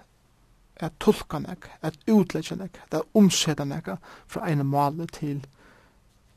at 0.80 0.94
tolka 1.00 1.40
nek, 1.40 1.70
at 1.82 1.98
utleggja 2.08 2.58
nek, 2.58 2.78
at 2.92 3.02
omseta 3.18 3.66
nek 3.66 3.90
fra 4.28 4.50
ene 4.52 4.64
male 4.64 5.08
til 5.08 5.46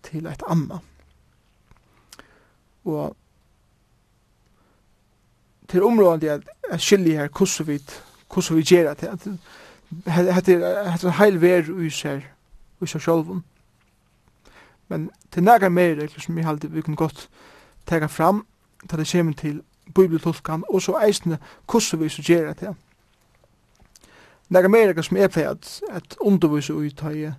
til 0.03 0.27
eit 0.27 0.43
anna. 0.49 0.81
Og 2.85 3.17
til 5.69 5.83
området 5.83 6.29
at 6.29 6.49
jeg 6.71 6.81
skiljer 6.81 7.21
her 7.21 7.29
hvordan 7.29 7.67
vi, 7.67 7.79
hvordan 8.33 8.57
vi 8.57 8.63
gjør 8.63 8.95
det. 8.95 9.39
Hette 10.07 10.53
er 10.53 11.05
en 11.05 11.19
heil 11.19 11.41
ver 11.43 11.71
i 11.83 11.91
seg, 11.91 12.27
i 12.81 12.87
seg 12.87 13.03
sjølven. 13.03 13.45
Men 14.89 15.11
til 15.31 15.43
nægge 15.43 15.71
mer, 15.71 16.07
som 16.19 16.39
jeg 16.39 16.47
halde 16.47 16.71
vi 16.71 16.83
kan 16.83 16.95
godt 16.95 17.29
tega 17.87 18.07
fram, 18.07 18.47
til 18.89 18.99
det 18.99 19.11
kommer 19.13 19.33
til 19.33 19.63
bibeltolkan, 19.95 20.65
og 20.69 20.83
så 20.83 20.99
eisne 21.07 21.39
hvordan 21.71 22.01
vi 22.01 22.09
så 22.09 22.23
gjør 22.23 22.53
det. 22.53 22.75
Nægge 24.49 24.69
mer, 24.69 25.03
som 25.03 25.17
jeg 25.17 25.31
pleier 25.31 25.51
at, 25.51 25.81
at 25.91 26.17
undervise 26.21 26.75
ut, 26.75 27.01
har 27.01 27.11
jeg 27.11 27.35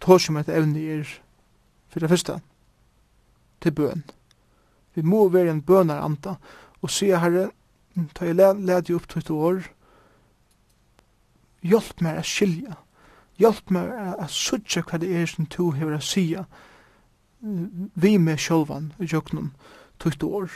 tås 0.00 0.28
om 0.28 0.36
et 0.40 0.48
evne 0.48 0.80
er 0.80 1.08
for 1.88 2.00
det 2.00 2.10
første 2.10 2.40
til 3.60 3.72
bøn. 3.72 4.04
Vi 4.94 5.02
må 5.02 5.28
være 5.28 5.50
en 5.50 5.62
bønar 5.62 6.02
anta 6.04 6.34
og 6.82 6.90
sier 6.90 7.20
herre, 7.20 7.50
ta 8.14 8.24
jeg 8.24 8.36
led 8.36 8.88
jo 8.88 8.96
opp 8.96 9.08
til 9.08 9.20
et 9.20 9.30
år, 9.30 9.60
hjelp 11.62 12.00
meg 12.00 12.20
å 12.20 12.24
skilja, 12.24 12.76
hjelp 13.40 13.70
meg 13.74 13.92
å 14.16 14.28
sutja 14.28 14.82
hva 14.86 15.00
det 15.00 15.10
er 15.16 15.28
som 15.28 15.46
to 15.46 15.70
hever 15.76 15.98
å 15.98 16.04
sija, 16.04 16.46
vi 17.40 18.16
med 18.18 18.40
sjølvan 18.40 18.92
i 19.00 19.08
jøknum 19.08 19.52
tutt 20.00 20.22
år. 20.24 20.50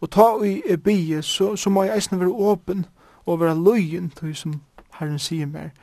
Og 0.00 0.10
ta 0.10 0.32
i 0.44 0.62
e 0.64 0.76
bie, 0.80 1.22
så, 1.22 1.56
så 1.56 1.70
må 1.70 1.84
jeg 1.84 1.98
eisne 1.98 2.20
være 2.20 2.32
åpen 2.32 2.86
og 3.26 3.40
være 3.40 3.58
løyen 3.60 4.08
til 4.16 4.32
som 4.36 4.60
Herren 4.96 5.18
sier 5.20 5.48
meg 5.48 5.76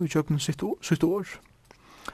i 0.00 0.08
jøknum 0.08 0.40
sitt 0.40 0.62
år. 1.04 1.26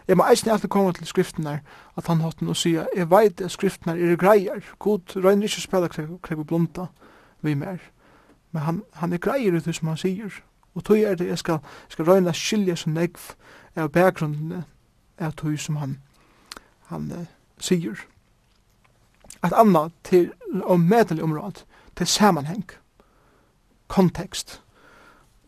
Jeg 0.09 0.16
må 0.16 0.26
eisne 0.30 0.53
alltid 0.53 0.68
komme 0.68 0.92
til 0.92 1.07
skriftene 1.07 1.61
at 1.97 2.07
han 2.07 2.20
hatt 2.20 2.42
og 2.42 2.57
sier, 2.57 2.86
jeg 2.97 3.11
veit 3.11 3.40
at 3.40 3.51
skriftene 3.51 3.97
er 3.99 4.16
greier. 4.16 4.64
God 4.78 5.16
røyner 5.16 5.49
ikke 5.49 5.61
spela 5.61 5.88
krever 5.88 6.45
blunda 6.45 6.86
vi 7.42 7.55
mer. 7.55 7.78
Men 8.53 8.62
han, 8.62 8.82
han 8.92 9.12
er 9.12 9.18
greier 9.18 9.57
ut 9.57 9.74
som 9.74 9.88
han 9.88 9.97
sier. 9.97 10.42
Og 10.74 10.84
tog 10.84 10.99
er 10.99 11.14
det 11.14 11.28
jeg 11.28 11.38
skal, 11.38 11.59
skal 11.88 12.05
røyna 12.05 12.32
skilja 12.32 12.76
som 12.76 12.92
negv 12.92 13.34
av 13.76 13.90
bakgrunnen 13.90 14.64
av 15.18 15.32
tog 15.38 15.59
som 15.61 15.76
han, 15.76 15.99
han 16.90 17.11
uh, 17.12 17.26
sier. 17.59 18.07
Et 19.45 19.53
anna 19.53 19.88
til 20.05 20.32
om 20.64 20.80
medelig 20.80 21.22
områd, 21.22 21.64
til 21.97 22.07
sammanheng, 22.07 22.70
kontekst. 23.88 24.61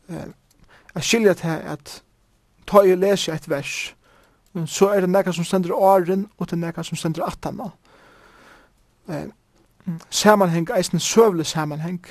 Uh, 0.09 0.31
jeg 0.95 1.03
skilja 1.03 1.35
til 1.35 1.49
at 1.75 2.03
ta 2.67 2.83
jeg 2.87 2.99
leser 2.99 3.35
et 3.35 3.49
vers, 3.51 3.96
så 4.67 4.89
er 4.89 5.01
det 5.01 5.11
nekka 5.11 5.33
som 5.33 5.45
stender 5.45 5.75
åren, 5.75 6.27
og 6.39 6.47
det 6.47 6.57
er 6.57 6.63
nekka 6.67 6.83
som 6.83 6.97
stender 6.97 7.27
atana. 7.27 7.71
Eh, 9.09 9.29
samanheng, 10.11 10.71
eisen 10.77 11.01
søvle 11.01 11.45
samanheng, 11.45 12.07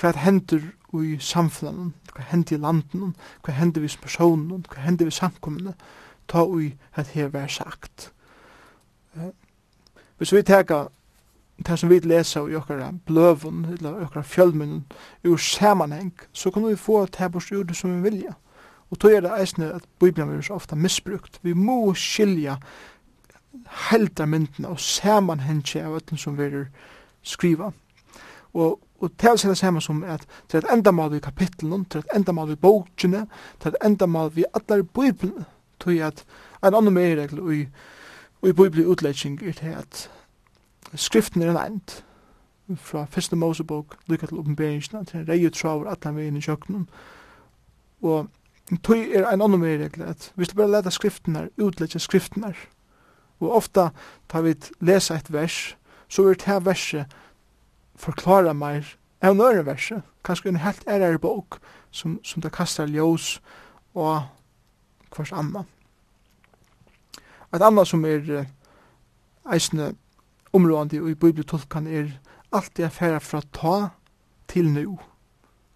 hva 0.00 0.12
hender 0.16 0.60
i 0.94 1.18
samfunnet, 1.20 1.92
hva 2.14 2.24
hender 2.30 2.56
i 2.56 2.60
landen, 2.60 3.14
hva 3.44 3.54
hender 3.54 3.82
vi 3.84 3.88
som 3.88 4.02
personen, 4.02 4.66
hva 4.70 4.82
hender 4.86 5.10
vi 5.10 5.14
samkommende, 5.14 5.74
ta 6.28 6.44
ui 6.46 6.74
at 6.94 7.12
her 7.14 7.28
vær 7.28 7.46
sagt. 7.46 8.12
Eh, 9.16 9.32
hvis 10.18 10.32
vi 10.32 10.42
teka 10.42 10.86
det 11.66 11.78
som 11.78 11.90
vi 11.90 11.98
leser 11.98 12.48
i 12.48 12.56
okkara 12.58 12.92
bløvun, 13.06 13.64
eller 13.64 14.06
okkara 14.06 14.22
fjölmunnen, 14.22 14.84
ur 15.24 15.36
samanheng, 15.36 16.14
så 16.32 16.50
kan 16.50 16.66
vi 16.66 16.76
få 16.76 17.06
det 17.06 17.16
her 17.16 17.28
bort 17.28 17.52
ur 17.52 17.62
det 17.62 17.76
som 17.76 17.94
vi 17.96 18.10
vilja. 18.10 18.34
Og 18.94 19.00
tog 19.00 19.10
er 19.10 19.24
det 19.24 19.30
eisne 19.34 19.72
at 19.74 19.82
Bibelen 19.98 20.36
er 20.36 20.40
så 20.40 20.54
ofta 20.54 20.76
misbrukt. 20.78 21.40
Vi 21.42 21.52
må 21.52 21.94
skilja 21.98 22.54
helda 23.90 24.26
myndina 24.26 24.68
og 24.70 24.78
samanhengje 24.80 25.82
av 25.82 25.96
öllum 25.96 26.16
som 26.16 26.36
vi 26.38 26.64
skriva. 27.22 27.72
Og, 28.52 28.78
og 29.00 29.16
til 29.18 29.38
seg 29.38 29.50
det 29.50 29.58
samme 29.58 29.82
som 29.82 30.04
at 30.04 30.22
til 30.48 30.60
et 30.60 30.68
endamal 30.70 31.10
vi 31.10 31.18
kapitlen, 31.18 31.84
til 31.90 32.04
et 32.04 32.14
endamal 32.14 32.52
vi 32.52 32.54
bokene, 32.54 33.24
til 33.60 33.72
et 33.72 33.80
endamal 33.82 34.30
vi 34.36 34.44
allar 34.54 34.82
Bibelen, 34.82 35.44
tog 35.80 35.98
at 35.98 36.24
en 36.62 36.74
annan 36.74 36.94
meiregel 36.94 37.42
i, 37.50 37.60
i 38.46 38.52
Bibelen 38.52 38.86
utlegging 38.86 39.42
er 39.42 39.58
til 39.58 39.74
at 39.74 40.10
skriften 40.94 41.42
er 41.42 41.50
en 41.50 41.82
end 42.68 42.78
fra 42.78 43.04
første 43.10 43.36
Mosebok, 43.36 43.96
lykka 44.06 44.26
til 44.26 44.38
oppenberingsna, 44.38 45.04
til 45.04 45.20
en 45.20 45.28
reiuttraver 45.28 45.90
allan 45.90 46.16
veginn 46.16 46.36
i 46.36 46.46
kjøkkenen. 46.46 46.88
Og 48.02 48.30
Tøy 48.64 49.10
er 49.12 49.26
ein 49.28 49.42
annan 49.44 49.60
meir 49.60 49.82
regla, 49.82 50.14
at 50.14 50.30
vi 50.36 50.46
du 50.48 50.54
bare 50.56 50.72
leta 50.72 50.90
skriftenar, 50.90 51.50
utleggja 51.60 52.00
skriftenar. 52.00 52.56
Og 53.42 53.50
ofta 53.58 53.90
tar 54.28 54.44
vi 54.46 54.54
lesa 54.80 55.18
eit 55.18 55.28
vers, 55.32 55.76
så 56.08 56.24
vil 56.24 56.38
det 56.40 56.64
verset 56.64 57.12
forklara 57.96 58.54
meir 58.56 58.96
av 59.24 59.36
nøyre 59.36 59.66
verset, 59.66 60.00
kanskje 60.24 60.54
en 60.54 60.62
helt 60.64 60.86
ærere 60.88 61.20
bok, 61.20 61.58
som, 61.90 62.18
som 62.24 62.42
det 62.42 62.52
kastar 62.52 62.88
ljós 62.88 63.38
og 63.94 64.24
hvers 65.14 65.32
anna. 65.32 65.64
Et 67.54 67.62
anna 67.62 67.84
som 67.84 68.04
er 68.08 68.46
eisne 69.52 69.92
områdande 70.56 71.02
i 71.10 71.14
bibeltolkan 71.14 71.86
er 71.86 72.08
alltid 72.52 72.88
affæra 72.88 73.20
fra 73.20 73.42
ta 73.52 73.76
til 74.48 74.72
nu, 74.72 74.98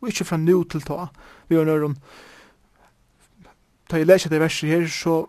og 0.00 0.08
ikkje 0.08 0.26
fra 0.26 0.40
nu 0.40 0.62
til 0.64 0.82
ta. 0.82 1.10
Vi 1.48 1.56
har 1.56 1.68
nøyre 1.68 1.92
om 1.92 1.96
da 3.90 3.96
jeg 3.96 4.06
leser 4.06 4.30
det 4.30 4.40
verset 4.40 4.68
her, 4.68 4.86
så, 4.86 5.26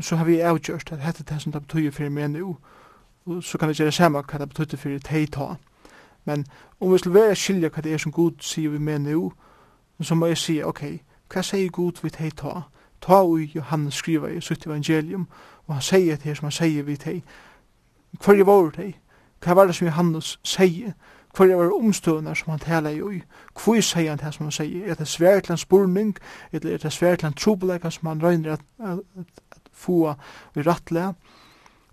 så 0.00 0.16
har 0.16 0.24
vi 0.24 0.40
avgjørst 0.40 0.92
at 0.92 0.98
dette 0.98 1.20
er 1.20 1.34
det 1.34 1.42
som 1.42 1.52
det 1.52 1.62
betyr 1.62 1.90
for 1.90 2.08
meg 2.08 2.30
nu, 2.30 2.56
og 3.26 3.42
så 3.44 3.58
kan 3.58 3.68
vi 3.68 3.74
gjøre 3.74 3.92
samme 3.92 4.22
hva 4.22 4.38
det 4.38 4.48
betyr 4.48 4.76
for 4.76 4.88
det 4.88 5.32
ta. 5.32 5.54
Men 6.24 6.46
om 6.80 6.92
vi 6.92 6.98
skulle 6.98 7.20
være 7.20 7.34
skilja 7.34 7.68
hva 7.68 7.82
det 7.82 7.92
er 7.92 7.98
som 7.98 8.12
Gud 8.12 8.40
sier 8.40 8.70
vi 8.70 8.78
med 8.78 8.98
nu, 8.98 9.32
så 10.00 10.14
må 10.14 10.26
jeg 10.26 10.38
si, 10.38 10.62
ok, 10.62 10.82
hva 11.32 11.42
sier 11.42 11.70
Gud 11.70 12.02
vi 12.02 12.08
det 12.08 12.36
ta? 12.36 12.60
Ta 13.00 13.22
ui 13.22 13.50
Johannes 13.54 13.94
skriva 13.94 14.28
i 14.28 14.40
sitt 14.40 14.66
evangelium, 14.66 15.28
og 15.66 15.74
han 15.74 15.82
sier 15.82 16.16
det 16.16 16.36
som 16.36 16.44
han 16.44 16.52
sier 16.52 16.82
vi 16.82 16.94
det. 16.96 17.22
Hva 18.24 18.34
er 18.34 18.44
vår 18.44 18.70
det? 18.70 18.94
Hva 19.44 19.54
var 19.54 19.66
det 19.66 19.74
som 19.74 19.86
Johannes 19.86 20.38
sier? 20.44 20.92
hver 21.36 21.52
er 21.52 21.72
omstøvner 21.72 22.34
som 22.34 22.50
han 22.50 22.58
taler 22.60 22.90
i, 22.90 23.22
hvor 23.64 23.80
sier 23.80 24.10
han 24.10 24.18
det 24.18 24.34
som 24.34 24.46
han 24.46 24.52
sier, 24.52 24.90
er 24.90 24.94
det 24.94 25.08
svært 25.08 25.44
til 25.44 25.52
en 25.52 25.58
spurning, 25.58 26.16
eller 26.52 26.74
er 26.74 26.78
det 26.78 26.92
svært 26.92 27.18
til 27.18 27.26
en 27.26 27.38
trobeleika 27.38 27.90
som 27.90 28.08
han 28.08 28.22
røyner 28.22 28.52
at, 28.52 28.60
at, 28.78 28.98
at, 29.18 29.26
at 29.52 29.70
få 29.72 30.14
vi 30.54 30.62
rattle? 30.62 31.14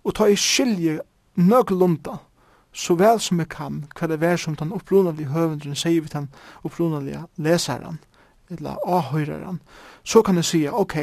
og 0.03 0.15
ta 0.15 0.25
i 0.25 0.35
skilje 0.35 0.99
nøglunda, 1.35 2.17
så 2.73 2.95
vel 2.95 3.19
som 3.19 3.39
jeg 3.39 3.49
kan, 3.49 3.83
hva 3.97 4.07
det 4.07 4.23
er 4.23 4.37
som 4.37 4.55
den 4.55 4.73
opprunalige 4.73 5.29
høvendren 5.33 5.75
sier 5.75 6.01
vi 6.01 6.11
den 6.11 6.29
opprunalige 6.63 7.25
leseren, 7.37 7.99
eller 8.49 8.79
avhøyreren, 8.85 9.61
så 10.03 10.21
kan 10.21 10.35
jeg 10.35 10.45
si, 10.45 10.67
ok, 10.67 10.95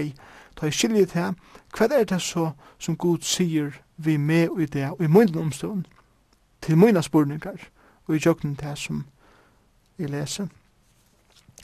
ta 0.56 0.66
i 0.66 0.74
skilje 0.74 1.06
til, 1.12 1.36
hva 1.76 1.88
er 1.90 2.04
det 2.04 2.22
så 2.22 2.50
som 2.78 2.96
Gud 2.96 3.22
sier 3.22 3.76
vi 3.96 4.16
med 4.16 4.60
i 4.60 4.66
det, 4.66 4.90
og 4.90 5.04
i 5.04 5.10
munnen 5.10 5.38
omstånd, 5.38 5.84
til 6.62 6.78
mine 6.78 7.02
spurningar, 7.02 7.68
og 8.06 8.16
i 8.16 8.20
jøkken 8.26 8.56
til 8.56 8.76
som 8.76 9.04
jeg 9.98 10.10
leser. 10.10 10.46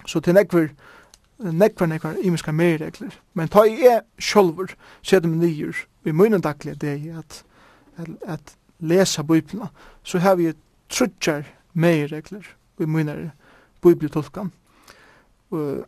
Så 0.07 0.20
til 0.20 0.34
nekver, 0.34 0.68
nekver, 1.38 1.86
nekver, 1.86 2.16
imiska 2.22 2.53
merregler. 2.53 3.11
Men 3.34 3.49
ta 3.49 3.64
i 3.68 3.82
er 3.86 4.01
sjolver, 4.18 4.74
sette 5.03 5.28
meg 5.28 5.38
nyer, 5.43 5.84
og 6.03 6.11
i 6.11 6.16
munnen 6.16 6.43
daglige 6.43 6.74
det 6.74 6.95
er 6.97 7.18
at, 7.18 7.45
at, 7.97 8.09
at 8.22 8.57
lesa 8.78 9.22
bøyplina, 9.22 9.68
så 10.03 10.18
har 10.18 10.34
vi 10.34 10.53
trutjar 10.90 11.47
merregler, 11.72 12.43
vi 12.78 12.84
i 12.84 12.88
munnen 12.88 13.30
bøyplitolkan. 13.82 14.53
Og, 15.51 15.84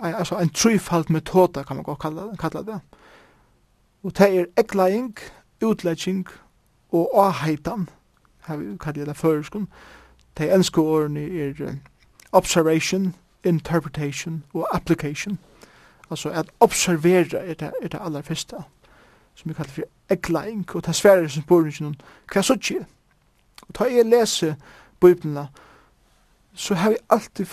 altså 0.00 0.38
en 0.38 0.50
trufalt 0.50 1.10
metoda 1.10 1.62
kan 1.62 1.76
man 1.76 1.84
godt 1.84 1.98
kalla, 1.98 2.36
kalla 2.36 2.62
det. 2.62 2.80
Og 4.02 4.18
det 4.18 4.28
er 4.38 4.46
ekleing, 4.58 5.16
utlegging 5.62 6.26
og 6.92 7.10
avheitan, 7.26 7.88
har 8.42 8.56
vi 8.56 8.64
jeg 8.96 9.06
det 9.06 9.16
føreskum, 9.16 9.68
de 10.38 10.54
enske 10.54 10.80
årene 10.80 11.20
er 11.20 11.74
observation, 12.32 13.14
interpretation 13.44 14.44
og 14.54 14.68
application. 14.76 15.38
Altså 16.10 16.30
at 16.30 16.50
observera 16.60 17.38
er 17.38 17.54
det, 17.54 17.72
er 17.82 17.88
det 17.88 18.00
aller 18.00 18.22
første, 18.22 18.56
som 19.34 19.48
vi 19.48 19.54
kallar 19.54 19.70
for 19.70 19.82
eggleing, 20.10 20.74
og 20.74 20.86
det 20.86 20.94
svære 20.94 21.28
som 21.28 21.42
spurningen, 21.42 22.00
hva 22.32 22.42
så 22.42 22.54
ikke? 22.54 22.86
Og 23.68 23.74
ta 23.74 23.84
jeg 23.84 24.04
leser 24.06 24.54
Bibelna, 25.00 25.46
så 26.54 26.74
har 26.74 26.90
vi 26.90 26.96
alltid 27.10 27.46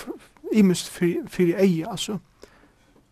imest 0.52 0.90
fyrir 0.90 1.58
eie, 1.58 1.92
altså, 1.92 2.18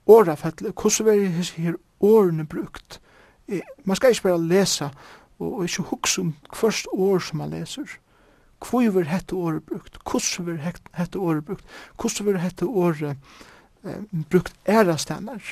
årafettle, 0.07 0.71
hvordan 0.81 1.25
er 1.25 1.51
her 1.55 1.73
årene 1.99 2.47
brukt? 2.47 3.01
Man 3.83 3.95
skal 3.95 4.09
ikke 4.09 4.23
bare 4.23 4.43
lese 4.43 4.89
og 5.39 5.63
ikke 5.63 5.83
hukse 5.83 6.21
om 6.21 6.35
kvørst 6.53 6.87
år 6.93 7.19
som 7.19 7.37
man 7.37 7.49
leser. 7.49 7.97
Hvor 8.69 8.89
vil 8.91 9.07
hette 9.07 9.35
året 9.35 9.63
brukt? 9.63 9.97
Hvordan 10.11 10.45
vil 10.45 10.59
hette 10.93 11.19
året 11.19 11.45
brukt? 11.45 11.65
Hvordan 12.01 12.25
vil 12.25 12.39
hette 12.39 12.65
året 12.65 13.17
eh, 13.85 14.01
brukt 14.29 14.53
æra 14.67 14.97
stannar? 14.97 15.43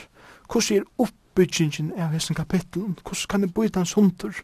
Hvordan 0.52 0.78
er 0.78 0.84
oppbyggingen 0.98 1.92
av 1.98 2.10
hessen 2.10 2.36
kapitlen? 2.36 2.98
Hvordan 3.04 3.30
kan 3.30 3.42
det 3.42 3.54
byta 3.54 3.80
hans 3.80 3.94
hunter? 3.94 4.42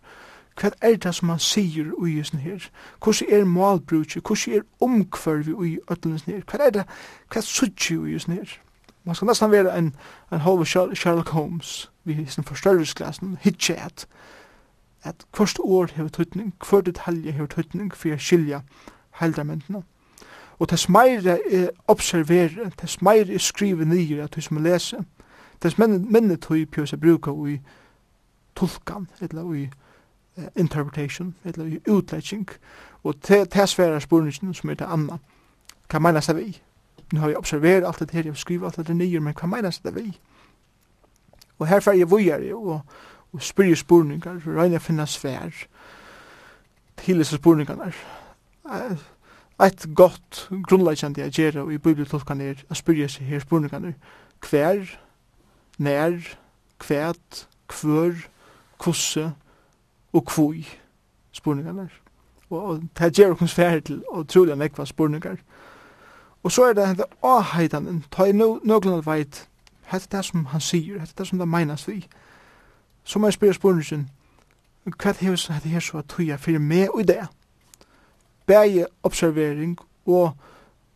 Hva 0.60 0.70
er 0.82 0.96
det 0.96 1.16
som 1.16 1.30
han 1.30 1.40
sier 1.40 1.94
i 2.06 2.18
hessen 2.18 2.40
her? 2.40 2.70
Hvordan 3.04 3.34
er 3.34 3.46
malbruket? 3.46 4.24
Hvordan 4.24 4.54
er 4.60 4.68
omkvarvi 4.80 5.56
i 5.72 5.80
ötlens 5.92 6.28
her? 6.28 6.44
Hva 6.46 6.66
er 6.68 6.76
det? 6.76 6.86
Hva 7.32 7.42
er 7.42 7.48
suttje 7.48 7.98
i 7.98 8.14
hessen 8.14 8.38
her? 8.38 8.60
Man 9.04 9.16
skal 9.16 9.28
nesten 9.28 9.52
være 9.52 9.78
en, 9.78 9.96
en 10.32 10.40
halv 10.40 10.66
Sherlock 10.66 11.30
Holmes 11.30 11.92
vi 12.04 12.14
hessen 12.14 12.44
forstørrelsklassen, 12.44 13.38
hitchat. 13.42 13.82
at, 13.86 14.08
at 15.04 15.26
hvert 15.38 15.60
år 15.60 15.90
hever 15.96 16.10
tøytning, 16.10 16.54
kvart 16.60 16.86
detalje 16.86 17.32
hever 17.32 17.48
tøytning 17.48 17.94
for 17.96 18.14
å 18.14 18.20
skilja 18.22 18.62
heldramentene. 19.22 19.84
Og 20.60 20.70
tess 20.70 20.90
meire 20.90 21.40
er 21.52 21.70
observere, 21.88 22.70
tess 22.78 23.02
meire 23.02 23.34
er 23.34 23.42
skrive 23.42 23.86
nye 23.86 24.22
at 24.24 24.36
du 24.36 24.42
som 24.42 24.62
lese, 24.62 25.04
tess 25.62 25.78
minne 25.78 26.38
tøy 26.38 26.66
pjøs 26.66 26.94
er 26.94 27.02
bruka 27.02 27.34
i 27.50 27.58
tulkan, 28.56 29.08
eller 29.22 29.54
i 29.54 29.64
uh, 30.38 30.48
interpretation, 30.56 31.36
eller 31.44 31.66
i 31.66 31.80
utlegging, 31.90 32.50
og 33.04 33.22
tess 33.22 33.80
vera 33.80 34.00
spurningen 34.00 34.54
som 34.54 34.70
er 34.70 34.78
det 34.78 34.90
anna. 34.90 35.18
Hva 35.90 36.00
meina 36.00 36.22
seg 36.22 36.38
vi? 36.38 36.52
Nu 37.12 37.20
har 37.20 37.30
jeg 37.30 37.38
observeret 37.38 37.86
alt 37.86 38.00
det 38.00 38.12
her, 38.12 38.24
jeg 38.24 38.32
har 38.32 38.38
skrivet 38.38 38.66
alt 38.66 38.88
det 38.88 38.96
nye, 38.96 39.20
men 39.20 39.34
hva 39.34 39.48
meinas 39.48 39.80
det 39.80 39.96
vi? 39.96 40.20
Og 41.60 41.68
her 41.68 41.80
fer 41.80 41.98
jeg 41.98 42.10
vujere, 42.12 42.56
og 42.56 42.80
og 43.34 43.42
spyrje 43.42 43.76
spurningar, 43.76 44.42
og 44.46 44.56
reyna 44.58 44.80
å 44.80 44.84
finna 44.84 45.06
svær 45.06 45.54
til 47.00 47.22
disse 47.22 47.40
spurningarna. 47.40 47.92
Eit 49.62 49.86
godt 49.96 50.48
grunnleggjande 50.68 51.22
jeg 51.22 51.32
gjør 51.32 51.72
i 51.72 51.78
bibeltolkan 51.78 52.42
er 52.42 52.64
å 52.70 52.78
spyrje 52.78 53.10
seg 53.16 53.30
her 53.30 53.44
spurningarna. 53.44 53.94
Hver, 54.42 54.84
nær, 55.78 56.18
kvæt, 56.82 57.46
kvør, 57.70 58.16
kusse 58.82 59.32
og 60.14 60.26
kvui 60.26 60.66
spurningarna. 61.32 61.88
Og 62.50 62.82
det 63.00 63.14
gjør 63.18 63.36
okkur 63.36 63.48
svær 63.48 63.80
til 63.80 64.02
og 64.10 64.28
trolig 64.28 64.58
nekva 64.58 64.86
spurningar. 64.86 65.38
Og 66.44 66.52
så 66.52 66.64
er 66.70 66.74
det 66.74 66.88
henne 66.88 67.06
avheitanen, 67.24 68.04
ta 68.12 68.26
i 68.26 68.34
nøglunar 68.34 69.06
veit, 69.06 69.46
hette 69.92 70.18
det 70.18 70.26
som 70.26 70.46
han 70.50 70.62
sier, 70.62 71.00
hette 71.00 71.14
det 71.18 71.28
som 71.28 71.40
det 71.40 71.48
meinas 71.48 71.88
vi, 71.88 72.02
så 73.04 73.20
må 73.20 73.28
jeg 73.28 73.34
spørre 73.34 73.54
spørningen, 73.54 74.10
hva 74.86 75.10
er 75.10 75.14
det 75.14 75.40
som 75.40 75.56
her 75.56 75.80
så 75.80 75.98
at 75.98 76.06
tøya 76.10 76.36
fyrir 76.36 76.60
med 76.60 76.90
og 76.90 77.08
det? 77.08 77.28
Begge 78.46 78.86
observering 79.04 79.78
og 80.06 80.38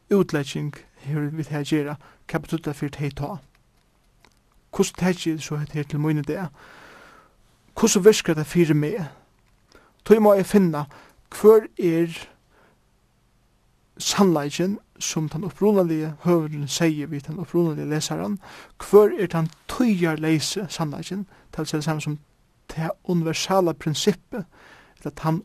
utlegging 0.10 0.76
her 0.96 1.20
vi 1.20 1.46
her 1.50 1.64
gjøre, 1.64 1.96
hva 2.32 2.40
betyr 2.40 2.58
det 2.58 2.76
for 2.76 2.88
det 2.88 3.16
ta? 3.18 3.36
Hvordan 4.76 4.94
tenker 4.98 5.38
så 5.38 5.56
her 5.56 5.84
til 5.84 6.00
mine 6.00 6.22
det? 6.22 6.48
Hvordan 7.80 8.06
virker 8.06 8.34
det 8.34 8.46
fyrir 8.46 8.74
med? 8.74 9.06
Tøy 10.06 10.18
må 10.18 10.34
jeg 10.34 10.46
finne 10.46 10.86
hver 11.42 11.68
er 11.78 12.12
sannleikken 13.98 14.80
som 15.00 15.30
den 15.30 15.44
opprunalige 15.44 16.14
høveren 16.24 16.68
sier 16.68 17.08
vi 17.08 17.20
den 17.20 17.40
opprunalige 17.40 17.90
leseren, 17.90 18.40
hver 18.80 19.12
er 19.20 19.28
den 19.28 19.50
tøyerleise 19.68 20.68
sannleikken 20.70 21.26
tals 21.56 21.74
er 21.74 21.78
det 21.78 21.84
samme 21.84 22.02
som 22.02 22.20
det 22.76 22.90
universala 23.04 23.74
prinsippet, 23.74 24.46
eller 24.98 25.12
den 25.24 25.44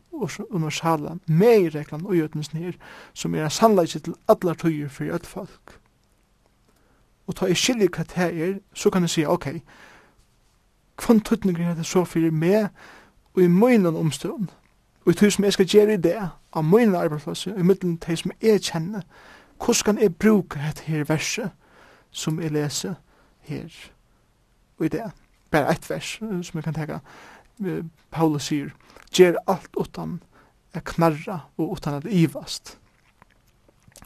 universala 0.49 1.15
meireglan 1.27 2.05
og 2.05 2.15
gjøtens 2.15 2.53
nir, 2.53 2.71
som 3.13 3.35
er 3.35 3.43
en 3.43 3.49
sannleik 3.49 3.89
til 3.89 4.15
allar 4.27 4.53
tøyer 4.53 4.89
for 4.89 5.13
alt 5.13 5.27
folk. 5.27 5.77
Og 7.27 7.35
ta 7.35 7.45
i 7.45 7.55
skilje 7.55 7.87
hva 7.87 8.03
det 8.03 8.41
er, 8.47 8.55
så 8.73 8.89
kan 8.89 9.01
jeg 9.01 9.09
si, 9.09 9.25
ok, 9.25 9.47
kvann 10.97 11.21
tøtninger 11.21 11.69
er 11.69 11.75
det 11.75 11.85
så 11.85 12.05
fyrir 12.05 12.31
meg, 12.31 12.67
og 13.33 13.43
i 13.43 13.47
møynan 13.47 13.95
omstånd, 13.95 14.49
og 15.05 15.11
i 15.11 15.15
tøy 15.15 15.29
som 15.29 15.45
jeg 15.45 15.53
skal 15.53 15.65
gjere 15.65 15.93
i 15.93 16.01
det, 16.01 16.17
av 16.53 16.63
møynan 16.63 16.95
arbeidsplass, 16.95 17.47
og 17.47 17.59
i 17.59 17.63
middelen 17.63 17.97
tøy 17.97 18.15
som 18.15 18.31
jeg 18.41 18.61
kjenner, 18.61 19.01
hvordan 19.57 19.83
kan 19.85 20.01
jeg 20.01 20.15
bruke 20.15 20.59
dette 20.59 20.83
her 20.89 21.03
verset 21.07 21.51
som 22.11 22.41
jeg 22.41 22.51
leser 22.51 22.93
her 23.39 23.69
og 24.77 24.85
i 24.85 24.89
det 24.89 25.11
bare 25.51 25.71
ett 25.71 25.89
vers 25.89 26.17
som 26.19 26.57
jeg 26.57 26.63
kan 26.63 26.77
tenke. 26.77 26.99
Paulus 28.11 28.49
sier, 28.49 28.71
gjør 29.13 29.39
alt 29.47 29.75
utan 29.77 30.21
knarra 30.79 31.41
og 31.57 31.75
utan 31.75 31.99
at 31.99 32.07
ivast. 32.09 32.77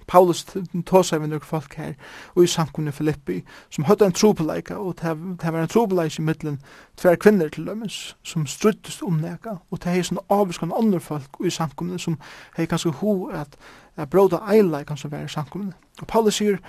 Paulus 0.08 0.44
tar 0.86 1.04
seg 1.06 1.22
med 1.22 1.32
noen 1.32 1.46
folk 1.46 1.76
her 1.80 1.96
og 2.36 2.44
i 2.44 2.50
samkomne 2.50 2.94
Filippi 2.94 3.40
som 3.74 3.88
høyde 3.88 4.06
en 4.06 4.16
trobeleika 4.16 4.78
og 4.78 5.00
det 5.02 5.14
var 5.42 5.62
en 5.62 5.72
trobeleika 5.72 6.22
i 6.22 6.26
middelen 6.26 6.60
tver 7.00 7.18
kvinner 7.22 7.50
til 7.50 7.66
dømes 7.66 8.16
som 8.24 8.46
struttest 8.46 9.02
om 9.06 9.18
nega, 9.22 9.58
og 9.72 9.82
det 9.84 9.96
er 9.96 10.06
sånn 10.06 10.22
avskan 10.30 10.74
andre 10.76 11.02
folk 11.02 11.40
i 11.42 11.54
samkomne 11.54 11.98
som 12.02 12.20
hei 12.58 12.68
ganske 12.70 12.94
ho 13.02 13.16
at 13.34 13.58
er 13.98 14.10
bråda 14.12 14.44
eileika 14.52 14.98
som 15.00 15.14
være 15.14 15.30
i 15.30 15.36
samkomne 15.36 15.74
og 16.02 16.08
Paulus 16.12 16.38
sier 16.38 16.60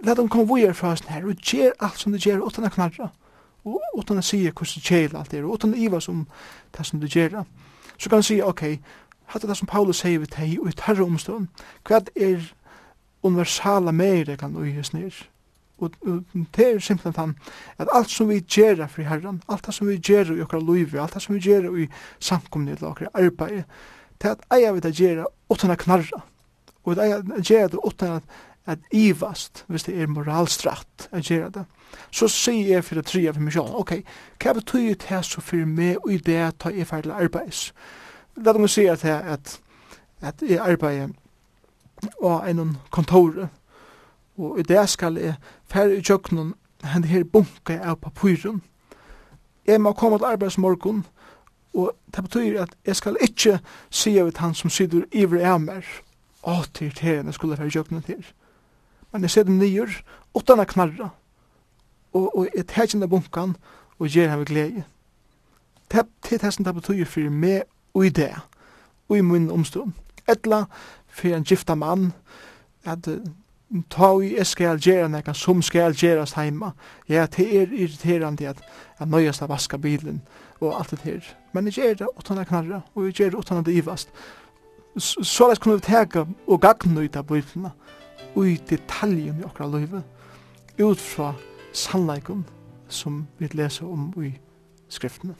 let 0.00 0.16
dem 0.16 0.30
komme 0.32 0.48
vujer 0.48 0.74
fra 0.74 0.96
oss 0.96 1.06
her 1.06 1.28
og 1.28 1.38
gjer 1.38 1.76
alt 1.78 2.00
som 2.00 2.14
de 2.14 2.22
gjer 2.22 2.42
utan 2.42 2.66
at 2.66 2.74
knarra 2.74 3.12
utan 3.64 4.18
å 4.18 4.24
sige 4.24 4.50
hvordan 4.50 4.86
kjela 4.86 5.20
alt 5.20 5.34
er, 5.34 5.46
utan 5.46 5.74
å 5.74 5.78
iva 5.78 6.00
som 6.00 6.26
det 6.76 6.86
som 6.86 7.00
du 7.00 7.06
gjør, 7.06 7.44
Så 7.98 8.08
kan 8.08 8.16
han 8.16 8.22
sige, 8.22 8.44
ok, 8.44 8.62
hatt 9.26 9.42
det 9.42 9.56
som 9.56 9.68
Paulus 9.68 10.00
sier 10.02 10.18
vi 10.18 10.26
teg 10.26 10.58
og 10.60 10.68
i 10.68 10.72
tarra 10.76 11.04
omstånd, 11.04 11.48
hva 11.84 12.00
er 12.16 12.52
universala 13.22 13.92
meire 13.92 14.36
kan 14.36 14.56
uges 14.56 14.92
nir? 14.92 15.14
Og 15.78 15.94
det 16.56 16.66
er 16.66 16.78
simpelthen 16.78 17.14
han, 17.16 17.36
at 17.78 17.88
alt 17.92 18.10
som 18.10 18.28
vi 18.28 18.40
gjør 18.40 18.86
for 18.86 19.02
herran, 19.02 19.42
alt 19.48 19.74
som 19.74 19.88
vi 19.88 19.98
gjør 19.98 20.36
i 20.36 20.42
okra 20.42 20.60
loivi, 20.60 20.98
alt 20.98 21.22
som 21.22 21.34
vi 21.34 21.40
gjør 21.40 21.70
i 21.78 21.88
samkomni 22.20 22.72
eller 22.72 22.90
okra 22.90 23.10
arbeid, 23.14 23.64
det 24.22 24.28
er 24.28 24.36
at 24.36 24.44
eia 24.54 24.72
vi 24.72 24.80
det 24.80 24.94
gjør 24.98 25.24
utan 25.50 25.74
å 25.74 25.76
knarra, 25.76 26.22
og 26.84 26.96
det 26.96 27.06
eia 27.06 27.22
gjør 27.42 27.72
det 27.72 27.82
utan 27.86 28.20
at 28.66 28.78
ivast, 28.94 29.64
hvis 29.66 29.88
det 29.88 29.96
er 29.98 30.10
moralstratt, 30.10 31.08
å 31.10 31.18
gjerra 31.18 31.50
det 31.50 31.64
så 32.10 32.28
sier 32.28 32.74
jeg 32.74 32.84
for 32.84 32.98
det 32.98 33.06
tre 33.06 33.24
av 33.28 33.40
meg 33.40 33.54
selv, 33.54 33.74
ok, 33.82 33.98
hva 34.42 34.54
betyr 34.58 34.94
det 34.94 35.10
her 35.10 35.22
så 35.26 35.40
for 35.40 35.66
meg 35.68 35.98
og 36.02 36.12
i 36.12 36.20
det 36.22 36.40
tar 36.60 36.74
jeg 36.76 36.88
ferdig 36.88 37.12
arbeids? 37.12 37.72
La 38.36 38.52
dem 38.52 38.68
si 38.68 38.86
at 38.88 39.04
jeg, 39.04 39.20
at, 39.34 39.58
at 40.20 40.42
jeg 40.48 40.60
arbeider 40.60 41.12
og 42.18 42.50
en 42.50 42.76
kontor, 42.90 43.48
og 44.36 44.58
i 44.58 44.62
det 44.62 44.88
skal 44.90 45.18
jeg 45.20 45.34
ferdig 45.70 46.00
i 46.00 46.06
kjøkkenen 46.06 46.54
henne 46.82 47.06
her 47.06 47.24
bunke 47.24 47.78
av 47.78 48.00
papiren. 48.02 48.62
Jeg 49.66 49.80
må 49.80 49.92
komme 49.92 50.18
til 50.18 50.32
arbeidsmorgon, 50.32 51.04
og 51.74 51.92
det 52.14 52.24
betyr 52.24 52.62
at 52.62 52.74
jeg 52.86 52.96
skal 52.96 53.16
ikke 53.22 53.58
si 53.90 54.16
av 54.18 54.32
han 54.36 54.54
som 54.54 54.70
sitter 54.70 55.04
iver 55.12 55.44
av 55.46 55.60
meg, 55.62 55.86
å, 56.42 56.64
til 56.74 56.88
irriterende 56.88 57.32
skulle 57.32 57.54
jeg 57.54 57.62
ferdig 57.62 57.72
i 57.72 57.78
kjøkkenen 57.78 58.06
til. 58.06 58.24
Men 59.12 59.22
jeg 59.22 59.30
ser 59.30 59.46
dem 59.46 59.60
nyer, 59.60 59.92
utan 60.34 60.60
å 60.60 60.66
knarra, 60.66 61.12
og, 62.12 62.38
og 62.38 62.48
jeg 62.54 62.66
tar 62.66 62.86
kjent 62.86 63.10
bunkan 63.10 63.56
og 63.98 64.08
gjør 64.08 64.28
han 64.28 64.38
med 64.38 64.46
glede. 64.46 64.84
Det 65.92 66.06
er 66.32 66.38
det 66.38 66.54
som 66.54 66.64
det 66.64 66.74
betyr 66.74 67.04
for 67.04 67.30
meg 67.30 67.62
og 67.94 68.06
i 68.06 68.08
det, 68.08 68.32
og 69.08 69.18
i 69.18 69.20
min 69.20 69.50
omstånd. 69.50 69.92
Etla 70.28 70.64
for 71.08 71.36
en 71.36 71.44
gifta 71.44 71.74
mann, 71.74 72.12
at 72.84 73.08
ta 73.90 74.08
i 74.20 74.34
jeg 74.36 74.46
skal 74.46 74.80
gjøre 74.80 75.08
noe 75.12 75.34
som 75.36 75.62
skal 75.62 75.96
gjøres 75.96 76.34
heima. 76.36 76.72
Ja, 77.08 77.26
det 77.26 77.46
er 77.48 77.72
irriterende 77.72 78.48
at 78.48 78.62
jeg 78.98 79.08
nøyest 79.08 79.42
av 79.42 79.52
vaska 79.52 79.76
bilen 79.76 80.22
og 80.60 80.78
alt 80.78 80.90
det 80.90 81.00
her. 81.04 81.28
Men 81.52 81.66
jeg 81.66 81.74
gjør 81.74 81.94
det 82.00 82.08
utan 82.18 82.40
å 82.40 82.48
knarra, 82.48 82.80
og 82.94 83.06
jeg 83.06 83.14
gjør 83.18 83.30
det 83.30 83.38
utan 83.38 83.60
å 83.60 83.66
drivast. 83.66 84.12
Så 84.98 85.48
lest 85.48 85.62
kunne 85.62 85.80
vi 85.80 85.86
teka 85.88 86.26
og 86.46 86.60
gagna 86.60 87.04
ut 87.04 87.16
av 87.16 87.26
bilen, 87.28 87.70
og 88.34 88.48
i 88.48 88.58
detaljen 88.70 89.40
i 89.40 89.46
okra 89.48 89.66
løyve, 89.68 90.02
ut 90.78 91.00
fra 91.00 91.32
sannleikum 91.72 92.44
som 92.88 93.26
vi 93.38 93.48
leser 93.52 93.86
om 93.86 94.12
i 94.24 94.32
skriftene. 94.88 95.34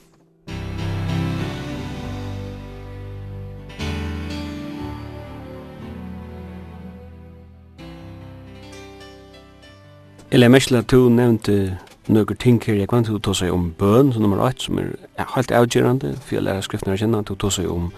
Eller 10.31 10.47
mest 10.47 10.71
at 10.71 10.89
du 10.91 11.09
nevnte 11.09 11.77
noen 12.07 12.37
ting 12.41 12.57
her, 12.65 12.73
jeg 12.73 12.89
kan 12.89 13.05
ta 13.05 13.33
seg 13.37 13.53
om 13.53 13.67
bøn, 13.77 14.09
som 14.13 14.23
nummer 14.25 14.41
8, 14.41 14.65
som 14.65 14.79
er 14.79 15.27
helt 15.35 15.51
avgjørende, 15.51 16.15
for 16.21 16.35
jeg 16.35 16.43
lærer 16.43 16.65
skriftene 16.65 16.95
å 16.95 16.97
kjenne, 16.97 17.21
til 17.23 17.37
å 17.37 17.41
ta 17.43 17.51
seg 17.53 17.69
om 17.69 17.91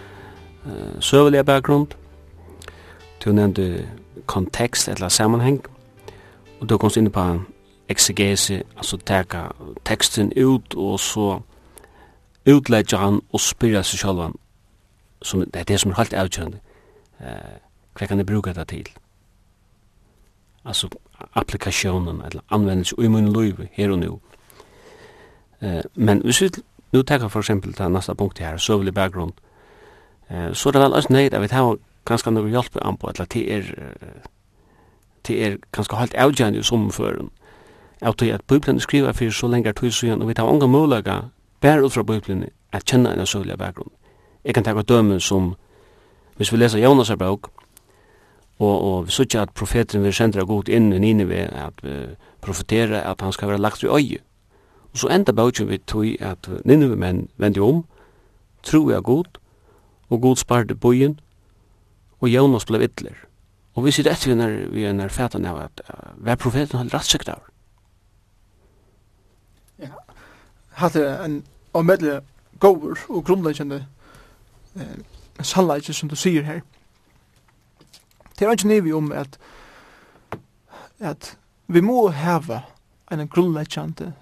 uh, 0.68 1.00
søvelige 1.00 1.46
bakgrunn, 1.48 1.88
du 3.24 3.32
nevnte 3.32 3.86
kontekst 4.28 4.92
eller 4.92 5.10
sammenheng, 5.10 5.62
og 6.60 6.68
du 6.70 6.76
kom 6.78 6.92
inn 6.98 7.08
på 7.12 7.24
exegese, 7.90 8.64
altså 8.78 8.98
teka 8.98 9.48
teksten 9.86 10.32
ut, 10.38 10.76
og 10.76 11.00
så 11.00 11.40
utleggja 12.46 12.98
han 12.98 13.22
og 13.34 13.42
spyrja 13.42 13.84
seg 13.84 14.02
sjálvan, 14.02 14.36
som 15.22 15.44
det 15.46 15.60
er 15.60 15.64
det 15.64 15.80
som 15.82 15.92
er 15.92 16.00
helt 16.00 16.14
avgjørende, 16.14 16.60
eh, 17.20 17.58
hva 17.96 18.08
kan 18.08 18.18
jeg 18.18 18.26
bruka 18.26 18.54
det 18.54 18.68
til? 18.68 18.90
Altså 20.66 20.90
applikasjonen, 21.34 22.22
eller 22.26 22.42
anvendelse 22.50 22.96
i 23.00 23.08
min 23.08 23.34
liv, 23.34 23.68
her 23.72 23.92
og 23.92 24.00
nu. 24.00 24.20
Eh, 25.62 25.84
men 25.96 26.22
hvis 26.22 26.42
vi 26.42 26.50
nu 26.94 27.02
teka 27.02 27.28
for 27.28 27.40
eksempel 27.40 27.74
til 27.74 27.92
neste 27.92 28.16
punkt 28.16 28.40
her, 28.40 28.58
søvelig 28.58 28.94
bakgrunn, 28.94 29.34
eh, 30.30 30.54
så 30.54 30.70
er 30.70 30.72
det 30.72 30.82
vel 30.82 30.94
også 30.94 31.14
nøyd 31.14 31.34
at 31.34 31.42
vi 31.42 31.48
tar 31.48 31.78
ganske 32.06 32.32
noe 32.32 32.50
hjelp 32.50 32.78
an 32.82 32.98
på, 32.98 33.08
eller 33.08 33.26
til 33.26 33.52
er, 33.52 33.64
til 35.24 35.42
er 35.42 35.58
ganske 35.72 35.96
helt 35.96 36.14
avgjørende 36.14 36.60
i 36.60 36.64
sommerføren, 36.64 37.30
eh, 37.30 37.45
av 38.02 38.16
tog 38.16 38.30
at 38.30 38.46
Bibelen 38.48 38.80
skriver 38.80 39.12
for 39.14 39.32
så 39.32 39.48
lenge 39.48 39.74
tog 39.74 39.94
siden, 39.94 40.22
og 40.22 40.28
vi 40.28 40.34
tar 40.34 40.50
unge 40.50 40.68
mulige 40.68 41.22
bare 41.62 41.86
ut 41.86 41.94
fra 41.94 42.04
Bibelen 42.04 42.46
at 42.72 42.86
kjenne 42.86 43.14
en 43.14 43.26
søvlige 43.26 43.58
bakgrunn. 43.58 43.92
Jeg 44.46 44.54
kan 44.54 44.64
ta 44.64 44.82
døme 44.82 45.20
som, 45.20 45.56
hvis 46.38 46.52
vi 46.52 46.58
leser 46.58 46.80
Jonas 46.80 47.10
er 47.10 47.16
bøk, 47.16 47.50
og, 48.60 48.84
og 48.84 49.08
vi 49.08 49.12
sier 49.12 49.42
at 49.42 49.54
profeten 49.56 50.04
vil 50.04 50.14
sende 50.14 50.46
god 50.46 50.70
inn 50.70 50.94
i 50.94 51.00
Nineve, 51.00 51.48
at 51.52 51.82
uh, 51.84 52.16
profetere 52.42 53.02
at 53.04 53.22
han 53.22 53.32
skal 53.32 53.50
være 53.50 53.64
lagt 53.64 53.84
i 53.84 53.88
øye. 53.88 54.22
Og 54.94 55.00
så 55.00 55.08
enda 55.08 55.32
bøkken 55.32 55.70
vi 55.70 55.78
tog 55.78 56.06
at 56.22 56.50
Nineve 56.66 56.96
menn 56.96 57.28
vendte 57.38 57.62
om, 57.62 57.84
tro 58.64 58.90
er 58.90 59.02
god, 59.02 59.40
og 60.10 60.22
god 60.22 60.36
sparte 60.36 60.76
bojen, 60.76 61.20
og 62.22 62.30
Jonas 62.30 62.66
ble 62.66 62.80
vittler. 62.80 63.18
Og 63.76 63.86
vi 63.86 63.92
sitter 63.92 64.12
etter 64.12 64.32
vi 64.32 64.36
når 64.38 64.70
vi 64.72 64.86
er 64.86 65.10
fætan 65.10 65.46
av 65.46 65.60
at 65.66 65.82
uh, 65.90 66.14
hver 66.24 66.36
profeten 66.36 66.78
har 66.78 66.94
rett 66.94 67.10
sikt 67.10 67.30
av. 67.30 67.44
hatt 70.76 70.96
en 70.96 71.44
omedelig 71.74 72.22
gåver 72.60 72.96
og 73.10 73.26
grunnleggende 73.26 73.86
eh, 74.76 74.98
sannleggje 75.42 75.94
som 75.94 76.10
du 76.10 76.16
sier 76.16 76.44
her. 76.44 76.62
Det 78.40 78.46
er 78.48 78.52
ikke 78.52 78.68
nivi 78.68 78.92
om 78.94 79.12
at 79.12 79.40
at 81.00 81.38
vi 81.68 81.82
må 81.82 82.10
heva 82.10 82.62
en 83.12 83.28
grunnleggjande 83.28 84.14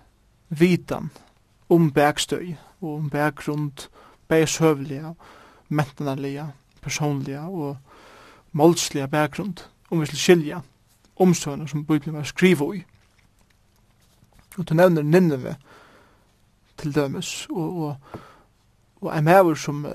vitan 0.49 1.11
om 1.69 1.91
bergstøy 1.91 2.55
og 2.81 2.95
om 2.95 3.09
berggrund, 3.09 3.89
bergshøvelige, 4.27 5.15
mentanarlige, 5.69 6.47
personlige 6.81 7.39
og 7.39 7.77
målslige 8.51 9.07
berggrund, 9.07 9.57
om 9.89 10.01
vi 10.01 10.05
skal 10.05 10.17
skilja 10.17 10.61
omstøyene 11.15 11.67
som 11.67 11.85
Bibelen 11.85 12.15
var 12.15 12.23
skrivet 12.23 12.75
i. 12.75 12.83
Og 14.57 14.69
du 14.69 14.73
nevner 14.73 15.01
Nineve, 15.01 15.55
til 16.77 16.95
dømes, 16.95 17.47
og, 17.49 17.77
og, 17.83 17.95
og 19.01 19.17
en 19.17 19.23
maver 19.23 19.55
som, 19.55 19.85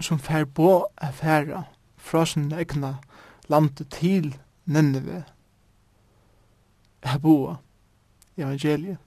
som 0.00 0.18
fer 0.18 0.44
på 0.44 0.86
affæra 0.96 1.62
fra 1.96 2.26
sin 2.26 2.52
egna 2.52 2.94
land 3.48 3.84
til 3.90 4.38
Nineve, 4.66 5.24
Haboa, 7.02 7.54
evangeliet, 8.36 8.98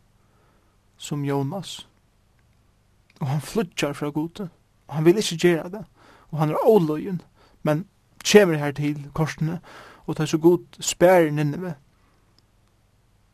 som 0.97 1.25
Jonas. 1.25 1.87
Og 3.19 3.27
han 3.27 3.41
flytjar 3.41 3.93
fra 3.93 4.09
gode, 4.09 4.49
og 4.87 4.95
han 4.95 5.05
vil 5.05 5.17
ikke 5.17 5.37
gjøre 5.37 5.69
det, 5.69 5.85
og 6.31 6.39
han 6.39 6.49
er 6.49 6.67
åløyen, 6.67 7.21
men 7.63 7.87
kommer 8.31 8.57
her 8.57 8.71
til 8.71 9.07
korsene, 9.13 9.59
og 10.05 10.15
tar 10.15 10.25
så 10.25 10.37
god 10.37 10.59
spær 10.79 11.31
Nineve, 11.31 11.73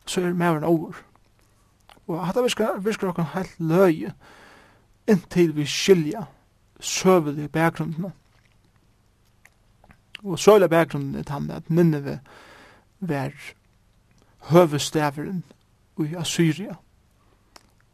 så 0.05 0.21
er 0.21 0.33
maveren 0.33 0.63
over. 0.63 0.93
Og 2.11 2.25
hatta 2.27 2.43
virkar, 2.43 2.79
virkar 2.83 3.13
okkur 3.13 3.29
heilt 3.35 3.59
løye 3.59 4.11
inntil 5.09 5.55
vi 5.55 5.65
skilja 5.65 6.25
søvelig 6.79 7.51
bakgrunden. 7.51 8.11
Og 10.23 10.39
søvelig 10.39 10.69
bakgrunden 10.69 11.15
er 11.15 11.23
tann 11.23 11.51
at 11.51 11.69
minne 11.69 12.19
var 12.99 13.31
høvestæveren 14.51 15.43
i 15.99 16.15
Assyria. 16.17 16.75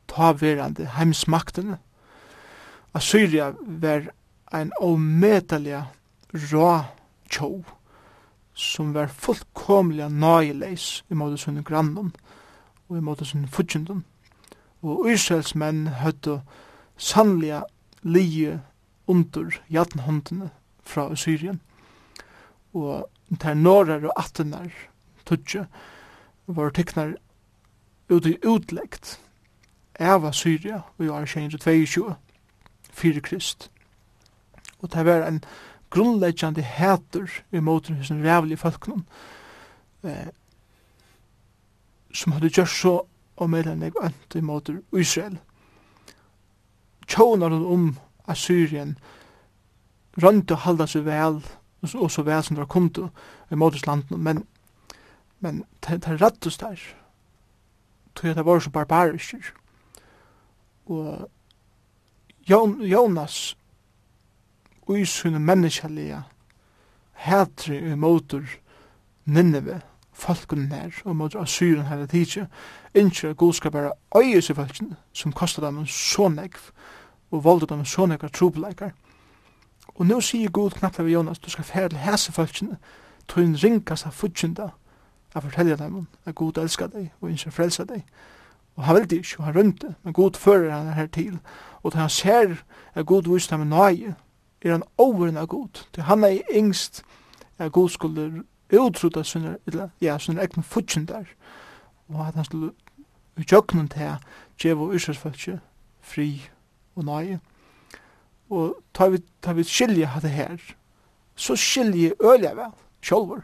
Ta 0.07 0.33
verande 0.33 0.89
heimsmaktene. 0.97 1.77
Assyria 2.93 3.53
var 3.61 4.09
ein 4.53 4.71
allmetelig 4.81 5.83
rå 6.33 6.83
tjov 7.29 7.65
som 8.57 8.93
var 8.93 9.11
fullkomlig 9.13 10.07
nøyeleis 10.09 11.03
i 11.09 11.17
måte 11.17 11.37
sunne 11.37 11.61
grannom 11.63 12.13
og 12.89 12.97
i 12.97 13.03
måte 13.03 13.25
sin 13.25 13.47
fudgjenden. 13.47 14.05
Og 14.81 15.09
Israels 15.11 15.55
menn 15.55 15.87
høyde 16.01 16.41
sannlega 16.97 17.63
lije 18.03 18.61
under 19.07 19.51
jatnhåndene 19.69 20.49
fra 20.83 21.15
Syrien. 21.15 21.61
Og 22.73 23.09
der 23.41 23.53
norrar 23.53 24.05
og 24.05 24.13
attenar 24.19 24.71
tudje 25.25 25.67
var 26.47 26.69
teknar 26.69 27.15
ut 28.09 28.25
i 28.25 28.37
utleggt 28.47 29.17
av 29.99 30.31
Syria 30.31 30.81
og 30.97 31.05
i 31.05 31.09
år 31.09 31.25
22 31.25 32.15
fyrir 32.93 33.21
krist. 33.21 33.71
Og 34.79 34.93
det 34.93 35.05
var 35.05 35.25
en 35.27 35.41
grunnleggjande 35.89 36.61
hætur 36.61 37.29
i 37.51 37.59
måten 37.59 37.97
hos 37.97 38.11
en 38.11 38.23
rævlig 38.23 38.59
folknum. 38.59 39.05
Eh, 40.03 40.27
som 42.13 42.33
hadde 42.33 42.49
gjort 42.49 42.73
så 42.73 42.95
og 43.37 43.49
med 43.49 43.67
enn 43.69 43.83
jeg 43.85 43.93
ønte 44.01 44.41
mot 44.41 44.69
Israel. 44.97 45.37
Tjånar 47.07 47.53
hun 47.53 47.65
om 47.65 47.87
Assyrien 48.27 48.97
rønte 50.17 50.55
å 50.55 50.63
halda 50.65 50.87
seg 50.89 51.05
vel 51.05 51.41
og 51.85 52.09
så 52.11 52.23
vel 52.25 52.43
som 52.43 52.57
det 52.57 52.67
kom 52.67 52.89
kommet 52.89 53.51
i 53.51 53.55
Måtes 53.55 53.85
men, 53.85 54.45
men 55.39 55.63
det, 55.85 56.01
er 56.07 56.17
rett 56.17 56.45
og 56.45 56.51
stær 56.53 56.81
tog 58.17 58.29
at 58.31 58.37
det 58.39 58.45
var 58.45 58.59
så 58.59 58.69
barbarisk 58.73 59.35
og 60.85 61.29
Jonas 62.47 63.57
og 64.87 64.99
i 64.99 65.05
sunne 65.05 65.39
menneskelige 65.39 66.23
hætre 67.27 67.77
i 67.77 67.95
motor 67.95 68.43
Nineve 69.25 69.81
folken 70.17 70.71
her, 70.71 70.89
og 71.05 71.15
mot 71.15 71.35
Assyren 71.35 71.85
her 71.85 72.03
at 72.03 72.11
hitje, 72.11 72.47
innskjer 72.93 73.29
at 73.29 73.37
Gud 73.37 73.53
skal 73.53 73.71
bare 73.71 73.91
øye 74.15 74.41
seg 74.41 74.55
folkene, 74.55 74.95
som 75.13 75.33
kostet 75.33 75.63
dem 75.63 75.85
så 75.85 76.27
negv, 76.27 76.71
og 77.31 77.43
voldet 77.43 77.69
dem 77.69 77.85
så 77.85 78.05
negv 78.05 78.29
trobeleikar. 78.33 78.91
Og 79.95 80.05
nå 80.05 80.19
sier 80.21 80.49
Gud 80.49 80.71
knappt 80.77 80.99
av 80.99 81.09
Jonas, 81.09 81.39
du 81.39 81.49
skal 81.49 81.63
fære 81.63 81.89
til 81.89 82.03
hese 82.05 82.31
folkene, 82.31 82.77
tog 83.27 83.43
en 83.43 83.55
ringkast 83.63 84.05
av 84.05 84.11
fudgjenda, 84.11 84.69
at 85.35 85.43
fortelle 85.43 85.77
dem 85.77 86.07
at 86.25 86.35
Gud 86.35 86.57
elskar 86.57 86.87
deg, 86.87 87.11
og 87.21 87.29
innskjer 87.29 87.53
frelsa 87.53 87.85
deg. 87.85 88.03
Og 88.75 88.83
han 88.83 88.95
vildi 88.95 89.21
ikke, 89.21 89.39
og 89.39 89.45
han 89.45 89.55
rømte, 89.55 89.95
men 90.03 90.13
Gud 90.13 90.37
fører 90.37 90.71
han 90.71 90.93
her 90.93 91.07
til, 91.07 91.39
og 91.83 91.91
til 91.91 92.01
han 92.01 92.09
ser 92.09 92.55
at 92.93 93.05
Gud 93.05 93.29
viser 93.33 93.57
dem 93.57 93.67
nøye, 93.67 94.15
er 94.61 94.71
han 94.71 94.83
overen 94.97 95.37
av 95.37 95.47
Gud, 95.47 95.85
til 95.93 96.03
han 96.03 96.23
er 96.23 96.41
yngst, 96.53 97.03
at 97.57 97.71
Gud 97.71 97.89
skulle 97.89 98.43
utrota 98.73 99.23
sinne, 99.23 99.57
eller, 99.67 99.89
ja, 100.01 100.17
sinne 100.17 100.41
egnu 100.41 100.63
futsindar, 100.63 101.25
og 102.07 102.27
at 102.27 102.35
han 102.35 102.45
skulle 102.45 102.71
i 103.37 103.45
jøgnun 103.51 103.87
til 103.87 104.17
djevo 104.61 104.91
yrkesfalkje, 104.93 105.59
fri 106.01 106.41
og 106.95 107.05
nøye. 107.05 107.39
Og 108.49 108.77
tar 108.93 109.09
vi, 109.09 109.21
tar 109.41 109.53
vi 109.53 109.63
skilje 109.63 110.05
hatt 110.05 110.23
det 110.23 110.31
her, 110.31 110.57
så 111.35 111.55
skilje 111.55 112.15
ølja 112.23 112.53
vel, 112.57 112.73
sjolvor, 113.01 113.43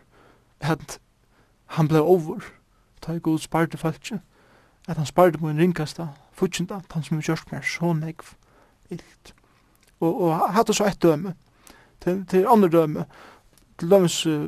at 0.59 0.99
han 1.75 1.87
blei 1.87 2.01
over, 2.01 2.39
tar 3.01 3.13
vi 3.13 3.19
god 3.19 3.39
sparte 3.39 3.77
falkje, 3.77 4.21
at 4.87 4.97
han 4.97 5.05
sparte 5.05 5.37
på 5.37 5.49
en 5.49 5.59
ringkasta, 5.59 6.07
futsinda, 6.31 6.81
han 6.91 7.03
som 7.03 7.17
vi 7.17 7.27
kjørst 7.27 7.51
mer, 7.51 7.61
så 7.61 7.93
negv, 7.93 8.33
illt. 8.89 9.33
Og, 9.99 10.21
og 10.21 10.49
hatt 10.55 10.67
det 10.67 10.75
så 10.75 10.87
et 10.89 11.01
døme, 11.03 11.35
til, 12.01 12.25
til 12.27 12.47
andre 12.47 12.69
døme, 12.69 13.05
til 13.79 13.91
dømes, 13.91 14.25
uh, 14.25 14.47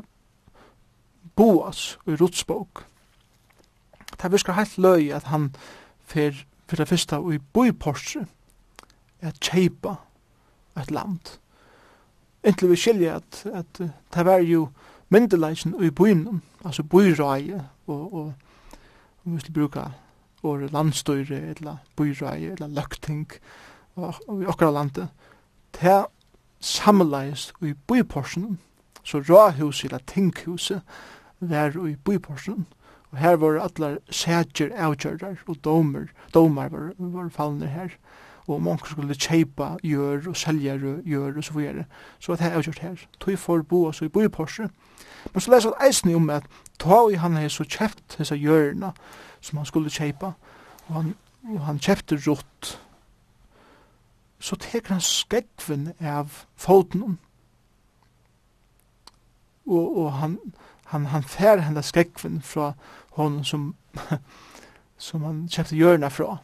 Boas 1.35 1.97
i 2.07 2.15
Rutsbók. 2.15 2.85
Det 4.21 4.31
virkar 4.31 4.53
heilt 4.53 4.77
løy 4.77 5.11
at 5.11 5.23
han 5.23 5.51
fer 6.05 6.45
fyrir 6.67 6.83
det 6.83 6.87
fyrsta 6.87 7.19
i 7.33 7.39
boiporsi 7.53 8.23
at 9.21 9.39
kjeipa 9.39 9.95
et 10.77 10.91
land. 10.91 11.37
Inntil 12.45 12.69
vi 12.69 12.75
skilja 12.75 13.15
at, 13.15 13.45
at 13.53 13.79
det 14.13 14.25
var 14.25 14.41
jo 14.45 14.69
myndeleisen 15.09 15.75
i 15.83 15.89
boinum, 15.89 16.41
altså 16.65 16.83
boirai 16.83 17.53
og, 17.87 18.13
og 18.13 18.33
om 19.25 19.35
vi 19.35 19.39
skal 19.39 19.53
bruka 19.53 19.85
vår 20.43 20.67
landstøyre 20.73 21.39
eller 21.55 21.77
boirai 21.95 22.45
eller 22.45 22.67
Løkting, 22.67 23.31
og 23.95 24.41
i 24.41 24.45
okra 24.45 24.71
landet, 24.71 25.07
det 25.81 26.05
samleis 26.59 27.53
i 27.61 27.73
boiporsen, 27.87 28.59
så 29.03 29.17
råhuset 29.17 29.91
eller 29.91 30.03
tinghuset, 30.07 30.81
var 31.39 31.87
i 31.87 31.95
byporsen, 31.95 32.67
og 33.11 33.17
her 33.17 33.35
var 33.35 33.59
allar 33.59 33.97
sætjer 34.09 34.73
avgjørdar 34.75 35.37
og 35.47 35.57
domer, 35.63 36.07
domer 36.33 36.69
var, 36.69 36.91
var 36.97 37.29
fallende 37.29 37.67
her, 37.67 37.89
og 38.47 38.55
om 38.67 38.77
skulle 38.77 39.15
kjeipa 39.15 39.75
gjør 39.83 40.29
og 40.29 40.37
selja 40.37 40.77
gjør 40.77 41.37
og 41.37 41.43
så 41.43 41.53
videre, 41.53 41.85
så 42.19 42.31
var 42.31 42.35
det 42.35 42.45
her 42.45 42.57
avgjørt 42.57 42.79
her. 42.79 43.05
Tog 43.19 43.39
for 43.39 43.61
bo 43.61 43.85
oss 43.85 44.01
i 44.01 44.07
byporsen, 44.07 44.69
men 45.33 45.41
så 45.41 45.51
lesa 45.51 45.71
eisen 45.87 46.15
om 46.15 46.29
at 46.29 46.45
ta 46.79 47.07
i 47.09 47.15
han 47.15 47.37
er 47.37 47.47
så 47.49 47.63
kjeft 47.63 48.17
disse 48.17 48.35
gjørna 48.35 48.91
som 49.41 49.57
han 49.57 49.65
skulle 49.65 49.89
kjeipa, 49.89 50.33
og 50.87 50.95
han, 50.95 51.15
og 51.49 51.59
han 51.65 51.79
kjefte 51.79 52.19
rått, 52.27 52.79
så 54.39 54.55
teker 54.55 54.93
han 54.93 55.01
skekven 55.01 55.93
av 56.01 56.45
foten 56.55 57.17
og, 59.65 59.97
og 59.97 60.11
han, 60.19 60.37
han, 60.91 61.05
han 61.05 61.23
fær 61.23 61.63
henne 61.65 61.83
skrekven 61.83 62.41
fra 62.41 62.73
hon 63.17 63.43
som, 63.43 63.75
som 64.97 65.23
han 65.27 65.45
kjøpte 65.49 65.75
hjørna 65.75 66.09
fra. 66.13 66.37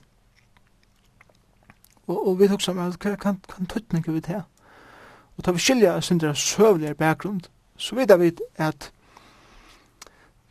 Og, 2.07 2.27
og 2.27 2.39
vi 2.39 2.49
tok 2.51 2.61
sammen, 2.61 2.95
hva 2.97 3.15
kan, 3.15 3.39
kan 3.47 3.69
tøtning 3.69 4.07
vi 4.07 4.21
til? 4.21 4.41
Og 5.37 5.45
ta 5.45 5.53
vi 5.55 5.63
skilja 5.63 5.99
sindra 6.01 6.33
søvnligere 6.35 6.97
bakgrunn, 6.97 7.41
så 7.77 7.95
vet 7.95 8.13
vi 8.19 8.33
at 8.57 8.91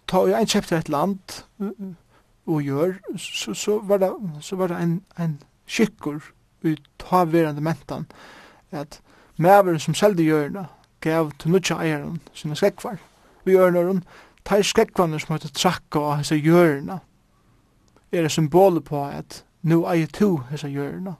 ta 0.08 0.24
og 0.24 0.32
ein 0.34 0.48
kjøpte 0.48 0.78
et 0.78 0.88
land 0.88 1.42
og 2.46 2.62
gjør, 2.62 2.96
så, 3.16 3.54
så, 3.54 3.78
var, 3.78 3.98
det, 4.02 4.10
så 4.40 4.56
var 4.56 4.72
det 4.72 4.80
en, 4.82 4.96
en 5.18 5.36
skikkur 5.66 6.32
ut 6.64 6.82
ta 6.98 7.24
verande 7.24 7.62
mentan 7.62 8.06
at 8.70 9.00
mæveren 9.36 9.80
som 9.80 9.94
seldi 9.94 10.26
hjørna 10.26 10.66
gav 11.00 11.30
til 11.38 11.50
nutja 11.54 11.78
eieren 11.80 12.20
sine 12.34 12.56
skrekvar 12.56 12.98
vi 13.44 13.52
gjør 13.52 13.70
ørneren, 13.70 14.04
tar 14.44 14.62
skrekkvannet 14.62 15.22
som 15.22 15.34
heter 15.34 15.52
trakka 15.54 16.00
av 16.00 16.20
hese 16.20 16.38
hjørna, 16.40 16.98
er 18.12 18.26
et 18.26 18.32
symbol 18.32 18.80
på 18.82 19.04
at 19.06 19.44
nu 19.62 19.84
eier 19.86 20.10
to 20.12 20.36
hese 20.50 20.68
hjørna, 20.68 21.14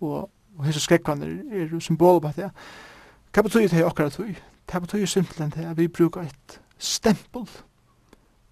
og, 0.00 0.30
og 0.56 0.64
hese 0.66 0.80
skrekkvannet 0.80 1.52
er 1.52 1.66
et 1.66 1.82
symbol 1.82 2.20
på 2.20 2.32
det. 2.36 2.50
Hva 3.34 3.42
betyr 3.42 3.68
det 3.68 3.84
akkurat 3.84 4.12
tog? 4.12 4.36
Det 4.66 4.82
betyr 4.82 5.06
simpelthen 5.06 5.50
det 5.50 5.66
at 5.70 5.76
vi 5.76 5.88
brukar 5.88 6.20
et 6.20 6.60
stempel, 6.78 7.48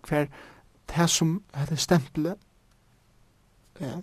hver 0.09 0.27
det 0.97 1.11
som 1.11 1.43
heter 1.55 1.77
stempelet, 1.77 2.37
ja, 3.81 3.97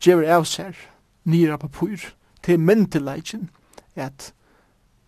gjør 0.00 0.26
av 0.36 0.44
seg 0.44 0.76
nyra 1.24 1.56
papur 1.56 2.10
til 2.42 2.60
myndelagen 2.60 3.48
at 3.96 4.32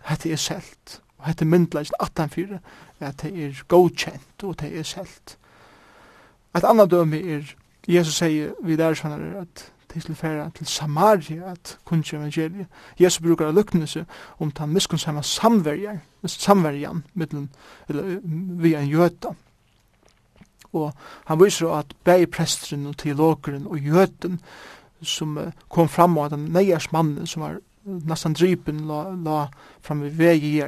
hette 0.08 0.32
er 0.32 0.40
selt 0.40 1.00
Og 1.18 1.26
hette 1.26 1.44
myndleggen 1.44 1.94
18-4, 2.02 2.58
at 3.00 3.22
det 3.22 3.32
er 3.44 3.62
godkjent 3.68 4.44
og 4.44 4.60
det 4.60 4.70
er 4.78 4.86
selt. 4.86 5.38
Et 6.56 6.64
annet 6.64 6.90
døme 6.90 7.18
er, 7.18 7.54
Jesus 7.88 8.20
sier 8.20 8.54
vi 8.62 8.76
der 8.76 8.94
sånn 8.98 9.16
at 9.40 9.68
til 9.88 10.02
tilfæra 10.02 10.50
til 10.54 10.66
Samaria 10.66 11.50
at 11.50 11.78
kunnskje 11.84 12.18
evangeliet. 12.18 12.66
Jesus 13.00 13.20
brukar 13.20 13.50
lukknelse 13.50 14.06
om 14.38 14.50
tan 14.50 14.68
miskunnsamma 14.68 15.22
samverjan, 15.22 16.00
samverjan 16.24 17.04
mittlen, 17.14 17.50
eller 17.88 18.20
via 18.62 18.80
en 18.80 18.88
jøta. 18.88 19.28
Og 20.72 20.92
han 21.24 21.40
viser 21.40 21.72
at 21.72 21.94
bei 22.04 22.26
presteren 22.26 22.86
og 22.86 22.96
teologeren 22.96 23.66
og 23.66 23.78
jøten 23.78 24.40
som 25.02 25.38
kom 25.68 25.88
fram 25.88 26.18
av 26.18 26.30
den 26.30 26.50
neiers 26.52 26.92
mannen 26.92 27.26
som 27.26 27.42
var 27.42 27.60
nesten 27.84 28.34
drypen 28.34 28.86
la, 28.86 29.14
la 29.24 29.46
fram 29.80 30.04
i 30.04 30.10
vei 30.12 30.36
i 30.36 30.62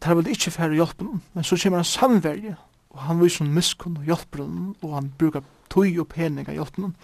tar 0.00 0.14
vel 0.14 0.28
ikkje 0.30 0.52
færre 0.52 0.76
hjelpen, 0.76 1.22
men 1.34 1.44
så 1.44 1.56
kommer 1.62 1.78
han 1.78 1.88
samverje, 1.88 2.56
og 2.90 2.98
han 3.06 3.20
viser 3.20 3.44
en 3.44 3.54
miskunn 3.54 3.96
og 3.96 4.04
hjelper 4.04 4.42
hjelpen, 4.42 4.74
og 4.82 4.94
han 4.94 5.12
brukar 5.18 5.46
tøy 5.70 6.00
og 6.00 6.08
pening 6.10 6.48
av 6.48 6.58
hjelpen. 6.58 6.94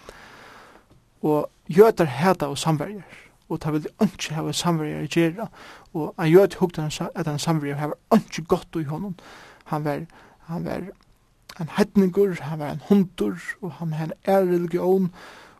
Og 1.25 1.47
gjøter 1.71 2.05
heta 2.19 2.51
og 2.51 2.59
samverjer, 2.59 3.23
og 3.49 3.61
tar 3.63 3.73
vel 3.75 3.87
ikkje 4.03 4.35
hava 4.35 4.53
samverjer 4.53 5.07
i 5.07 5.11
gjerra, 5.11 5.49
og 5.93 6.13
han 6.19 6.31
jøt 6.31 6.59
hukte 6.61 6.83
han 6.83 7.11
at 7.15 7.27
han 7.27 7.39
samverjer 7.39 7.79
hava 7.81 7.97
ikkje 8.13 8.45
godt 8.47 8.79
i 8.81 8.87
honom. 8.87 9.15
Han 9.71 9.85
var, 9.85 10.05
han 10.51 10.65
var 10.65 10.89
en 11.59 11.69
hedningur, 11.77 12.35
han 12.41 12.59
var 12.59 12.75
en 12.75 12.81
hundur, 12.89 13.39
og 13.61 13.71
han 13.79 13.91
var 13.91 14.11
en 14.11 14.49
religion, 14.53 15.13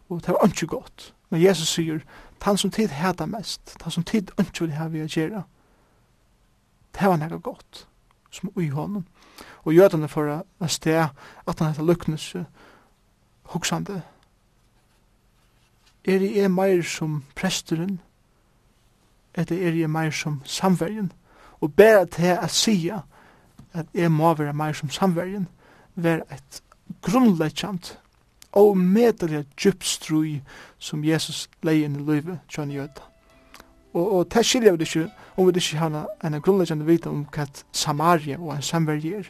og 0.10 0.22
det 0.26 0.36
var 0.36 0.48
ikkje 0.48 0.68
godt. 0.68 1.14
Men 1.30 1.42
Jesus 1.42 1.68
sier, 1.68 2.00
han 2.42 2.58
som 2.58 2.72
tid 2.72 2.94
heta 2.94 3.26
mest, 3.26 3.76
han 3.82 3.92
som 3.92 4.04
tid 4.04 4.32
ikkje 4.40 4.68
vil 4.68 4.76
hava 4.78 4.98
i 4.98 5.08
gjerra, 5.08 5.48
det 6.98 7.10
var 7.10 7.18
nekka 7.18 7.38
godt 7.38 7.88
som 8.32 8.52
ui 8.56 8.70
honom. 8.70 9.06
Og 9.64 9.76
jødene 9.76 10.08
for 10.08 10.44
a 10.60 10.68
sted 10.68 11.08
at 11.48 11.60
han 11.60 11.68
heter 11.68 11.84
Luknes 11.84 12.36
hoksande 13.44 14.02
er 16.08 16.24
jeg 16.24 16.52
meir 16.52 16.82
som 16.84 17.24
presteren 17.36 18.00
eller 19.36 19.68
er 19.68 19.76
jeg 19.76 19.92
meir 19.92 20.12
som 20.12 20.42
samverjen 20.46 21.12
og 21.62 21.74
bera 21.76 22.06
til 22.06 22.38
a 22.38 22.48
sia 22.48 23.02
at 23.74 23.86
er 23.94 24.10
må 24.10 24.34
være 24.34 24.54
meir 24.54 24.74
som 24.74 24.90
samverjen 24.90 25.48
være 25.96 26.24
et 26.32 26.62
grunnleggjant 27.02 27.98
og 28.52 28.78
medelig 28.78 29.46
djupstrui 29.58 30.42
som 30.80 31.04
Jesus 31.04 31.50
leien 31.64 31.96
i 31.96 32.04
løyve 32.04 32.40
tjønn 32.50 32.72
jødan. 32.72 33.04
Og, 33.94 34.12
og 34.12 34.28
det 34.34 34.46
skiljer 34.46 34.76
vi 34.76 34.84
ikke 34.84 35.08
om 35.38 35.48
vi 35.48 35.56
ikke 35.56 35.78
har 35.78 36.06
en 36.24 36.42
grunnleggende 36.42 36.86
vita 36.86 37.10
om 37.10 37.26
hva 37.34 37.46
Samaria 37.72 38.38
og 38.40 38.56
en 38.56 38.62
samverdi 38.62 39.14
er. 39.14 39.30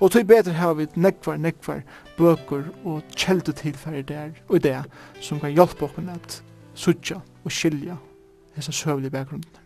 Og 0.00 0.12
til 0.12 0.26
bedre 0.28 0.52
har 0.52 0.74
vi 0.74 0.86
nekvar, 0.94 1.36
nekvar 1.36 1.80
bøker 2.18 2.66
og 2.84 3.02
kjeldetilfæri 3.16 4.02
der 4.02 4.30
og 4.48 4.62
det 4.62 4.82
som 5.20 5.40
kan 5.40 5.54
hjelpe 5.56 5.88
oss 5.88 5.98
at 6.12 6.42
sutja 6.74 7.22
og 7.44 7.52
skilja 7.52 7.96
hessa 8.56 8.72
søvlige 8.72 9.10
bakgrunden. 9.10 9.65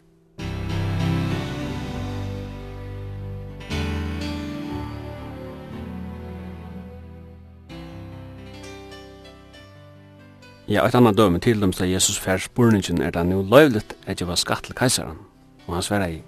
Ja, 10.71 10.85
et 10.87 10.95
annet 10.95 11.17
døme 11.19 11.39
til 11.43 11.61
dem, 11.61 11.73
så 11.73 11.85
Jesus 11.85 12.19
fær 12.19 12.37
spurningen 12.39 13.03
er 13.03 13.11
det 13.11 13.27
nu 13.27 13.43
løyvlet 13.43 13.97
at 14.07 14.21
jeg 14.21 14.29
var 14.29 14.35
skatt 14.39 14.65
til 14.65 14.75
kajsaren. 14.75 15.17
Og 15.67 15.75
han 15.75 15.83
sverre 15.83 16.13
i, 16.13 16.21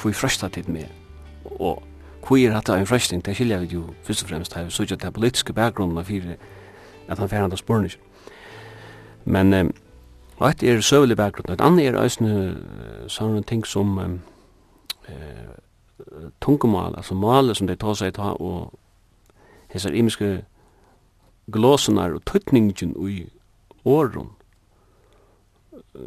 hvor 0.00 0.12
frøsta 0.12 0.48
tid 0.48 0.62
med? 0.62 0.84
Og 1.44 1.82
hvor 2.26 2.36
er 2.36 2.54
hatt 2.56 2.68
av 2.68 2.80
en 2.80 2.86
frøsting? 2.86 3.24
Det 3.24 3.34
skilja 3.36 3.58
vi 3.58 3.66
jo 3.66 3.82
først 4.02 4.22
og 4.22 4.28
fremst, 4.28 4.54
det 4.54 4.60
er 4.60 4.64
jo 4.64 4.82
at 4.82 5.00
det 5.02 5.04
er 5.04 5.10
politiske 5.10 5.52
bakgrunnen 5.52 5.98
av 5.98 6.08
at 7.08 7.18
han 7.18 7.28
fær 7.28 7.40
han 7.40 7.56
spurningen. 7.56 8.00
Men 9.24 9.54
um, 9.54 9.74
et 10.48 10.62
er 10.62 10.80
søvelig 10.80 11.16
bakgrunnen 11.16 11.52
et 11.52 11.60
annet 11.60 11.86
er 11.86 12.00
øyne 12.00 12.56
sånne 13.08 13.42
ting 13.42 13.66
som 13.66 13.98
um, 13.98 14.20
uh, 15.08 16.32
tungemal, 16.40 16.96
altså 16.96 17.14
malet 17.14 17.56
som 17.56 17.66
de 17.66 17.76
tar 17.76 17.94
seg 17.94 18.14
ta, 18.14 18.22
og 18.22 18.72
hesar 19.68 19.90
imiske 19.92 20.44
glåsenar 21.52 22.14
og 22.16 22.24
tøtningin 22.28 22.96
ui 22.96 23.28
åren 23.84 24.34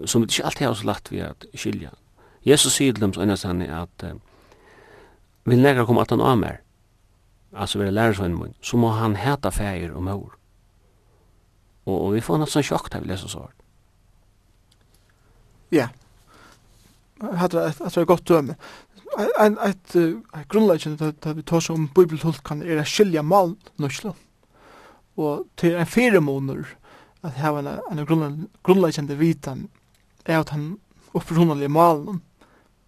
som 0.06 0.22
det 0.22 0.32
ikke 0.32 0.46
alltid 0.46 0.68
har 0.68 0.76
så 0.78 0.88
lagt 0.88 1.12
vi 1.12 1.22
at 1.24 1.46
skilja. 1.58 1.92
Jesus 2.46 2.78
sier 2.78 2.94
til 2.94 3.04
dem 3.04 3.14
så 3.14 3.24
ennast 3.24 3.46
han 3.46 3.62
at 3.62 4.06
uh, 4.06 4.18
vil 5.46 5.62
negra 5.62 5.86
komme 5.86 6.02
at 6.02 6.14
han 6.14 6.22
av 6.22 6.38
mer 6.42 6.62
altså 7.52 7.82
være 7.82 7.92
lærersvenn 7.92 8.38
mun 8.38 8.54
så 8.64 8.78
må 8.78 8.94
han 8.96 9.18
heta 9.20 9.52
feir 9.52 9.92
og 9.92 10.06
mor 10.08 10.30
og, 11.86 11.96
og 11.96 12.14
vi 12.16 12.24
får 12.24 12.40
nesten 12.42 12.66
sjokk 12.66 12.92
da 12.94 13.02
vi 13.02 13.12
leser 13.12 13.32
så 13.32 13.48
Ja. 15.72 15.88
Hattra 17.22 17.70
at 17.70 17.78
det 17.80 17.98
er 17.98 18.06
godt 18.06 18.28
døme 18.28 18.56
Et 19.12 19.96
grunnleggende 20.50 21.12
at 21.12 21.38
vi 21.38 21.42
tar 21.44 21.60
som 21.60 21.90
bibeltolkan 21.96 22.64
er 22.64 22.80
a 22.80 22.86
skilja 22.88 23.22
mal 23.22 23.56
norslund 23.78 24.16
og 25.18 25.48
til 25.58 25.76
en 25.76 25.86
fire 25.86 26.22
måneder 26.22 26.64
at 27.24 27.38
hava 27.38 27.60
en, 27.60 28.00
en 28.00 28.48
grunnleggende 28.64 29.18
vitan 29.18 29.70
er 30.26 30.40
at 30.40 30.50
han 30.50 30.78
opprunalige 31.14 31.70
malen 31.70 32.22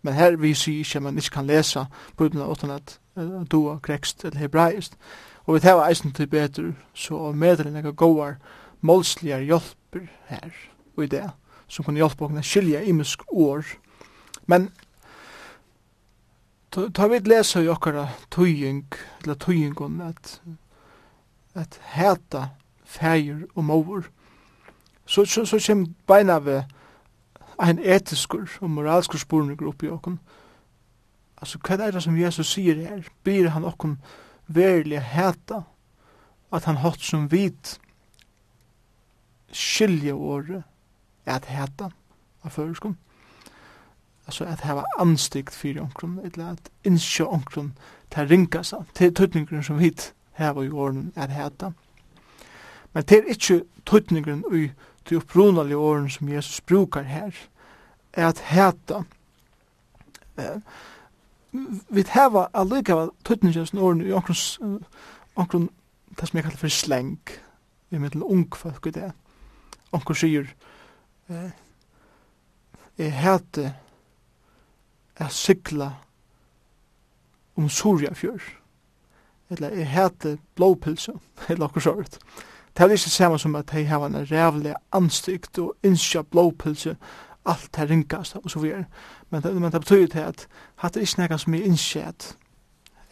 men 0.03 0.13
her 0.13 0.35
vi 0.35 0.53
sier 0.53 0.83
ikke 0.83 0.99
at 0.99 1.03
man 1.03 1.17
ikke 1.17 1.35
kan 1.37 1.47
lesa 1.47 1.85
bøybna 2.17 2.47
uten 2.51 2.71
at 2.71 2.99
uh, 3.15 3.23
er 3.23 3.79
grekst 3.81 4.25
eller 4.25 4.39
hebraist 4.39 4.97
og 5.45 5.55
vi 5.55 5.67
hava 5.67 5.87
eisen 5.89 6.13
til 6.13 6.27
bedre 6.27 6.73
så 6.93 7.31
medel 7.31 7.67
enn 7.67 7.79
ega 7.81 7.91
goar 7.91 8.37
målsligar 8.81 9.43
hjálpir 9.43 10.09
her 10.27 10.51
og 10.95 11.03
i 11.03 11.11
det 11.11 11.25
som 11.67 11.85
kunne 11.85 12.01
hjelpe 12.01 12.25
å 12.25 12.43
skilja 12.43 12.83
imisk 12.83 13.23
år 13.31 13.65
men 14.47 14.69
ta, 16.73 17.07
vi 17.07 17.13
vid 17.15 17.27
lesa 17.27 17.61
i 17.61 17.69
okkara 17.71 18.07
tøying 18.33 18.85
eller 19.23 19.39
tøyingon 19.39 20.01
at 20.01 20.39
at 21.55 21.79
heta 21.93 22.47
fægir 22.85 23.45
og 23.55 23.65
mor. 23.65 24.03
Så, 25.05 25.25
så, 25.25 25.45
så 25.45 25.59
kjem 25.59 25.85
beina 26.07 26.37
ved 26.39 26.63
ein 27.61 27.79
etiskur 27.79 28.47
og 28.61 28.69
moralskur 28.69 29.17
spurningur 29.17 29.67
oppi 29.67 29.89
okkum. 29.89 30.19
Altså, 31.37 31.59
hva 31.59 31.75
er 31.75 31.91
det 31.91 32.03
som 32.03 32.17
Jesus 32.17 32.53
sier 32.53 32.75
her? 32.75 33.03
Byr 33.23 33.49
han 33.49 33.65
okkum 33.65 33.97
verilig 34.47 35.01
heta 35.01 35.63
at 36.53 36.65
han 36.65 36.77
hatt 36.77 37.01
som 37.01 37.31
vit 37.31 37.79
skilje 39.51 40.13
året 40.13 40.63
at 41.25 41.45
heta 41.45 41.89
av 42.43 42.51
føreskum. 42.51 42.97
Altså, 44.25 44.45
at 44.45 44.63
hava 44.63 44.85
anstikt 44.99 45.55
fyrir 45.55 45.83
onkrum, 45.83 46.19
eller 46.23 46.53
at 46.53 46.69
innsjå 46.87 47.27
onkrum 47.27 47.73
til 48.11 48.27
ringasa, 48.27 48.83
til 48.95 49.13
tøtningren 49.13 49.63
som 49.63 49.79
vit 49.79 50.13
her 50.33 50.61
i 50.61 50.69
åren 50.69 51.13
er 51.15 51.27
heta. 51.27 51.71
Men 52.93 53.03
det 53.03 53.17
er 53.17 53.29
ikkje 53.33 53.63
tøytningen 53.85 54.43
i 54.53 54.69
de 55.09 55.17
opprunalige 55.17 55.77
åren 55.77 56.09
som 56.09 56.29
Jesus 56.29 56.61
brukar 56.61 57.01
her, 57.01 57.31
er 58.13 58.27
at 58.27 58.39
heta. 58.39 59.03
Eh, 60.37 60.61
vi 61.89 62.05
heva 62.13 62.47
allikevel 62.53 63.09
tøytningen 63.25 63.65
som 63.65 63.79
åren 63.79 64.01
i 64.01 64.11
omkron, 64.11 64.83
omkron 65.35 65.69
det 66.19 66.27
som 66.27 66.37
jeg 66.37 66.43
kallar 66.43 66.57
for 66.57 66.67
sleng, 66.67 67.19
i 67.91 67.97
mitt 67.97 68.15
ung 68.15 68.55
folk 68.55 68.87
i 68.87 68.91
det. 68.91 69.11
Omkron 69.91 70.15
sier, 70.15 70.47
eh, 71.29 71.51
jeg 72.97 73.13
heta 73.13 73.73
er 75.15 75.29
sykla 75.29 75.91
om 77.55 77.69
Surjafjörð 77.69 78.62
eller 79.53 79.69
jeg 79.77 79.87
heter 79.87 80.37
blåpilsa, 80.55 81.11
eller 81.49 81.65
akkur 81.65 81.81
såret. 81.81 82.19
Det 82.73 82.83
er 82.83 82.89
ikke 82.89 83.09
samme 83.09 83.39
som 83.39 83.55
at 83.55 83.73
jeg 83.73 83.89
har 83.89 84.05
en 84.05 84.31
rævlig 84.31 84.73
anstykt 84.91 85.59
og 85.59 85.75
innskja 85.83 86.21
blåpilsa, 86.21 86.95
alt 87.45 87.77
er 87.77 87.89
ringast 87.89 88.35
og 88.35 88.49
så 88.51 88.59
videre. 88.59 88.85
Men 89.29 89.41
det, 89.43 89.55
men 89.55 89.71
det 89.71 89.81
betyr 89.81 90.07
til 90.07 90.19
at 90.19 90.47
hatt 90.75 90.97
er 90.97 91.01
ikke 91.01 91.21
nekka 91.21 91.37
som 91.37 91.53
jeg 91.53 91.65
innskja 91.65 92.07
at, 92.07 92.35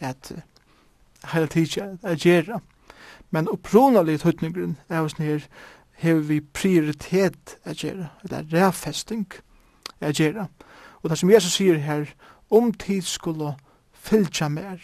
at 0.00 0.32
hele 1.32 1.46
tida 1.46 1.96
er 2.02 2.16
gjerra. 2.16 2.60
Men 3.30 3.48
opprunalig 3.48 4.20
tøytningren 4.20 4.76
er 4.88 5.00
hos 5.00 5.18
nir 5.18 5.46
hever 6.02 6.20
vi 6.20 6.40
prioritet 6.40 7.56
er 7.64 7.74
gjerra, 7.74 8.08
eller 8.24 8.44
rævfesting 8.52 9.26
er 10.00 10.12
gjerra. 10.12 10.48
Og 11.02 11.10
det 11.10 11.18
som 11.18 11.30
Jesus 11.30 11.52
sier 11.52 11.78
her, 11.78 12.06
om 12.50 12.72
tid 12.72 13.02
skulle 13.02 13.54
fylltja 13.92 14.48
mer, 14.48 14.80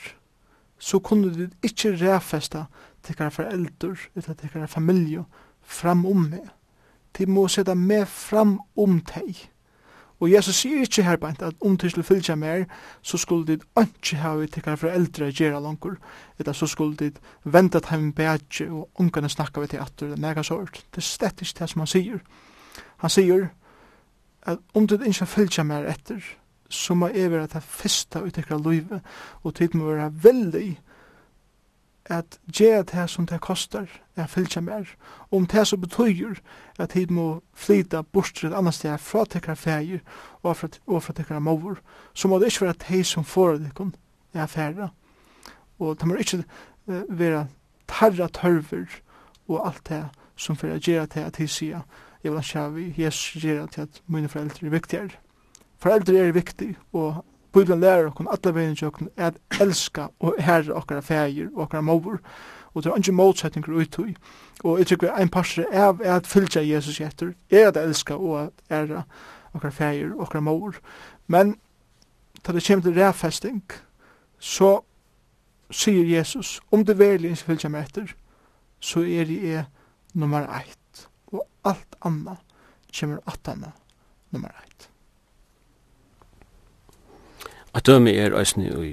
så 0.79 0.99
kunne 0.99 1.35
vi 1.35 1.49
ikke 1.63 1.97
ræfesta 1.97 2.65
tikkara 3.03 3.29
foreldur 3.29 3.99
eller 4.15 4.35
tikkara 4.35 4.67
familie 4.67 5.25
fram 5.63 6.07
om 6.07 6.29
meg. 6.31 6.49
De 7.19 7.27
må 7.27 7.49
sette 7.49 7.75
meg 7.75 8.07
fram 8.09 8.59
om 8.77 9.01
deg. 9.01 9.49
Og 10.19 10.33
Jesus 10.33 10.59
sier 10.65 10.83
ikke 10.83 11.05
her 11.07 11.19
beint 11.23 11.43
at 11.47 11.55
om 11.63 11.77
til 11.79 12.03
fylgja 12.03 12.35
mer, 12.35 12.65
så 13.03 13.19
skulle 13.19 13.47
dit 13.47 13.63
ikke 13.79 14.19
ha 14.19 14.35
vi 14.37 14.47
tikkara 14.51 14.77
foreldre 14.77 15.31
gjerra 15.31 15.61
langur, 15.63 15.95
eller 16.39 16.53
så 16.53 16.67
skulle 16.67 16.97
dit 16.97 17.21
venta 17.45 17.79
til 17.81 18.13
bætje 18.13 18.67
og 18.71 18.91
ungene 18.99 19.29
snakka 19.29 19.61
vi 19.61 19.67
til 19.67 19.85
at 19.85 19.93
det 20.01 20.13
er 20.13 20.21
mega 20.21 20.43
sort. 20.43 20.83
Det 20.91 20.99
er 20.99 21.07
slett 21.07 21.43
ikke 21.43 21.61
det 21.61 21.71
som 21.71 21.81
han 21.81 21.87
sier. 21.87 22.19
Han 22.99 23.11
sier 23.11 23.49
at 24.43 24.59
om 24.75 24.87
du 24.87 24.99
ikke 24.99 25.27
fylgja 25.27 25.63
mer 25.63 25.87
etter, 25.87 26.23
så 26.69 26.95
må 26.95 27.09
jeg 27.09 27.31
være 27.33 27.49
det 27.53 27.63
første 27.63 28.23
ut 28.23 28.39
ekkert 28.39 28.67
livet, 28.67 29.01
og 29.43 29.55
tid 29.55 29.75
må 29.75 29.93
være 29.93 30.13
veldig 30.23 30.79
at 32.09 32.39
gjøre 32.53 32.83
det 32.83 33.11
som 33.11 33.27
det 33.27 33.41
koster, 33.41 33.87
jeg 34.17 34.31
fylkja 34.31 34.61
mer, 34.61 34.89
om 35.31 35.47
det 35.47 35.67
som 35.67 35.81
betyr 35.81 36.41
at 36.79 36.91
tid 36.91 37.13
må 37.13 37.43
flyta 37.55 38.03
bort 38.03 38.33
til 38.35 38.49
et 38.49 38.57
annet 38.57 38.75
sted 38.75 38.99
fra 38.99 39.25
tekkere 39.29 39.57
feir 39.57 40.01
og 40.43 40.57
fra, 40.57 40.69
og 40.87 41.03
fra 41.03 41.13
tekkere 41.13 41.41
mover, 41.41 41.81
så 42.15 42.29
må 42.29 42.39
det 42.39 42.47
ikke 42.53 42.65
være 42.65 42.81
det 42.89 43.07
som 43.07 43.25
får 43.25 43.59
det 43.59 43.75
kun, 43.75 43.95
er 44.33 44.47
færre. 44.47 44.91
Og 45.79 46.01
det 46.01 46.09
må 46.09 46.15
ikke 46.15 46.45
uh, 46.87 47.03
være 47.09 47.47
tarra 47.89 48.29
tørver 48.29 49.01
og 49.49 49.67
alt 49.67 49.89
det 49.89 50.05
som 50.37 50.57
fyrir 50.57 50.75
a 50.75 50.79
gjøre 50.79 51.07
til 51.07 51.21
at 51.21 51.39
de 51.39 51.49
sier, 51.49 51.81
jeg 52.23 52.33
vil 52.33 52.41
ikke 52.41 52.59
ha 52.59 52.69
vi, 52.69 52.95
Jesus 52.99 53.43
gjøre 53.43 53.67
til 53.67 53.81
at 53.81 54.03
mine 54.07 54.29
foreldre 54.29 54.67
er 54.67 54.71
viktigere. 54.71 55.11
Foreldre 55.79 56.19
er 56.19 56.33
viktig, 56.33 56.77
og 56.93 57.25
Bibelen 57.53 57.81
lærer 57.81 58.11
okkon 58.11 58.29
alla 58.31 58.53
vegin 58.55 58.77
tjokken 58.77 59.09
at 59.17 59.39
elska 59.61 60.09
og 60.21 60.35
herre 60.43 60.75
okkara 60.75 61.01
fægir 61.01 61.49
og 61.55 61.63
okkara 61.67 61.83
móvur, 61.83 62.19
og 62.75 62.85
det 62.85 62.91
er 62.91 62.97
ikke 62.97 63.13
motsetninger 63.13 63.73
uttøy. 63.73 64.15
Og 64.65 64.79
jeg 64.79 64.87
tykker 64.87 65.15
en 65.15 65.29
parser 65.29 65.65
er 65.71 65.95
at 66.03 66.27
fylgja 66.27 66.63
Jesus 66.63 67.01
etter, 67.01 67.33
er 67.51 67.69
at 67.69 67.77
elska 67.77 68.15
og 68.15 68.43
at 68.43 68.53
æra 68.71 69.03
okkara 69.55 69.71
fægir 69.71 70.13
og 70.15 70.21
okkara 70.27 70.43
móvur. 70.43 70.75
Men 71.27 71.57
da 72.47 72.53
det 72.53 72.67
kommer 72.67 72.83
til 72.83 72.95
rævfesting, 73.03 73.63
så 74.39 74.81
sier 75.71 76.05
Jesus, 76.17 76.61
om 76.71 76.85
det 76.85 76.99
verlig 76.99 77.31
ikke 77.31 77.45
fylgja 77.53 77.71
meg 77.73 77.89
etter, 77.89 78.15
så 78.81 79.01
er 79.01 79.25
det 79.29 79.41
er 79.55 79.65
nummer 80.15 80.47
eitt, 80.61 81.09
og 81.33 81.43
alt 81.65 81.99
anna 82.05 82.39
kommer 83.01 83.19
at 83.27 83.51
anna 83.53 83.73
nummer 84.31 84.53
eitt. 84.63 84.88
At 87.79 87.87
dømi 87.87 88.17
er 88.19 88.35
øysni 88.35 88.71
og 88.75 88.87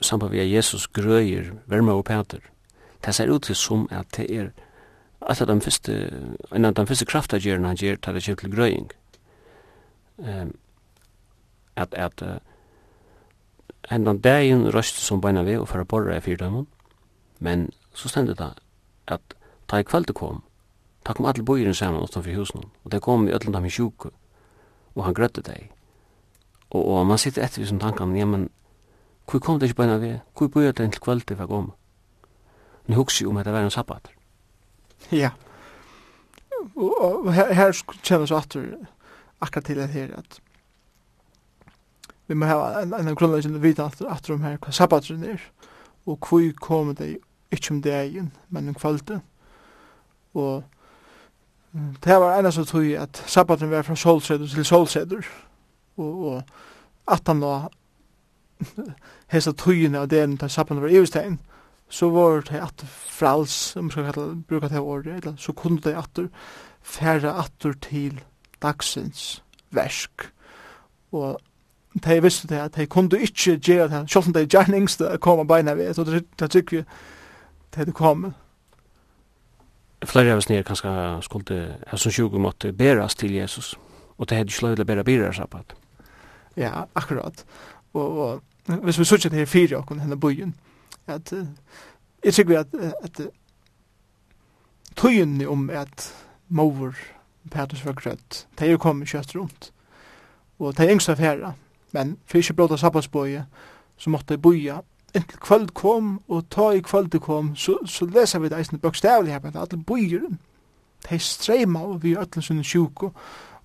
samband 0.00 0.32
vi 0.32 0.42
Jesus 0.54 0.88
grøyer 0.88 1.52
verma 1.66 1.92
og 1.92 2.04
Peter. 2.04 2.40
Det 3.04 3.14
ser 3.14 3.30
ut 3.30 3.46
som 3.56 3.86
at 3.90 4.06
det 4.16 4.26
er 4.30 4.50
at 5.22 5.38
den 5.38 5.60
første, 5.60 6.10
en 6.54 6.64
av 6.64 6.74
den 6.74 6.86
første 6.86 7.04
kraftagjeren 7.04 7.64
han 7.64 7.76
gjør, 7.76 7.96
tar 7.96 8.12
det 8.12 8.22
kjem 8.24 8.36
til 8.36 8.54
grøying. 8.54 8.90
Um, 10.18 10.54
at, 11.76 11.94
at 11.94 12.22
uh, 12.22 12.40
hendan 13.90 14.18
dagen 14.18 14.66
røst 14.74 14.96
som 14.96 15.20
beina 15.20 15.42
vi 15.42 15.56
og 15.56 15.68
fara 15.68 15.84
borra 15.84 16.16
i 16.16 16.24
fyrdømmen, 16.24 16.66
men 17.38 17.70
så 17.94 18.08
stendet 18.08 18.38
det 18.38 18.52
at 19.06 19.36
ta 19.68 19.78
i 19.78 19.86
kveld 19.86 20.14
kom, 20.14 20.42
Ta 21.04 21.14
kom 21.16 21.26
alle 21.26 21.44
boiren 21.44 21.74
saman 21.74 22.02
utanfor 22.02 22.36
husen, 22.36 22.64
og 22.84 22.92
det 22.92 23.00
kom 23.00 23.26
vi 23.26 23.32
öllum 23.32 23.52
dem 23.52 23.64
i 23.64 23.70
sjuku, 23.70 24.10
og 24.94 25.04
han 25.04 25.14
grøtte 25.14 25.40
deg. 25.40 25.70
Og, 26.70 26.86
og 26.86 27.06
man 27.06 27.18
sitter 27.18 27.44
etter 27.44 27.66
som 27.66 27.80
tankene, 27.82 28.18
ja, 28.18 28.26
men 28.26 28.48
hvor 29.30 29.38
kom 29.38 29.60
det 29.60 29.70
ikke 29.70 29.82
bare 29.82 30.00
ved? 30.00 30.18
Hvor 30.38 30.48
bor 30.48 30.60
det 30.60 30.76
til 30.76 31.02
kvöldet 31.02 31.36
for 31.36 31.46
å 31.46 31.50
komme? 31.50 31.72
Nå 32.86 32.96
husker 32.98 33.24
jo 33.24 33.30
om 33.30 33.38
at 33.38 33.46
det 33.46 33.54
var 33.54 33.66
en 33.66 33.70
sabbat. 33.70 34.10
Ja. 35.14 35.30
Og, 36.74 36.94
og 37.00 37.32
her, 37.34 37.52
her 37.54 37.74
kommer 38.08 38.26
så 38.26 38.40
at 38.40 38.56
akkurat 39.40 39.64
til 39.64 39.76
det 39.76 39.88
her, 39.88 40.14
at 40.18 40.40
vi 42.26 42.34
må 42.34 42.46
ha 42.46 42.82
en, 42.82 42.94
en 42.94 43.14
grunnleggende 43.14 43.60
vite 43.62 43.82
at, 43.82 44.02
at 44.06 44.26
de 44.26 44.38
her 44.38 44.58
hva 44.62 44.72
sabbateren 44.74 45.24
er, 45.24 45.40
og 46.06 46.18
hvor 46.28 46.44
kom 46.62 46.94
det 46.94 47.16
ikke 47.50 47.74
om 47.74 47.82
dagen, 47.82 48.32
men 48.48 48.68
om 48.68 48.76
kvöldet. 48.78 49.20
Og 50.34 50.62
det 52.04 52.18
var 52.20 52.38
ennast 52.38 52.58
så 52.60 52.64
tog 52.64 52.86
at 52.98 53.22
sabbaten 53.26 53.70
var 53.70 53.82
fra 53.82 53.96
solseder 53.96 54.46
til 54.46 54.64
solseder, 54.64 55.26
og, 56.00 56.24
og 56.30 57.14
at 57.14 57.28
han 57.28 57.42
var 57.44 57.68
hesa 59.32 59.52
tøyene 59.56 60.02
av 60.02 60.10
den 60.12 60.36
til 60.40 60.52
sappan 60.52 60.82
var 60.82 60.92
iverstein, 60.92 61.38
så 61.90 62.10
var 62.14 62.44
det 62.46 62.60
at 62.62 62.84
frals, 62.86 63.76
om 63.76 63.90
skal 63.90 64.10
kalla, 64.10 64.34
bruka 64.48 64.68
det 64.70 64.80
året, 64.80 65.14
eller 65.20 65.38
så 65.38 65.52
kunne 65.52 65.82
det 65.84 65.96
atur 65.98 66.28
færa 66.82 67.34
atur 67.42 67.74
til 67.82 68.20
dagsins 68.62 69.42
versk. 69.70 70.30
Og 71.12 71.40
de 72.04 72.22
visste 72.22 72.48
det 72.48 72.60
at 72.60 72.76
de 72.76 72.86
kunne 72.86 73.18
ikke 73.20 73.58
gjøre 73.58 73.88
det, 73.88 74.10
selv 74.10 74.26
om 74.26 74.32
de 74.32 74.46
gjerne 74.46 75.18
koma 75.18 75.44
beina 75.44 75.74
ved, 75.74 75.94
så 75.94 76.04
det 76.04 76.50
tykker 76.50 76.76
vi 76.76 76.84
til 77.72 77.86
det 77.86 77.94
kom. 77.94 78.32
Flere 80.04 80.32
av 80.32 80.40
oss 80.40 80.48
nere 80.48 80.64
kanskje 80.64 80.92
skulle, 81.26 81.58
som 81.96 82.12
sjugo 82.12 82.38
måtte 82.38 82.72
beras 82.72 83.14
til 83.14 83.34
Jesus, 83.34 83.74
og 84.18 84.28
det 84.28 84.38
hadde 84.38 84.50
ikke 84.50 84.66
lov 84.66 84.76
til 84.76 84.86
å 84.86 84.88
bera 84.88 85.04
birar 85.04 85.36
sabbat. 85.36 85.74
Ja, 86.56 86.84
akkurat. 86.94 87.44
Og, 87.92 88.18
og 88.18 88.42
hvis 88.82 88.98
vi 88.98 89.04
sørger 89.04 89.30
til 89.30 89.46
fire 89.46 89.76
og 89.76 90.00
henne 90.00 90.20
bøyen, 90.20 90.54
at 91.06 91.32
uh, 91.32 91.46
jeg 92.24 92.34
tykker 92.34 92.60
at, 92.60 92.66
at 93.02 93.20
uh, 93.20 93.26
tøyen 94.96 95.46
om 95.46 95.70
at 95.70 96.14
Mover 96.48 96.92
Petrus 97.50 97.86
var 97.86 97.92
grøtt, 97.92 98.46
det 98.58 98.66
er 98.66 98.70
jo 98.70 98.78
kommet 98.78 99.08
kjøtt 99.08 99.36
rundt. 99.36 99.72
Og 100.58 100.76
det 100.76 100.84
er 100.84 100.92
yngst 100.92 101.08
affæra, 101.08 101.52
men 101.92 102.18
for 102.26 102.38
ikke 102.38 102.52
bråta 102.52 102.76
sabbatsbøye, 102.76 103.44
så 103.96 104.10
måtte 104.10 104.34
jeg 104.34 104.42
bøye 104.42 104.80
inntil 105.14 105.38
kvöld 105.38 105.68
kom, 105.74 106.20
og 106.28 106.44
ta 106.50 106.70
i 106.70 106.80
kvöld 106.80 107.18
kom, 107.18 107.56
så, 107.56 107.78
så 107.86 108.06
leser 108.06 108.38
vi 108.38 108.48
det 108.48 108.58
eisen 108.58 108.78
bøkstavlig 108.78 109.32
her, 109.32 109.40
men 109.42 109.56
alle 109.56 109.84
bøyeren, 109.84 110.38
de 111.10 111.66
og 111.76 112.02
vi 112.02 112.12
er 112.12 112.20
ødelen 112.20 112.42
sin 112.42 112.64
sjuko, 112.64 113.06
og 113.06 113.12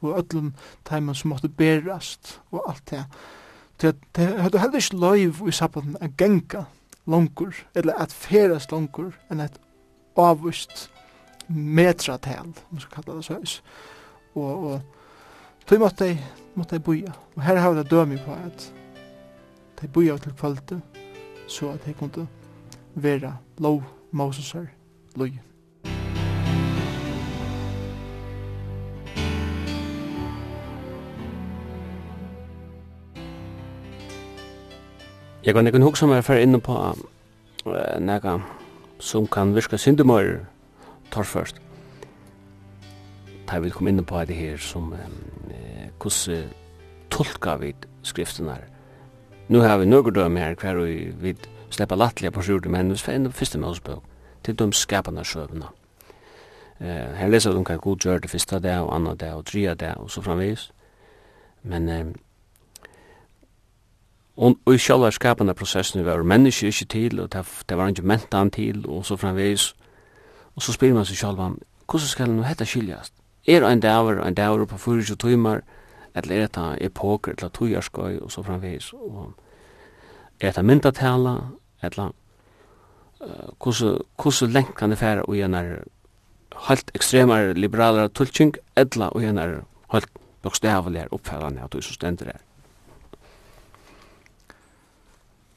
og 0.01 0.19
öllum 0.19 0.53
teimen 0.85 1.15
som 1.15 1.31
måtte 1.33 1.49
berast 1.49 2.39
og 2.51 2.63
alt 2.69 2.89
det. 2.91 3.03
Det 3.81 4.27
hadde 4.41 4.59
heller 4.59 4.79
ikke 4.79 4.97
loiv 4.97 5.41
i 5.47 5.51
sabbaten 5.51 5.97
a 6.01 6.07
genga 6.07 6.65
langur, 7.05 7.53
eller 7.75 7.93
at 8.01 8.13
ferast 8.13 8.71
langur, 8.71 9.13
enn 9.29 9.43
et 9.43 9.57
avvist 10.17 10.87
metratel, 11.47 12.53
om 12.71 12.79
skal 12.81 13.01
kalla 13.01 13.19
det 13.19 13.27
sånn. 13.27 13.45
Og, 14.35 14.69
og 14.71 15.65
tog 15.69 15.83
måtte 15.83 16.09
jeg, 16.09 16.21
måtte 16.55 16.79
jeg 16.79 16.85
boja. 16.87 17.13
Og 17.35 17.43
her 17.45 17.61
har 17.61 17.77
jeg 17.77 17.91
dømi 17.91 18.19
på 18.25 18.37
at 18.47 18.69
de 19.81 19.91
boja 19.91 20.17
til 20.17 20.37
kvalitet, 20.39 21.01
så 21.47 21.75
at 21.75 21.85
jeg 21.87 21.97
kunne 21.99 22.27
vera 22.95 23.35
lov 23.59 23.83
Moses 24.11 24.55
her. 24.55 24.71
Jeg 35.45 35.53
kan 35.53 35.67
ikke 35.67 35.79
huske 35.79 36.07
meg 36.09 36.23
for 36.25 36.41
inne 36.41 36.57
på 36.57 36.73
uh, 36.73 37.75
nega 38.01 38.39
som 38.97 39.27
kan 39.29 39.51
virka 39.53 39.77
syndemøyr 39.77 40.39
tar 41.13 41.27
først. 41.29 41.59
Da 43.45 43.59
vi 43.61 43.69
kom 43.69 43.87
inne 43.87 44.01
på 44.01 44.23
det 44.25 44.35
her 44.35 44.57
som 44.57 44.89
uh, 44.93 45.85
hvordan 46.01 46.49
tolka 47.13 47.55
vi 47.61 47.75
skriften 48.03 48.49
her. 48.49 48.65
Nu 49.47 49.61
har 49.61 49.77
vi 49.77 49.85
nøkker 49.85 50.11
døm 50.11 50.35
her 50.35 50.55
hver 50.55 50.81
vi 50.81 51.13
vid 51.21 51.45
sleppa 51.69 51.95
lattelige 51.95 52.31
på 52.31 52.41
sjurde, 52.41 52.69
men 52.69 52.89
vi 52.89 52.97
får 52.97 53.13
inn 53.13 53.29
på 53.29 53.37
første 53.37 53.61
målsbøk 53.61 54.01
til 54.43 54.57
de 54.59 54.73
skapende 54.73 55.23
sjøvene. 55.23 55.69
Uh, 56.81 57.13
her 57.21 57.29
leser 57.29 57.53
de 57.53 57.61
hva 57.61 57.77
god 57.77 58.01
gjør 58.01 58.25
det 58.25 58.33
første 58.33 58.59
dag, 58.59 58.81
og 58.81 58.95
andre 58.95 59.15
dag, 59.15 59.37
og 59.37 59.45
tredje 59.45 59.75
dag, 59.75 60.01
og 60.01 60.09
så 60.09 60.25
framvis. 60.25 60.71
Men 61.63 61.89
uh, 61.89 62.15
Og, 64.35 64.57
i 64.67 64.77
sjálva 64.77 65.11
skapande 65.11 65.53
processen 65.53 66.05
var 66.05 66.23
menneske 66.23 66.67
ikkje 66.67 66.87
til, 66.91 67.19
og 67.19 67.31
det, 67.31 67.77
var 67.77 67.87
ikkje 67.87 68.03
mentan 68.03 68.51
til, 68.51 68.83
og 68.87 69.05
så 69.05 69.15
framvegis. 69.15 69.75
Og 70.55 70.61
så 70.61 70.75
spyrir 70.75 70.93
man 70.93 71.05
seg 71.07 71.17
sjálva, 71.17 71.53
hvordan 71.85 72.07
skal 72.07 72.29
nu 72.29 72.43
hetta 72.43 72.65
skiljast? 72.65 73.13
Er 73.47 73.63
ein 73.63 73.79
daver, 73.79 74.19
ein 74.25 74.35
daver 74.35 74.65
på 74.65 74.77
24 74.77 75.15
tøymar, 75.15 75.61
eller 76.15 76.35
er 76.35 76.47
det 76.47 76.85
epoker, 76.85 77.35
eller 77.37 77.49
tøyarskøy, 77.49 78.19
og 78.21 78.31
så 78.31 78.43
framvegis. 78.43 78.93
Og 78.93 79.33
er 80.41 80.51
det 80.51 80.65
myndatala, 80.65 81.35
eller 81.81 82.11
hvordan 83.63 84.47
uh, 84.47 84.53
lengt 84.53 84.75
kan 84.75 84.89
det 84.89 84.97
færa 84.97 85.21
og 85.21 85.37
en 85.37 85.53
er 85.53 85.83
helt 86.67 86.91
ekstremar 86.95 87.53
liberalare 87.53 88.09
tulltjeng, 88.09 88.55
eller 88.75 89.07
og 89.07 89.23
en 89.23 89.37
er 89.37 89.55
helt 89.91 90.09
bokstavelig 90.41 91.07
oppfællande 91.11 91.61
av 91.61 91.69
det 91.69 91.83
som 91.83 91.93
stendur 91.93 92.27
er. 92.27 92.44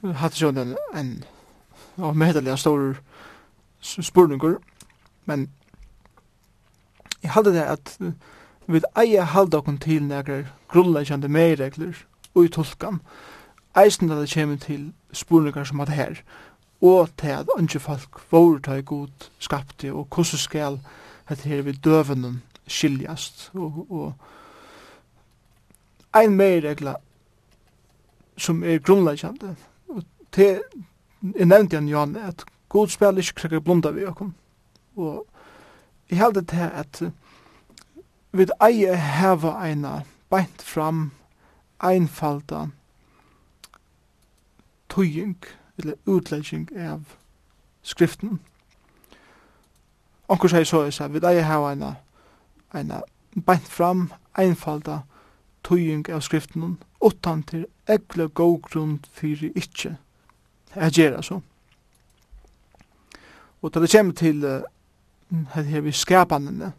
hatt 0.03 0.43
jo 0.43 0.49
en 0.49 0.77
en 0.95 1.25
av 1.99 2.17
medaliga 2.17 2.57
stor 2.57 2.97
spurningur 3.81 4.59
men 5.27 5.49
jeg 7.23 7.31
hadde 7.31 7.53
det 7.55 7.63
at 7.63 7.99
vi 8.67 8.81
eier 8.97 9.23
halda 9.23 9.59
okkur 9.59 9.79
til 9.83 10.03
nekrar 10.03 10.45
grunnleggjande 10.69 11.29
meiregler 11.29 12.05
og 12.35 12.45
i 12.45 12.49
tolkan 12.49 13.01
eisen 13.77 14.09
det 14.09 14.31
kommer 14.35 14.57
til 14.57 14.93
spurningar 15.13 15.65
som 15.65 15.79
hadde 15.79 15.93
her 15.93 16.23
og 16.81 17.09
til 17.19 17.29
at 17.29 17.47
andre 17.59 17.81
folk 17.81 18.21
vore 18.31 18.61
ta 18.61 18.75
i 18.79 18.83
god 18.83 19.31
skapti 19.39 19.91
og 19.91 20.07
hvordan 20.15 20.39
skal 20.39 20.81
dette 21.29 21.49
her 21.49 21.63
vi 21.63 21.73
døvenen 21.73 22.43
skiljast 22.67 23.51
og, 23.55 23.87
og 23.91 24.13
ein 26.15 26.37
meiregla 26.37 26.95
som 28.39 28.63
er 28.65 28.79
grunnleggjande 28.79 29.57
te 30.39 30.63
jeg 31.35 31.47
nevnt 31.47 31.73
igjen, 31.73 31.89
Jan, 31.89 32.17
at 32.17 32.45
god 32.69 32.89
spil 32.89 33.19
ikke 33.19 33.41
krekker 33.41 33.63
blunda 33.65 33.91
vi 33.91 34.07
okkom. 34.07 34.35
Og 34.97 35.27
jeg 36.11 36.19
held 36.19 36.35
det 36.35 36.49
til 36.49 36.71
at 36.71 37.01
vi 38.33 38.47
eier 38.63 38.95
heva 39.19 39.57
eina 39.65 40.03
beint 40.31 40.63
fram 40.63 41.11
einfalda 41.83 42.69
tøying, 44.89 45.43
eller 45.79 45.99
utlegging 46.07 46.71
av 46.77 47.17
skriften. 47.83 48.39
Onkur 50.29 50.53
sier 50.53 50.67
så 50.69 50.85
er 50.87 50.95
seg, 50.95 51.13
vi 51.13 51.25
eier 51.25 51.47
heva 51.49 51.73
eina, 51.75 51.95
eina 52.71 53.03
beint 53.35 53.67
fram 53.67 54.11
einfalda 54.39 55.03
tøying 55.67 56.07
av 56.15 56.23
skriften, 56.23 56.77
utan 57.03 57.43
til 57.43 57.67
egle 57.89 58.29
god 58.29 58.61
grunn 58.71 59.01
fyrir 59.13 59.51
ikkje 59.59 59.99
at 60.79 60.97
gjøre 60.97 61.23
så. 61.23 61.41
Og 63.63 63.75
da 63.75 63.81
det 63.81 63.91
kommer 63.91 64.15
til 64.15 64.45
uh, 64.45 64.61
her 65.55 65.81
vi 65.81 65.93
skapanene, 65.93 66.73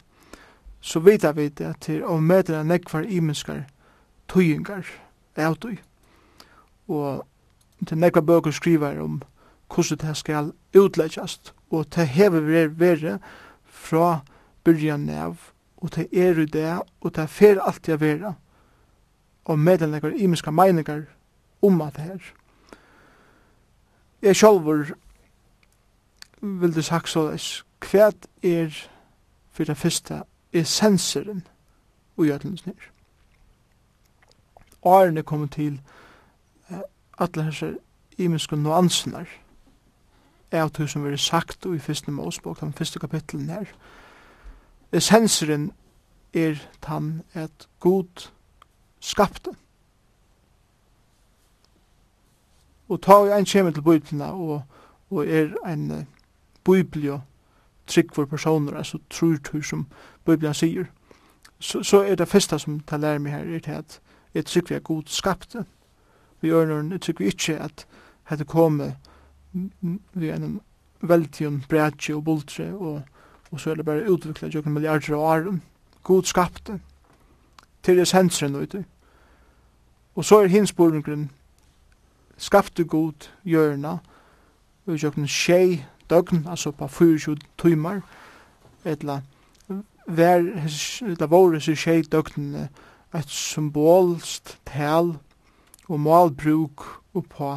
så 0.80 1.00
vet 1.00 1.36
vi 1.36 1.48
det 1.48 1.66
at 1.66 1.80
til 1.80 2.04
å 2.04 2.16
møte 2.20 2.54
den 2.54 2.70
nekvar 2.72 3.04
imenskar 3.04 3.66
tøyingar 4.28 4.86
av 5.36 5.58
tøy. 5.60 5.76
Og 6.88 7.26
til 7.86 8.00
nekvar 8.00 8.24
bøker 8.24 8.50
skriver 8.50 9.00
om 9.00 9.20
hvordan 9.70 10.00
det 10.02 10.16
skal 10.16 10.52
utleggjast, 10.74 11.54
og 11.70 11.86
det 11.94 12.08
hever 12.08 12.40
vi 12.40 12.66
være 12.80 13.18
fra 13.64 14.20
byrjan 14.64 15.08
av, 15.10 15.36
og 15.76 15.94
det 15.94 16.08
er 16.12 16.40
i 16.40 16.46
det, 16.46 16.80
og 17.00 17.14
det 17.16 17.28
fer 17.30 17.60
alltid 17.60 17.94
å 17.94 18.00
være, 18.00 18.34
og 19.44 19.58
med 19.58 19.78
den 19.78 19.94
nekvar 19.94 20.16
imenskar 20.16 20.52
meiningar 20.52 21.06
om 21.62 21.80
at 21.82 21.96
det 21.96 22.08
her. 22.08 22.39
Jeg 24.22 24.36
sjálfur 24.36 24.86
vil 26.40 26.74
du 26.74 26.82
sagt 26.82 27.08
så 27.08 27.30
leis, 27.30 27.64
hva 27.90 28.10
er 28.42 28.74
for 29.52 29.64
det 29.64 29.76
første 29.76 30.22
essenseren 30.52 31.46
og 32.16 32.26
gjødlens 32.26 32.66
nir. 32.66 32.90
Åren 34.82 35.18
er 35.18 35.22
kommet 35.22 35.52
til 35.52 35.80
uh, 36.70 36.80
alle 37.18 37.44
hese 37.44 37.76
imenske 38.18 38.56
nuansenar 38.56 39.28
er 40.50 40.66
av 40.66 40.88
som 40.88 41.04
vi 41.04 41.16
sagt 41.16 41.66
og 41.66 41.76
i 41.76 41.78
fyrste 41.82 42.10
målsbok, 42.10 42.60
den 42.60 42.72
fyrste 42.72 42.98
kapitlen 42.98 43.50
her. 43.50 43.68
Essenseren 44.92 45.70
er 46.34 46.58
tan 46.82 47.22
et 47.34 47.68
god 47.80 48.30
skapte. 49.00 49.54
Og 52.90 52.98
ta 53.02 53.20
ein 53.30 53.46
kjemi 53.46 53.72
til 53.72 53.84
bøyblina 53.86 54.32
og, 54.34 54.62
og 55.10 55.26
er 55.26 55.54
ein 55.66 55.90
uh, 55.90 57.12
og 57.12 57.20
trygg 57.86 58.14
for 58.14 58.24
personer, 58.24 58.76
altså 58.76 58.98
trur 59.10 59.36
tur 59.44 59.62
som 59.62 59.86
bøyblina 60.24 60.52
sier, 60.52 60.84
så, 61.58 61.82
så 61.82 62.02
er 62.02 62.14
det 62.14 62.28
fyrsta 62.28 62.58
som 62.58 62.80
ta 62.80 62.96
lærer 62.96 63.18
meg 63.18 63.32
her, 63.32 63.46
er 63.54 63.58
til 63.58 63.70
at 63.70 64.00
jeg 64.34 64.44
trygg 64.44 64.70
vi 64.70 64.74
er 64.74 64.80
god 64.80 65.02
skapte. 65.06 65.64
Vi 66.40 66.50
ørner, 66.50 66.90
jeg 66.90 67.00
trygg 67.00 67.20
vi 67.20 67.26
ikke 67.26 67.58
at 67.58 67.86
hette 68.30 68.44
komme 68.44 68.94
vi 70.12 70.30
en 70.30 70.60
veldig 71.00 71.50
brætje 71.68 72.14
og 72.14 72.24
bultre 72.24 72.74
og, 72.74 73.02
og 73.50 73.60
så 73.60 73.70
er 73.70 73.74
det 73.74 73.84
bare 73.84 74.10
utvikla 74.10 74.48
jokken 74.48 74.72
milliarder 74.72 75.14
av 75.14 75.20
åren. 75.20 75.62
God 76.02 76.22
skapte 76.22 76.80
til 77.82 77.98
essensren, 77.98 78.58
vet 78.60 78.72
du. 78.72 78.82
Og 80.14 80.24
så 80.24 80.42
er 80.42 80.52
hinspurningen 80.52 81.30
skapte 82.40 82.84
god 82.88 83.28
hjørna, 83.44 83.98
og 84.86 84.98
kjøkken 84.98 85.28
tjei 85.28 85.82
døgn, 86.10 86.46
altså 86.48 86.72
på 86.74 86.88
24 86.88 87.36
timer, 87.60 88.00
etla 88.84 89.20
vær, 90.06 90.46
etla 91.12 91.28
våre 91.30 91.60
sig 91.60 91.78
tjei 91.78 92.00
døgn, 92.02 92.54
et 93.14 93.34
symbolst 93.34 94.56
tal 94.66 95.16
og 95.90 96.00
malbruk 96.00 96.86
og 97.14 97.26
på 97.30 97.50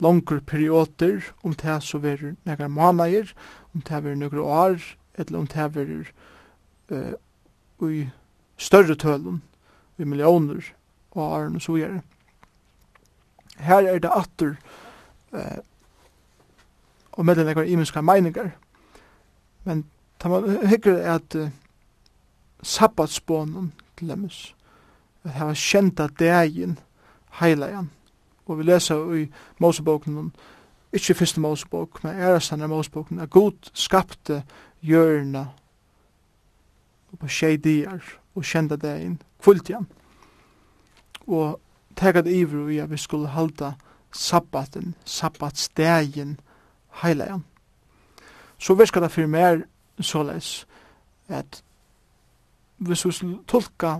langere 0.00 0.40
perioder, 0.40 1.20
om 1.44 1.54
det 1.54 1.82
så 1.84 2.00
verur 2.00 2.34
nekar 2.44 2.68
manager, 2.68 3.32
om 3.74 3.80
det 3.80 4.02
verur 4.04 4.20
nekar 4.20 4.42
år, 4.42 4.80
etla 5.18 5.38
om 5.38 5.46
det 5.46 5.68
verur 5.76 6.10
uh, 6.90 7.14
i 7.90 8.06
større 8.56 8.96
tølen, 8.96 9.42
i 9.98 10.04
millioner 10.04 10.64
og 11.12 11.22
åren 11.22 11.56
og 11.56 11.62
så 11.62 11.76
gjerne. 11.76 12.02
Her 13.58 13.88
er 13.88 13.98
det 13.98 14.10
atter 14.14 14.54
eh, 15.32 15.58
og 17.12 17.26
mellom 17.26 17.48
ekvar 17.48 17.62
imenska 17.62 18.00
meiningar. 18.00 18.50
Men 19.64 19.84
ta 20.20 20.28
man 20.28 20.66
hikker 20.66 20.98
at 21.14 21.34
eh, 21.34 21.50
sabbatsbånen 22.62 23.72
til 23.96 24.06
lemmes. 24.06 24.54
At 25.24 25.30
her 25.30 25.44
var 25.44 25.54
kjenta 25.54 26.08
degin 26.18 26.78
heilajan. 27.40 27.90
Og 28.46 28.58
vi 28.58 28.62
lesa 28.62 28.94
i 28.94 29.26
Moseboken 29.58 30.32
ikkje 30.92 31.14
fyrste 31.14 31.40
Mosebok, 31.40 32.04
men 32.04 32.16
ærestan 32.16 32.60
er 32.60 32.66
Moseboken, 32.66 33.20
at 33.20 33.30
god 33.30 33.70
skapte 33.74 34.42
hjørna 34.80 35.46
og 37.12 37.18
på 37.18 37.28
tjei 37.28 37.56
dier 37.56 38.00
og 38.34 38.44
kjenta 38.44 38.76
degin 38.80 39.18
kvultjan. 39.42 39.86
Og 41.26 41.60
tegat 41.96 42.26
iver 42.26 42.68
i 42.68 42.78
at 42.78 42.90
vi 42.90 42.96
skulle 42.96 43.28
halda 43.28 43.72
sabbaten, 44.12 44.94
sabbatsdegin, 45.04 46.40
heilegan. 47.02 47.44
Så 48.58 48.74
vi 48.74 48.86
skal 48.86 49.02
da 49.02 49.06
fyrir 49.06 49.26
mer 49.26 49.62
såleis 50.00 50.66
at 51.28 51.62
hvis 52.76 53.06
vi 53.06 53.12
skulle 53.12 53.38
tolka 53.48 53.98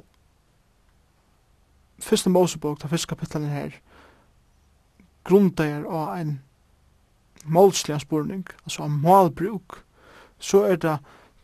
fyrste 2.01 2.31
Mosebok, 2.31 2.81
ta 2.81 2.89
fyrste 2.89 3.09
kapitlet 3.09 3.49
her, 3.49 3.71
grundeier 5.25 5.85
av 5.85 6.21
en 6.21 6.41
målsliga 7.45 7.99
spurning, 7.99 8.47
altså 8.65 8.83
av 8.83 8.91
målbruk, 8.91 9.83
så 10.39 10.65
er 10.65 10.77
det 10.77 10.99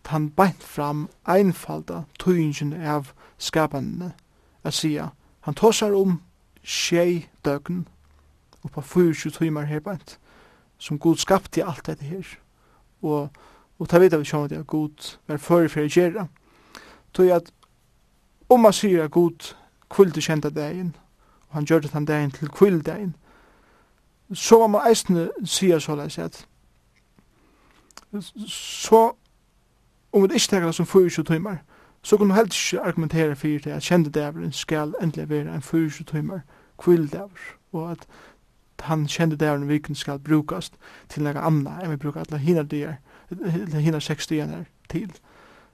tan 0.04 0.30
beint 0.30 0.62
fram 0.62 1.08
einfalda 1.26 2.02
tøyingen 2.18 2.72
av 2.72 3.12
skapandene, 3.38 4.12
at 4.64 4.74
sia, 4.74 5.08
han 5.40 5.54
tåsar 5.54 5.94
om 5.94 6.20
tjei 6.62 7.28
døgn, 7.44 7.86
oppa 8.64 8.80
24 8.80 9.30
timer 9.30 9.64
her 9.64 9.80
bænt, 9.80 10.18
som 10.78 10.98
Gud 10.98 11.16
skapte 11.16 11.64
alt 11.64 11.86
dette 11.86 12.04
her. 12.04 12.26
Og, 13.02 13.30
og 13.78 13.88
ta 13.88 13.98
vidare 13.98 14.20
vi 14.20 14.30
sjån 14.30 14.52
at 14.52 14.66
Gud 14.66 15.16
var 15.26 15.36
fyrir 15.36 15.68
fyrir 15.68 15.90
gjerra. 15.90 16.26
Tog 17.12 17.30
at 17.30 17.52
om 18.48 18.60
man 18.60 18.72
sier 18.72 19.04
at 19.04 19.10
Gud 19.10 19.54
kvilde 19.90 20.20
kjenta 20.20 20.50
dagen, 20.50 20.96
og 21.48 21.54
han 21.54 21.64
gjør 21.64 21.80
det 21.80 21.90
han 21.90 22.04
dagen 22.04 22.30
til 22.30 22.48
kvilddagen, 22.48 23.16
så 24.32 24.58
var 24.58 24.66
man 24.66 24.86
eisne 24.88 25.30
sier 25.44 25.78
såleis 25.78 26.18
at 26.18 26.46
så 28.48 29.12
om 30.12 30.22
vi 30.22 30.34
ikke 30.34 30.48
tekker 30.48 30.66
det 30.66 30.74
som 30.74 30.86
24 30.86 31.24
timer, 31.24 31.56
så 32.02 32.16
kunne 32.16 32.34
helst 32.34 32.72
ikke 32.72 32.84
argumentere 32.84 33.36
for 33.36 33.48
det 33.48 33.66
at 33.66 33.82
kjendedaveren 33.82 34.52
skal 34.52 34.94
endelig 35.02 35.28
være 35.28 35.54
en 35.54 35.62
24 35.62 36.04
timer 36.04 36.40
kvildæver, 36.78 37.56
og 37.72 37.90
at 37.90 38.06
han 38.80 39.06
kjendedaveren 39.06 39.68
viken 39.68 39.94
skal 39.94 40.18
brukast 40.18 40.74
til 41.08 41.22
noe 41.22 41.38
annet 41.38 41.84
enn 41.84 41.92
vi 41.92 42.00
brukar 42.02 42.26
alle 42.26 42.40
hina 42.42 42.62
dyr, 42.62 42.96
hina 43.78 44.00
seks 44.00 44.26
dyr 44.26 44.64
til. 44.90 45.12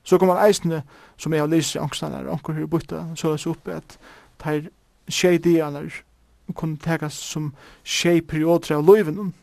Så 0.05 0.19
kan 0.19 0.29
man 0.29 0.45
eisne, 0.45 0.83
som 1.17 1.33
jeg 1.33 1.43
har 1.43 1.49
lyst 1.49 1.75
i 1.75 1.79
angstene, 1.79 2.21
og 2.27 2.33
anker 2.33 2.53
her 2.53 2.67
bytta, 2.67 3.05
så 3.15 3.33
er 3.33 3.37
det 3.37 3.47
oppe 3.47 3.73
at 3.73 3.99
de 4.45 4.69
tjej 5.11 5.39
dyrene 5.45 5.91
kunne 6.55 6.77
tekas 6.77 7.13
som 7.13 7.55
tjei 7.85 8.21
perioder 8.21 8.77
av 8.77 8.85
løyvenen, 8.85 9.35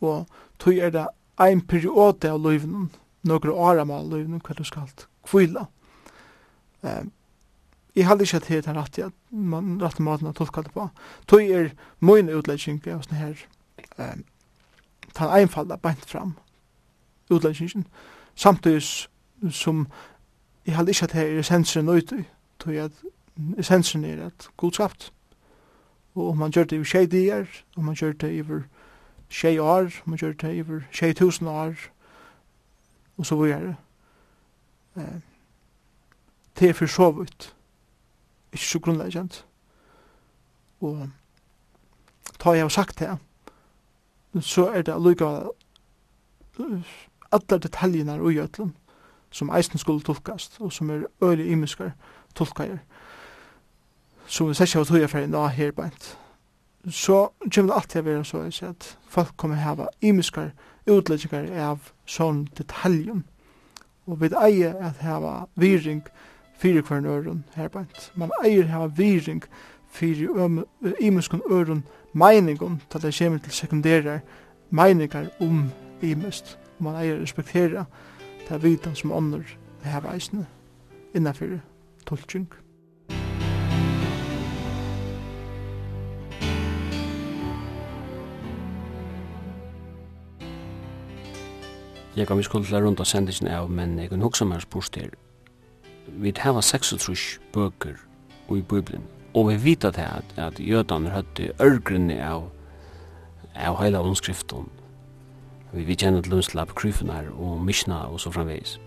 og 0.00 0.26
tog 0.58 0.76
er 0.76 0.90
det 0.90 1.06
ein 1.40 1.60
periode 1.60 2.30
av 2.30 2.40
løyvenen, 2.40 2.90
nokre 3.22 3.52
år 3.52 3.84
av 3.84 3.92
løyvenen, 4.08 4.40
hva 4.44 4.56
du 4.56 4.64
skal 4.64 4.88
kvila. 5.28 5.68
Eh, 6.82 7.04
jeg 7.96 8.06
hadde 8.06 8.24
ikke 8.24 8.38
hatt 8.38 8.48
det 8.48 8.76
rett 8.76 8.98
at 9.02 9.14
man 9.30 9.78
rett 9.82 10.00
måten 10.00 10.30
å 10.30 10.34
tolka 10.36 10.62
det 10.62 10.72
på. 10.74 10.88
Tøy 11.26 11.46
er 11.50 11.70
min 12.00 12.30
utlegging 12.30 12.82
av 12.86 13.02
sånne 13.06 13.22
her 13.22 13.46
eh, 13.98 14.18
ta 15.14 15.24
en 15.24 15.40
einfalda 15.40 15.76
beint 15.76 16.04
fram 16.06 16.34
utleggingen 17.30 17.86
samtidig 18.34 18.82
som 19.50 19.86
jeg 20.66 20.76
hadde 20.76 20.90
ikke 20.90 21.00
hatt 21.00 21.12
her 21.12 21.26
er 21.26 21.42
essensen 21.42 21.88
ute 21.88 22.24
tøy 22.62 22.76
at 22.84 23.04
essensen 23.58 24.04
er 24.04 24.26
at 24.26 24.48
god 24.56 24.72
skapt 24.72 25.12
og 26.14 26.28
om 26.30 26.38
man 26.38 26.52
gjør 26.54 26.64
det 26.64 26.80
i 26.80 26.84
tjei 26.84 27.06
dier 27.06 27.46
om 27.76 27.84
man 27.84 27.98
gjør 27.98 28.12
det 28.12 28.32
i 28.32 28.42
tjei 29.30 29.58
år 29.58 29.92
om 30.04 30.14
man 30.14 30.18
gjør 30.18 30.32
det 30.32 30.54
i 30.54 30.64
tjei 30.92 31.12
tusen 31.12 31.48
år 31.48 31.74
og 33.18 33.26
så 33.26 33.36
videre 33.36 33.76
eh, 34.98 35.20
det 36.58 36.68
er 36.68 36.72
for 36.74 36.86
så 36.86 37.10
vidt 37.10 37.54
ikke 38.52 38.64
så 38.64 38.78
grunnleggjent. 38.78 39.44
og 40.80 41.08
ta 42.38 42.50
jeg 42.50 42.62
har 42.62 42.68
sagt 42.68 42.98
det 42.98 43.18
så 44.40 44.68
er 44.70 44.82
det 44.82 44.94
allukka 44.94 45.48
alle 47.32 47.58
detaljene 47.58 48.20
og 48.20 48.32
gjøtlen 48.32 48.76
som 49.30 49.50
eisen 49.50 49.78
skulle 49.78 50.02
tolkast 50.02 50.60
og 50.60 50.72
som 50.72 50.90
er 50.90 51.06
øyelig 51.22 51.50
imiskar 51.50 51.90
tolkajer 52.34 52.78
som 54.28 54.48
vi 54.48 54.54
sikkert 54.54 54.74
har 54.74 54.84
tog 54.84 55.00
jeg 55.00 55.10
ferdig 55.10 55.28
nå 55.32 55.46
her 55.46 55.70
beint. 55.72 56.18
Så 56.90 57.28
kommer 57.54 57.72
det 57.72 57.76
alltid 57.76 58.00
å 58.00 58.04
være 58.04 58.24
så 58.24 58.68
at 58.68 58.98
folk 59.08 59.36
kommer 59.36 59.56
hava 59.56 59.88
imiskar 60.00 60.50
utleggingar 60.86 61.48
av 61.60 61.92
sånn 62.06 62.46
detaljen 62.58 63.24
og 64.08 64.20
vi 64.20 64.30
eier 64.32 64.74
at 64.80 65.02
hava 65.04 65.44
viring 65.56 66.02
fyrir 66.58 66.82
kvern 66.82 67.06
øren 67.06 67.44
herbeint. 67.54 68.12
Man 68.16 68.30
eier 68.44 68.66
hava 68.66 68.86
viring 68.96 69.44
fyrir 69.92 70.64
imuskun 71.00 71.42
øren 71.50 71.84
meiningun, 72.12 72.82
til 72.90 73.02
det 73.02 73.14
kommer 73.18 73.38
til 73.38 73.52
sekundærar 73.52 74.20
meiningar 74.70 75.28
om 75.40 75.70
imust. 76.02 76.58
Man 76.78 76.96
eier 76.96 77.20
respektera 77.20 77.84
det 78.48 78.62
vitan 78.62 78.94
som 78.94 79.12
ånder 79.12 79.44
hava 79.82 80.14
eisne 80.14 80.46
innanfyrir 81.14 81.60
tulkjung. 82.06 82.48
Jeg 92.18 92.26
kan 92.26 92.38
vi 92.38 92.42
skulle 92.42 92.80
rundt 92.82 93.00
av 93.00 93.06
sendingen 93.06 93.52
av, 93.54 93.70
men 93.70 93.98
jeg 93.98 94.10
kan 94.10 94.22
huske 94.22 94.44
meg 94.44 94.64
spørst 94.64 94.96
her. 94.98 95.12
Vi 96.18 96.32
har 96.38 96.60
36 96.60 97.38
bøker 97.52 97.94
i 98.50 98.60
Bibelen, 98.60 99.04
og 99.34 99.48
vi 99.48 99.64
vet 99.64 99.84
at, 99.84 100.24
at 100.36 100.58
jødene 100.58 101.10
hadde 101.14 101.52
ørgrunni 101.62 102.18
av, 102.18 102.48
av 103.54 103.78
hele 103.78 104.02
omskriften. 104.02 104.66
Vi 105.72 105.86
vet 105.86 106.02
kjenner 106.02 106.24
til 106.26 106.32
lønnsla 106.32 106.64
på 106.64 106.90
og 107.38 107.64
Mishna 107.64 107.94
og 108.10 108.20
så 108.20 108.30
framveis. 108.30 108.80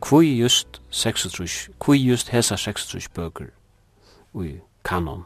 Kvoi 0.00 0.38
just 0.38 0.80
36, 0.90 1.70
kvoi 1.80 1.98
just 1.98 2.28
hesa 2.28 2.56
36 2.56 3.08
bøker 3.08 3.50
i 4.44 4.60
kanon? 4.84 5.24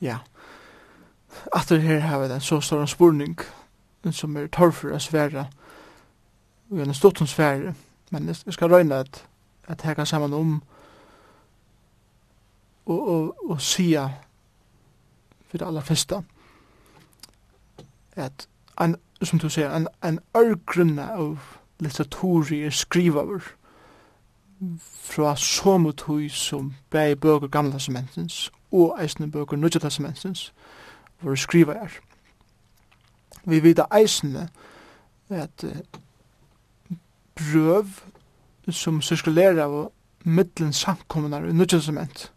Ja, 0.00 0.18
at 1.52 1.68
det 1.68 1.82
her 1.82 1.98
har 1.98 2.18
vi 2.18 2.28
den 2.28 2.40
så 2.40 2.60
stor 2.60 2.86
spurning, 2.86 3.38
som 4.12 4.36
er 4.36 4.46
torfer 4.46 4.94
å 4.94 4.98
svære 4.98 5.46
og 6.70 6.80
en 6.80 6.94
stort 6.94 7.18
som 7.18 7.26
svære 7.26 7.74
men 8.10 8.28
jeg 8.28 8.52
skal 8.56 8.72
røyne 8.72 8.94
at 8.94 9.24
at 9.68 9.82
hekka 9.82 10.04
sammen 10.04 10.32
om 10.32 10.62
og, 12.86 13.08
og, 13.08 13.50
og 13.50 13.60
sia 13.60 14.08
for 15.48 15.58
det 15.58 15.66
aller 15.66 15.80
første 15.80 16.22
at 18.16 18.48
en, 18.80 18.96
som 19.22 19.38
du 19.38 19.48
sier 19.48 19.70
en, 19.70 19.88
en 20.04 20.18
ørgrunne 20.36 21.10
av 21.12 21.38
litteratur 21.80 22.52
er 22.52 22.70
skrivaver 22.70 23.42
fra 24.80 25.36
så 25.36 25.78
mot 25.78 26.00
somutøy 26.00 26.28
som 26.28 26.74
bei 26.90 27.14
bøker 27.14 27.46
gamla 27.46 27.72
testamentens 27.72 28.50
og 28.72 28.96
eisne 29.02 29.30
bøker 29.30 29.56
nødja 29.56 29.80
testamentens 29.80 30.52
hvor 31.20 31.34
skriva 31.34 31.72
skrivaver 31.72 32.13
Vi 33.44 33.60
vet 33.62 33.80
eisene 33.92 34.48
at 35.30 35.64
brøv 37.34 37.86
som 38.70 39.02
sirkulerer 39.02 39.64
av 39.64 39.92
middelen 40.24 40.72
samkommunar 40.72 41.44
i 41.48 41.52
Nudjensament 41.52 42.30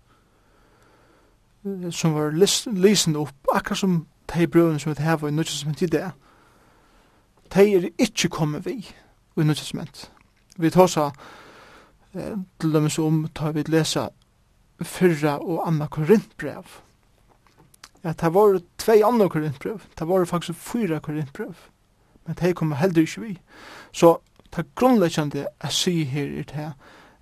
som 1.91 2.13
var 2.15 2.31
lysen 2.31 3.15
opp 3.19 3.51
akkurat 3.53 3.79
som 3.79 3.97
de 4.33 4.47
brøvene 4.47 4.79
som 4.79 4.95
vi 4.95 5.03
har 5.03 5.27
i 5.27 5.31
Nudjensament 5.31 5.81
i 5.81 5.91
det 5.91 6.05
de 7.55 7.65
er 7.75 7.89
ikke 7.97 8.29
kommet 8.29 8.65
vi 8.65 8.79
i 8.81 9.43
Nudjensament 9.43 10.09
vi 10.57 10.71
tar 10.73 10.87
seg 10.91 11.11
til 12.59 12.73
dem 12.73 12.89
som 12.89 13.27
tar 13.35 13.53
vi 13.55 13.63
lesa 13.67 14.09
fyrra 14.83 15.37
og 15.41 15.67
anna 15.67 15.87
korintbrev 15.87 16.65
at 18.07 18.21
det 18.21 18.31
var 18.33 18.59
tvei 18.79 19.01
andre 19.03 19.29
korintbrev. 19.29 19.81
det 19.99 20.07
var 20.07 20.25
faktisk 20.25 20.59
fyra 20.59 20.99
korintbrev. 20.99 21.55
men 22.25 22.35
det 22.35 22.55
kom 22.55 22.71
heller 22.71 23.01
ikke 23.01 23.21
vi. 23.21 23.37
Så 23.91 24.17
det 24.55 24.75
grunnleggjande 24.75 25.47
jeg 25.63 25.71
sier 25.71 26.05
her 26.05 26.27
er 26.27 26.43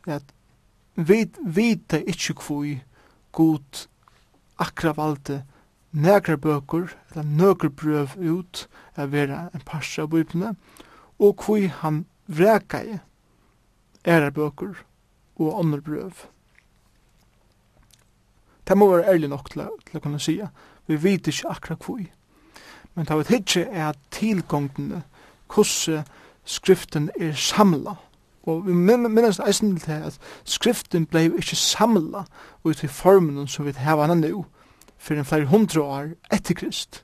det 0.06 0.14
at 0.14 0.34
vi 0.96 1.26
vet 1.44 1.94
ikkje 1.94 2.36
kvoi 2.40 2.82
god 3.32 3.88
akra 4.58 4.94
valde 4.96 5.44
nekra 5.96 6.36
bøkur, 6.36 6.92
eller 7.12 7.24
nøkra 7.24 7.70
brøv 7.70 8.16
ut, 8.20 8.68
er 8.96 9.08
vera 9.12 9.50
en 9.54 9.64
parsa 9.66 10.04
av 10.04 10.12
bøypene, 10.12 10.56
og 11.20 11.38
kvoi 11.40 11.68
han 11.82 12.04
vreka 12.28 12.82
i 12.84 12.98
æra 14.06 14.32
bøkur 14.36 14.84
og 15.40 15.60
andre 15.60 15.82
brøv. 15.82 16.26
Det 18.68 18.78
må 18.78 18.90
være 18.92 19.14
ærlig 19.14 19.30
nok 19.30 19.52
til, 19.54 19.68
til 19.86 20.00
å 20.00 20.04
kunne 20.04 20.20
sige 20.20 20.50
Vi 20.88 21.04
vet 21.04 21.28
ikke 21.28 21.50
akkurat 21.50 21.86
hvor. 21.86 22.02
Men 22.96 23.06
det 23.06 23.12
er 23.12 23.34
ikke 23.34 23.62
er 23.62 23.94
tilgångene 24.12 25.04
hvordan 25.54 26.04
skriften 26.46 27.10
er 27.20 27.34
samlet. 27.34 27.96
Og 28.44 28.68
vi 28.68 28.74
minnes 28.74 29.40
eisen 29.40 29.78
til 29.78 29.92
at 29.92 30.20
skriften 30.44 31.06
blei 31.06 31.26
ikkje 31.26 31.58
samla 31.58 32.26
ut 32.64 32.84
i 32.84 32.88
formen 32.88 33.48
som 33.48 33.66
vi 33.66 33.74
hava 33.78 34.06
henne 34.06 34.30
nu 34.30 34.46
for 34.98 35.14
en 35.14 35.26
flere 35.26 35.46
hundre 35.46 35.82
år 35.82 36.14
etter 36.34 36.54
Krist. 36.54 37.04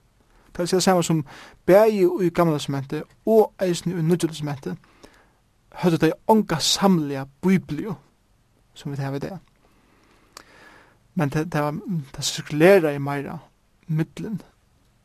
Det 0.53 0.59
er 0.59 0.75
det 0.75 0.83
samme 0.83 1.03
som 1.03 1.25
bægi 1.65 2.07
i 2.21 2.29
gamla 2.29 2.53
testamentet 2.53 3.03
og 3.25 3.53
eisen 3.61 3.91
i 3.91 4.01
nødja 4.01 4.27
testamentet 4.27 4.77
høyde 5.71 5.97
det 5.97 6.13
onga 6.27 6.59
samlega 6.59 7.25
biblio 7.41 7.95
som 8.73 8.91
vi 8.91 8.97
hava 8.97 9.19
det. 9.19 9.39
Men 11.15 11.29
det, 11.29 11.53
det, 11.53 11.63
det, 11.63 12.03
det 12.15 12.25
sirkulera 12.25 12.91
i 12.91 12.97
meira 12.97 13.37
middelen 13.87 14.41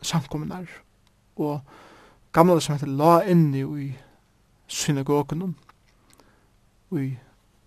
samkommunar 0.02 0.66
og 1.36 1.60
gamla 2.32 2.60
som 2.60 2.76
heter 2.76 2.86
la 2.86 3.20
inni 3.24 3.64
i 3.84 3.88
synagogunum 4.66 5.56
i, 6.92 7.16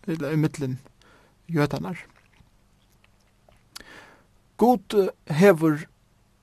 eller, 0.08 0.32
i 0.32 0.36
middelen 0.36 0.80
jødanar. 1.50 1.98
God 4.58 5.10
hevur 5.28 5.80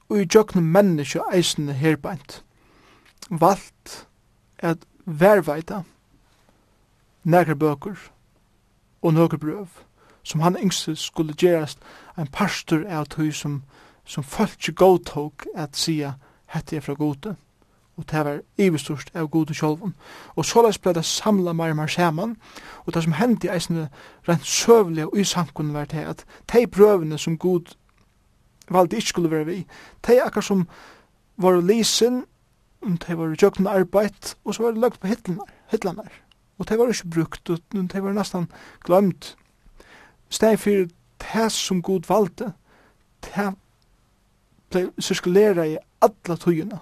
og 0.09 0.21
i 0.21 0.29
jøknum 0.35 0.65
menneskje 0.65 1.23
eisne 1.35 1.73
herbeint 1.73 2.43
valgt 3.31 4.07
at 4.59 4.79
verveita 5.05 5.83
nekra 7.25 7.55
bøkur 7.55 7.99
og 9.03 9.15
nøkker 9.15 9.37
brøv 9.43 9.83
som 10.23 10.41
han 10.41 10.57
yngste 10.63 10.97
skulle 10.97 11.35
gjerast 11.39 11.79
en 12.19 12.27
pastor 12.27 12.87
av 12.91 13.07
tøy 13.11 13.31
som 13.31 13.63
som 14.07 14.25
folk 14.25 14.71
godtog 14.77 15.47
at 15.55 15.77
sia 15.77 16.15
hette 16.55 16.77
er 16.77 16.81
fra 16.81 16.95
gode, 16.95 17.37
og 17.97 18.05
det 18.11 18.25
var 18.25 18.41
ivestost 18.59 19.11
av 19.17 19.29
gode 19.33 19.55
sjolven. 19.55 19.95
Og 20.37 20.45
såleis 20.45 20.79
ble 20.79 20.93
det 20.95 21.05
samla 21.05 21.53
mer 21.57 21.73
og 21.73 21.81
mer 21.81 21.91
saman, 21.91 22.37
og 22.85 22.95
det 22.95 23.03
som 23.03 23.17
hendte 23.17 23.49
i 23.49 23.55
eisne 23.55 23.89
rent 24.29 24.47
søvlig 24.47 25.07
og 25.07 25.19
i 25.19 25.25
samkunn 25.25 25.75
var 25.75 25.89
det 25.91 26.05
at 26.05 26.25
de 26.53 26.67
prøvene 26.67 27.19
som 27.19 27.39
god 27.39 27.75
valgte 28.71 28.97
ikke 28.97 29.15
skulle 29.15 29.31
være 29.31 29.47
vi, 29.47 29.59
de 30.07 30.23
akkar 30.23 30.45
som 30.45 30.67
var 31.37 31.61
lisen, 31.61 32.25
de 32.83 33.19
var 33.19 33.35
jøkken 33.43 33.67
arbeid, 33.67 34.37
og 34.45 34.55
så 34.55 34.63
var 34.63 34.71
det 34.71 34.81
lagt 34.81 35.01
på 35.01 35.09
hitlanar. 35.71 36.13
Og 36.59 36.69
de 36.69 36.79
var 36.79 36.89
ikke 36.89 37.11
brukt, 37.15 37.51
og 37.51 37.59
de 37.73 38.03
var 38.03 38.13
nesten 38.13 38.51
glemt. 38.85 39.37
Steg 40.29 40.59
for 40.59 40.87
det 41.23 41.53
som 41.53 41.83
god 41.83 42.09
valgte, 42.09 42.53
det 43.25 43.55
ble 44.71 44.89
sirkulera 44.99 45.67
i 45.67 45.79
alla 46.03 46.37
tøyina. 46.37 46.81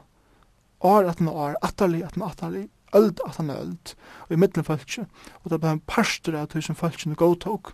År 0.85 1.09
at 1.09 1.21
år, 1.21 1.57
atterlig 1.63 2.05
at 2.05 2.19
atterlig, 2.21 2.69
öld 2.95 3.19
at 3.27 3.37
han 3.37 3.51
öld, 3.51 3.95
og 4.29 4.33
i 4.33 4.37
middelen 4.37 4.65
fölkje, 4.65 5.07
og 5.43 5.51
det 5.51 5.61
ble 5.61 5.71
en 5.71 5.81
parster 5.81 6.37
av 6.39 6.47
tøy 6.47 6.61
fölkje 6.61 6.75
falskjen 6.75 7.15
godtog. 7.15 7.73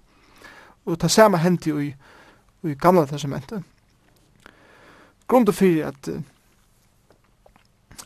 Og 0.87 1.01
det 1.01 1.11
samme 1.11 1.39
hendi 1.39 1.71
i, 1.71 1.95
i 2.63 2.75
gamla 2.75 3.07
testamentet. 3.07 3.63
Grunden 5.29 5.55
fyrir 5.55 5.87
at 5.87 6.09
uh, 6.09 6.23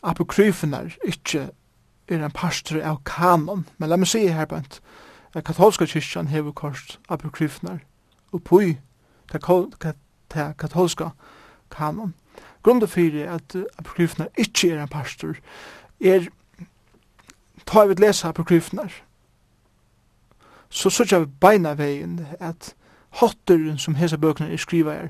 apokryfinar 0.03 0.97
ikkje 1.07 1.51
er 2.09 2.25
en 2.25 2.31
pastor 2.31 2.83
av 2.83 3.01
kanon, 3.05 3.67
men 3.79 3.89
la 3.89 3.97
meg 3.97 4.09
si 4.09 4.27
her 4.29 4.47
bant, 4.47 4.81
at 5.35 5.45
katolska 5.45 5.87
kyrkjan 5.87 6.29
hever 6.29 6.53
kost 6.53 6.99
apokryfinar, 7.09 7.81
og 8.33 8.43
pui, 8.45 8.79
det 9.33 9.41
katolska 10.59 11.11
kanon. 11.71 12.15
Grunden 12.63 12.89
fyrir 12.89 13.31
at 13.31 13.57
apokryfene 13.79 14.29
ikkje 14.39 14.73
er 14.73 14.83
en 14.83 14.89
pastor, 14.89 15.37
er 16.01 16.29
ta 17.67 17.85
vi 17.87 17.95
lesa 17.99 18.29
apokryfnar 18.29 18.93
så 20.75 20.91
sørger 20.91 21.19
vi 21.19 21.27
beina 21.41 21.73
vegin 21.73 22.27
at 22.41 22.75
hotteren 23.11 23.79
som 23.79 23.95
hesa 23.95 24.17
bøkna 24.17 24.49
er 24.51 24.57
skriva 24.57 24.95
er, 24.95 25.09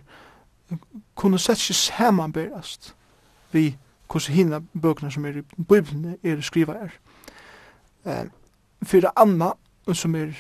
kunne 1.15 1.39
sett 1.39 1.59
seg 1.59 1.77
samanberast 1.77 2.93
vi 3.53 3.77
hvordan 4.13 4.37
hina 4.37 4.61
bøkna 4.83 5.11
som 5.11 5.25
er 5.25 5.41
i 5.41 5.43
biblene 5.69 6.19
er 6.23 6.41
skriva 6.45 6.75
er. 6.85 6.93
Eh, 8.05 8.27
fyrir 8.85 9.09
anna 9.17 9.55
som 9.93 10.15
er 10.15 10.37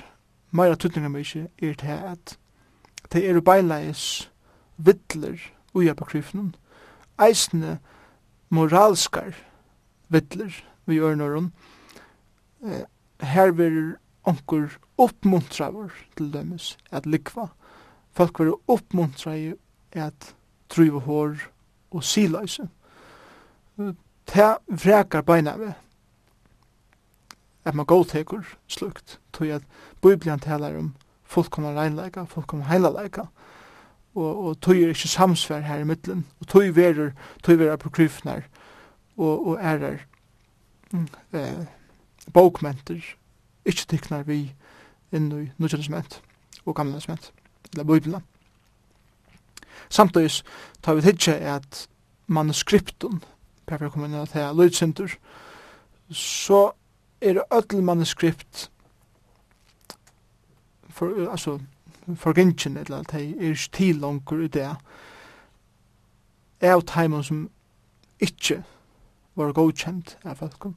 meira 0.50 0.76
tutninga 0.76 1.08
mykje 1.08 1.46
er 1.62 1.74
til 1.80 2.04
at 2.12 2.36
det 3.12 3.24
er 3.30 3.40
beinleis 3.40 4.30
vittler 4.76 5.40
ui 5.74 5.88
apokryfnum, 5.90 6.52
eisne 7.18 7.78
moralskar 8.54 9.34
vittler 10.12 10.54
vi 10.86 11.00
ørnoren, 11.02 11.52
eh, 12.64 12.84
her 13.20 13.50
vil 13.50 13.96
onkur 14.24 14.78
oppmuntravur 14.98 15.92
til 16.16 16.32
dømes 16.32 16.74
at 16.90 17.06
likva, 17.06 17.48
folk 18.12 18.38
vil 18.38 18.54
oppmuntra 18.68 19.34
i 19.36 19.52
at 19.92 20.34
truva 20.68 21.00
hår 21.04 21.36
og 21.94 22.04
siløyse. 22.04 22.68
Ta 24.26 24.56
vrekar 24.68 25.22
beina 25.26 25.56
vi, 25.58 25.72
at 27.64 27.74
man 27.74 27.86
godtekur 27.86 28.44
slukt, 28.68 29.18
tog 29.32 29.48
at 29.48 29.62
Bibelen 30.02 30.40
talar 30.40 30.76
om 30.78 30.94
fullkomna 31.24 31.74
reinleika, 31.74 32.24
fullkomna 32.24 32.68
heilalega, 32.68 33.26
og, 34.14 34.44
og 34.46 34.60
tøy 34.60 34.82
er 34.82 34.94
ikkje 34.94 35.10
samsvær 35.10 35.64
her 35.66 35.82
i 35.82 35.88
midten 35.88 36.26
og 36.40 36.48
tøy 36.48 36.70
verer 36.74 37.14
tøy 37.42 37.56
verer 37.58 37.76
på 37.76 37.90
kryfnar 37.90 38.46
og, 39.16 39.46
og 39.46 39.58
ærer 39.62 39.98
mm, 40.92 41.08
eh, 41.32 41.66
bokmenter, 42.32 43.02
ikkje 43.64 43.86
tiknar 43.90 44.22
vi 44.26 44.54
inn 45.14 45.30
i 45.32 45.48
nødgjønnesment 45.58 46.20
og 46.64 46.74
gamlesment, 46.74 47.32
eller 47.72 47.84
bøybla. 47.84 48.20
Samtidig 49.88 50.42
tar 50.82 50.94
vi 50.94 51.02
tidsi 51.02 51.30
at 51.30 51.88
manuskripten, 52.26 53.22
per 53.66 53.78
vi 53.78 53.90
kommer 53.90 54.08
inn 54.08 54.26
til 54.26 54.34
det 54.34 54.42
er 54.42 54.56
lydsynder, 54.56 55.16
så 56.10 56.70
er 57.20 57.38
det 57.38 57.44
öll 57.52 57.80
manuskript 57.80 58.70
for, 60.90 61.30
altså, 61.30 61.58
forgengjen, 62.16 62.76
eller 62.76 62.98
at 62.98 63.10
hei 63.16 63.32
er 63.32 63.54
ikke 63.54 63.76
til 63.76 64.00
langer 64.00 64.44
i 64.44 64.48
det, 64.48 64.70
er 66.60 66.74
av 66.74 67.22
som 67.22 67.48
ikke 68.20 68.62
var 69.34 69.52
godkjent 69.52 70.18
av 70.24 70.38
folk. 70.38 70.68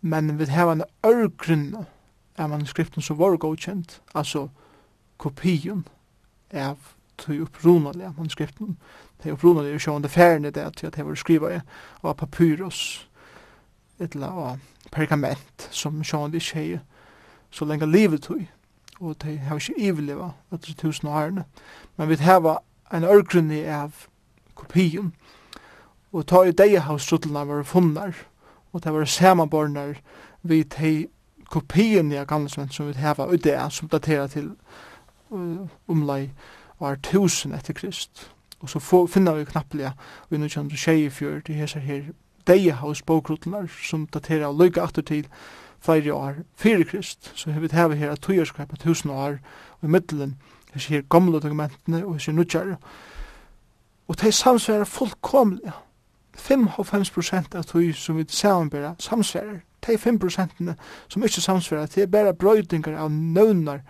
Men 0.00 0.38
vi 0.38 0.46
har 0.46 0.72
en 0.72 0.84
ørgrunn 1.04 1.86
av 2.38 2.50
manuskripten 2.50 3.02
som 3.02 3.18
var 3.18 3.36
godkjent, 3.36 4.00
altså 4.14 4.48
kopien 5.18 5.84
av 6.54 6.94
til 7.18 7.42
upprunalige 7.42 8.12
manuskripten. 8.16 8.78
De 9.24 9.32
upprunalige 9.32 9.74
er 9.74 9.78
sjående 9.82 10.08
færende 10.08 10.50
det 10.50 10.76
til 10.76 10.86
at 10.86 10.96
de 10.96 11.06
var 11.06 11.14
skriva 11.14 11.60
av 12.02 12.14
papyrus, 12.14 13.08
et 13.98 14.14
eller 14.14 14.28
annet 14.28 14.60
pergament, 14.92 15.68
som 15.70 16.04
sjående 16.04 16.38
ikke 16.38 16.80
så 17.50 17.64
lenge 17.64 17.86
livet 17.86 18.22
tog, 18.22 18.46
og 19.00 19.16
de 19.22 19.38
har 19.38 19.60
ikke 19.60 19.80
iveleva 19.80 20.32
etter 20.52 20.74
tusen 20.74 21.08
årene, 21.08 21.44
men 21.96 22.08
vi 22.08 22.16
har 22.22 22.62
en 22.92 23.04
ørgrunni 23.04 23.62
av 23.64 24.06
kopien, 24.54 25.12
og 26.12 26.26
ta 26.26 26.42
i 26.44 26.52
deg 26.56 26.78
av 26.80 26.98
struttelna 26.98 27.44
var 27.44 27.66
funnar, 27.68 28.16
og 28.72 28.84
det 28.84 28.92
var 28.92 29.04
samanbornar 29.04 30.00
vi 30.42 30.62
de 30.62 31.08
kopien 31.48 32.12
av 32.12 32.26
gammelsvenn 32.26 32.70
som 32.72 32.88
vi 32.88 32.96
har 33.00 33.20
i 33.32 33.36
det, 33.36 33.58
som 33.72 33.88
daterer 33.88 34.26
til 34.26 34.50
uh, 35.32 35.68
omlai 35.88 36.30
var 36.78 36.96
tusen 37.02 37.54
etter 37.54 37.74
Krist. 37.74 38.30
Og 38.60 38.70
så 38.70 38.80
finner 39.06 39.38
vi 39.38 39.44
knapplega 39.44 39.92
vi 40.30 40.38
nu 40.38 40.48
kjenner 40.48 40.76
tjei 40.76 41.06
i 41.06 41.10
fjord, 41.10 41.46
det 41.46 41.54
her 41.54 42.12
deg 42.48 42.70
av 42.72 42.94
spåkrutlenar 42.94 43.68
som 43.84 44.06
daterer 44.06 44.48
av 44.48 44.78
atter 44.82 45.02
til 45.02 45.26
flere 45.80 46.14
år 46.14 46.34
fyrir 46.56 46.84
Krist, 46.84 47.32
så 47.34 47.50
har 47.50 47.60
vi 47.60 47.66
det 47.66 47.98
her 47.98 48.10
at 48.10 48.20
tujarskap 48.20 48.72
at 48.72 48.80
tusen 48.80 49.10
år 49.10 49.38
og 49.80 49.84
i 49.84 49.90
middelen, 49.90 50.36
jeg 50.74 50.82
sier 50.82 51.02
gamle 51.10 51.40
dokumentene 51.40 52.04
og 52.06 52.12
jeg 52.18 52.20
sier 52.20 52.34
nudjar. 52.34 52.74
Og 54.08 54.16
det 54.20 54.26
er 54.26 54.30
samsværa 54.30 54.84
fullkomlige, 54.84 55.72
55 56.38 57.10
prosent 57.10 57.54
av 57.54 57.64
tui 57.66 57.92
som 57.92 58.16
vi 58.16 58.24
samanbæra 58.28 58.94
samsvarer. 58.98 59.60
De 59.86 59.98
5 59.98 60.18
prosentene 60.18 60.76
som 61.08 61.22
ikke 61.22 61.40
samsværa, 61.40 61.86
det 61.86 62.02
er 62.02 62.06
bare 62.06 62.34
brøydingar 62.34 62.98
av 62.98 63.10
nøvnar, 63.10 63.80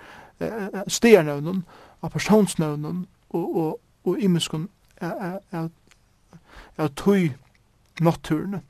eh, 0.41 0.83
stiernøvnun, 0.89 1.65
av 2.03 2.11
personsnøvnun 2.11 3.07
og, 3.31 3.57
og, 3.57 3.81
og 4.05 4.21
imenskun 4.21 4.69
av, 5.01 5.39
av, 5.53 5.71
av 6.79 6.89
tui 6.97 7.33
naturene. 8.01 8.63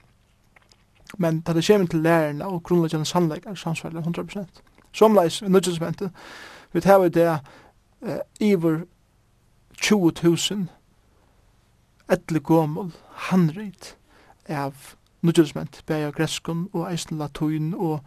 Men 1.16 1.40
da 1.40 1.52
det 1.52 1.66
kommer 1.66 1.86
til 1.86 2.02
lærerne 2.02 2.46
og 2.46 2.62
grunnleggende 2.62 3.04
sannleggar 3.04 3.54
samsvarlig 3.54 3.98
100%. 4.00 4.44
Somleis, 4.92 5.42
i 5.42 5.48
nødgjensmentet, 5.48 6.10
vi 6.72 6.80
tar 6.80 6.98
vi 6.98 7.08
det 7.08 7.40
eh, 8.02 8.18
iver 8.40 8.80
20.000 9.82 10.54
etle 12.12 12.40
gommel 12.40 12.92
handrit 13.14 13.96
av 14.48 14.74
nødgjensment, 15.22 15.82
bæg 15.86 16.04
av 16.04 16.12
greskon 16.12 16.68
og 16.72 16.92
eisen 16.92 17.18
latuin 17.18 17.74
og 17.74 18.00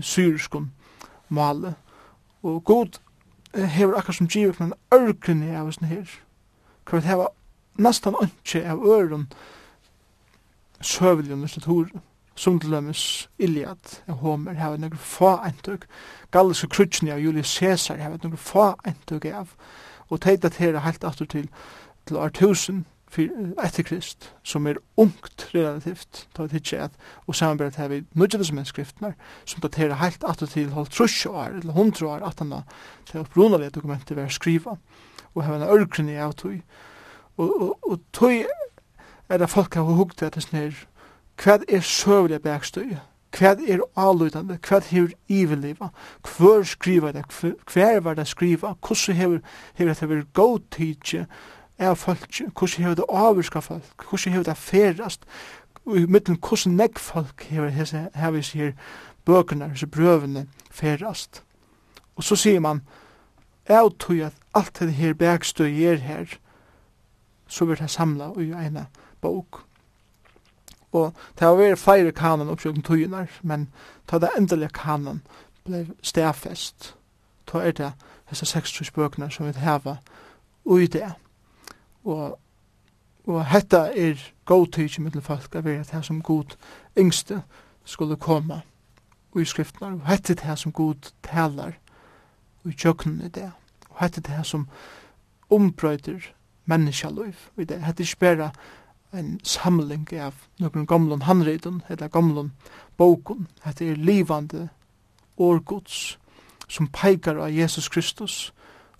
syrskon 0.00 0.72
male. 1.28 1.74
Og 2.42 2.64
god 2.64 3.00
hever 3.54 3.98
akkar 3.98 4.12
som 4.12 4.28
givet 4.28 4.60
men 4.60 4.74
ørkene 4.94 5.56
av 5.58 5.66
oss 5.66 5.78
her, 5.82 6.06
hver 6.90 7.00
hver 7.00 7.28
hver 7.76 7.94
hver 8.44 8.66
hver 8.66 9.06
hver 9.06 9.26
søvelig 10.80 11.36
litteratur, 11.36 11.88
som 12.38 12.60
til 12.60 12.70
dømes 12.70 13.28
Iliad 13.38 14.02
og 14.06 14.14
Homer 14.22 14.54
har 14.54 14.76
et 14.76 14.82
noen 14.82 14.98
få 14.98 15.34
eintøk, 15.42 15.88
Galliske 16.30 16.68
Krutjene 16.70 17.16
av 17.16 17.22
Julius 17.22 17.56
Caesar 17.58 17.98
har 17.98 18.14
et 18.14 18.26
noen 18.26 18.38
få 18.38 18.70
eintøk 18.86 19.26
av, 19.32 19.56
og 20.08 20.22
teit 20.22 20.46
at 20.46 20.60
her 20.62 20.76
er 20.76 20.86
helt 20.86 21.04
aftur 21.04 21.26
til, 21.26 21.48
til 22.06 22.16
år 22.16 22.30
tusen 22.36 22.86
etter 23.16 23.82
Krist, 23.88 24.28
som 24.44 24.66
er 24.68 24.76
ungt 25.00 25.48
relativt, 25.54 26.26
ta 26.36 26.44
vi 26.44 26.58
hitje 26.58 26.82
at, 26.84 26.96
og 27.26 27.34
samarbeid 27.34 27.78
her 27.80 27.88
vi 27.88 28.02
nudgjelesmennskriftene, 28.12 29.14
som 29.48 29.64
daterer 29.64 29.96
helt 30.02 30.24
aftur 30.28 30.46
til 30.52 30.74
holdt 30.76 30.92
trus 30.92 31.26
år, 31.26 31.56
eller 31.58 31.72
hundre 31.72 32.06
år, 32.06 32.26
at 32.28 32.38
han 32.38 32.52
da, 32.52 32.60
til 33.08 33.24
opprunalige 33.24 33.70
dokumenter 33.78 34.20
har 34.20 34.28
skriva, 34.28 34.76
og 35.34 35.44
hava 35.44 35.56
en 35.56 35.80
ørkrinni 35.80 36.18
av 36.20 36.36
tog. 36.36 36.60
og, 37.38 37.48
og, 37.48 37.78
og 37.82 38.00
tog 38.12 38.44
er 39.28 39.38
det 39.38 39.50
folk 39.50 39.74
har 39.74 39.82
hugt 39.82 40.22
etter 40.22 40.40
snir, 40.40 40.86
hva 41.38 41.60
er 41.68 41.80
søvlig 41.80 42.42
bergstøy? 42.42 42.96
hva 43.36 43.52
er 43.68 43.82
avlutande, 43.96 44.58
hva 44.64 44.80
er 44.80 45.12
iveliva? 45.28 45.90
hva 46.24 46.64
skriva 46.64 47.12
det, 47.12 47.24
hva 47.28 48.00
var 48.00 48.14
det 48.14 48.26
skriva, 48.28 48.74
hvordan 48.80 49.16
hever, 49.16 49.40
hever 49.74 49.94
det 49.94 50.08
vært 50.08 50.32
god 50.34 50.60
tidsi 50.70 51.24
av 51.78 51.96
folk, 51.96 52.40
hvordan 52.58 52.84
hever 52.84 52.94
det 52.94 53.08
avvirska 53.08 53.60
folk, 53.60 54.06
hvordan 54.08 54.32
hever 54.32 54.44
det 54.44 54.56
ferast, 54.56 55.24
og 55.84 55.96
i 55.96 56.06
midten 56.06 56.38
hvordan 56.40 56.76
negg 56.76 56.98
folk 56.98 57.44
hever 57.48 57.70
hese, 57.70 58.08
hever 58.14 58.40
hese 58.40 58.58
her 58.58 58.72
bøkene, 59.24 59.70
hese 59.70 59.86
brøvene 59.86 60.46
ferast. 60.70 61.42
Og 62.16 62.24
så 62.24 62.36
sier 62.36 62.60
man, 62.60 62.82
jeg 63.68 63.90
tror 64.00 64.26
at 64.26 64.34
alt 64.54 64.80
det 64.80 64.94
her 64.94 65.14
bækstøy 65.14 65.68
er 65.84 66.00
her, 66.00 66.38
så 67.48 67.64
vil 67.64 67.78
det 67.78 67.90
samla 67.90 68.32
og 68.32 68.42
i 68.42 68.52
ena 68.52 68.86
bok. 69.20 69.62
Og 70.92 71.12
det 71.38 71.46
har 71.46 71.56
vært 71.56 71.78
flere 71.78 72.12
kanon 72.12 72.48
oppsjøkken 72.48 72.82
tøyner, 72.82 73.26
men 73.42 73.68
ta 74.08 74.18
det 74.18 74.30
endelige 74.38 74.72
kanon 74.74 75.20
ble 75.64 75.86
stedfest. 76.02 76.94
Ta 77.46 77.60
er 77.60 77.76
det 77.76 77.92
disse 78.30 78.46
26 78.46 78.92
bøkene 78.96 79.30
som 79.30 79.46
vi 79.46 79.52
heva 79.60 79.98
ui 80.64 80.86
det. 80.86 81.12
Og, 82.04 82.38
og 83.26 83.44
hetta 83.46 83.88
er 83.96 84.20
god 84.44 84.66
tøyke 84.72 85.02
mittel 85.02 85.24
folk 85.24 85.54
av 85.54 85.66
er 85.66 85.84
det 85.84 86.04
som 86.04 86.22
god 86.22 86.56
yngste 86.98 87.42
skulle 87.84 88.16
komme 88.16 88.62
ui 89.36 89.44
skriftene. 89.44 90.00
Og 90.00 90.08
hetta 90.08 90.32
er 90.32 90.42
det 90.44 90.58
som 90.58 90.72
god 90.72 91.12
talar 91.22 91.76
ui 92.64 92.72
tjøkken 92.72 93.20
i 93.24 93.28
det. 93.28 93.50
Og 93.90 94.00
hetta 94.00 94.20
er 94.24 94.36
det 94.36 94.46
som 94.46 94.68
ombrøyder 95.50 96.32
menneskjaløyf. 96.68 97.48
i 97.58 97.64
det 97.64 97.84
hetta 97.84 98.02
er 98.02 98.06
ikke 98.06 98.20
bare 98.20 98.50
en 99.12 99.38
samling 99.42 100.06
av 100.20 100.34
noen 100.60 100.86
gamlun 100.86 101.24
handriden, 101.24 101.82
eller 101.88 102.08
gamlun 102.12 102.52
bokun, 102.96 103.46
at 103.64 103.78
det 103.78 103.90
er 103.92 103.96
livande 103.96 104.68
årgods 105.38 106.18
som 106.68 106.88
peikar 106.92 107.38
av 107.40 107.54
Jesus 107.54 107.88
Kristus 107.88 108.52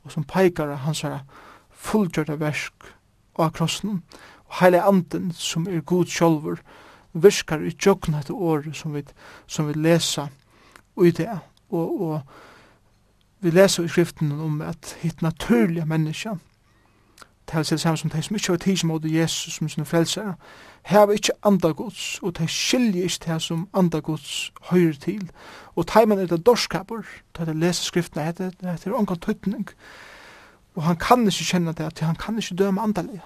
og 0.05 0.12
som 0.12 0.24
peikar 0.24 0.70
av 0.72 0.85
hans 0.86 1.05
fullgjørda 1.70 2.39
versk 2.40 2.93
av 3.39 3.52
krossen 3.56 4.02
og 4.48 4.60
heile 4.62 4.82
anden 4.82 5.32
som 5.36 5.68
er 5.68 5.85
god 5.85 6.09
sjolver 6.10 6.62
virkar 7.12 7.62
i 7.64 7.74
tjokken 7.74 8.16
etter 8.18 8.35
året 8.35 8.76
som 8.76 8.94
vi, 8.94 9.05
som 9.47 9.68
vi 9.68 9.76
lesa 9.76 10.28
i 11.05 11.10
det 11.10 11.30
og, 11.70 12.01
og 12.01 12.20
vi 13.40 13.51
leser 13.51 13.85
i 13.85 13.93
skriften 13.93 14.32
om 14.32 14.60
at 14.64 14.97
hitt 15.02 15.22
naturliga 15.22 15.85
menneskja, 15.86 16.39
tala 17.49 17.65
seg 17.65 17.81
saman 17.81 17.97
som 17.97 18.11
de 18.11 18.23
som 18.23 18.37
ikke 18.37 18.53
har 18.53 18.61
tid 18.62 18.77
som 18.77 18.91
åter 18.91 19.15
Jesus 19.15 19.55
som 19.55 19.69
sin 19.69 19.89
frelsa, 19.89 20.35
heva 20.89 21.16
ikke 21.16 21.37
andra 21.49 21.73
gods, 21.73 22.19
og 22.23 22.37
de 22.39 22.49
skiljer 22.49 23.09
ikke 23.09 23.33
det 23.33 23.41
som 23.43 23.69
andra 23.75 24.01
gods 24.05 24.53
høyre 24.70 24.99
til, 25.01 25.31
og 25.77 25.87
teimen 25.87 26.19
er 26.19 26.27
det 26.27 26.45
dorskaper, 26.47 27.03
da 27.39 27.49
det 27.49 27.57
leser 27.57 27.89
skriftene 27.89 28.29
etter, 28.29 28.53
det 28.61 28.87
er 28.87 28.95
omgang 28.95 29.20
tøytning, 29.20 29.69
og 30.75 30.83
han 30.83 30.97
kan 30.97 31.27
ikke 31.27 31.51
kjenne 31.53 31.73
det, 31.73 31.95
til 31.95 32.07
han 32.07 32.16
kan 32.16 32.39
ikke 32.39 32.57
døme 32.57 32.83
andalega, 32.83 33.25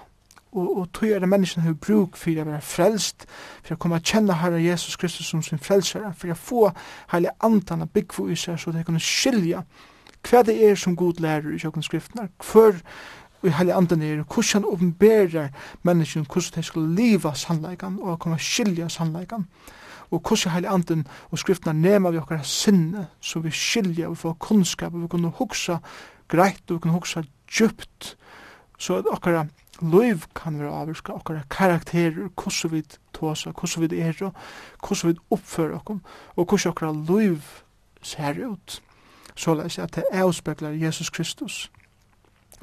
og, 0.53 0.77
og 0.77 0.91
tog 0.93 1.09
er 1.09 1.19
det 1.19 1.29
menneskene 1.29 1.65
har 1.65 1.73
bruk 1.73 2.17
for 2.17 2.41
å 2.41 2.45
være 2.45 2.61
frelst, 2.61 3.25
for 3.63 3.75
å 3.75 3.79
komme 3.81 3.97
å 3.97 4.05
kjenne 4.05 4.37
Herre 4.37 4.61
Jesus 4.61 4.97
Kristus 5.01 5.31
som 5.31 5.41
sin 5.41 5.61
frelsere, 5.61 6.13
for 6.17 6.29
å 6.29 6.37
få 6.37 6.67
hele 7.11 7.33
andan 7.43 7.81
av 7.85 7.91
byggfå 7.93 8.27
i 8.29 8.37
seg, 8.37 8.59
så 8.61 8.71
de 8.71 8.85
kan 8.85 8.99
skilja 9.01 9.63
hva 10.23 10.39
det 10.47 10.55
er 10.63 10.77
som 10.79 10.95
god 10.95 11.19
lærer 11.19 11.51
i 11.51 11.59
kjøkken 11.59 11.83
skriftene, 11.83 12.29
hver 12.39 12.79
og 13.43 13.49
i 13.49 13.55
heilig 13.57 13.75
andan 13.75 14.01
er 14.01 14.23
hvordan 14.23 14.53
han 14.53 14.65
åpenberer 14.65 15.49
menneskene 15.83 16.25
hvordan 16.25 16.55
de 16.55 16.63
skulle 16.63 16.95
liva 16.95 17.33
sannleikan 17.35 17.99
og 18.01 18.19
komme 18.19 18.39
skilja 18.39 18.89
sannleikan 18.89 19.47
og 20.11 20.21
hvordan 20.21 20.53
heilig 20.53 20.69
anden 20.71 21.07
og 21.31 21.39
skriftene 21.39 21.81
nema 21.81 22.11
vi 22.13 22.21
okkar 22.21 22.43
sinne 22.47 23.07
så 23.21 23.39
vi 23.43 23.51
skilja 23.51 24.09
vi 24.09 24.15
får 24.15 24.39
kunnskap 24.39 24.93
vi 24.95 25.07
kunne 25.07 25.33
hugsa 25.39 25.77
greit 26.27 26.63
og 26.69 26.75
vi 26.75 26.79
kunne 26.79 26.99
hugsa 26.99 27.23
djupt 27.47 28.15
så 28.79 28.97
at 28.99 29.11
okkara 29.11 29.45
Løyv 29.81 30.27
kan 30.35 30.59
være 30.59 30.71
avvirka 30.71 31.15
okkara 31.17 31.41
karakterer, 31.49 32.29
hvordan 32.29 32.71
vi 32.71 32.83
tåsa, 33.13 33.51
hvordan 33.51 33.89
vi 33.89 33.99
er, 33.99 34.13
hvordan 34.79 35.09
vi 35.09 35.19
oppfører 35.31 35.75
okkom, 35.75 36.01
og 36.35 36.45
hvordan 36.45 36.69
okkara 36.69 36.91
løyv 36.93 37.41
ser 38.01 38.47
ut. 38.47 38.81
Så 39.35 39.57
at 39.57 39.95
det 39.95 40.03
avspeklar 40.11 40.69
Jesus 40.69 41.09
Kristus 41.09 41.71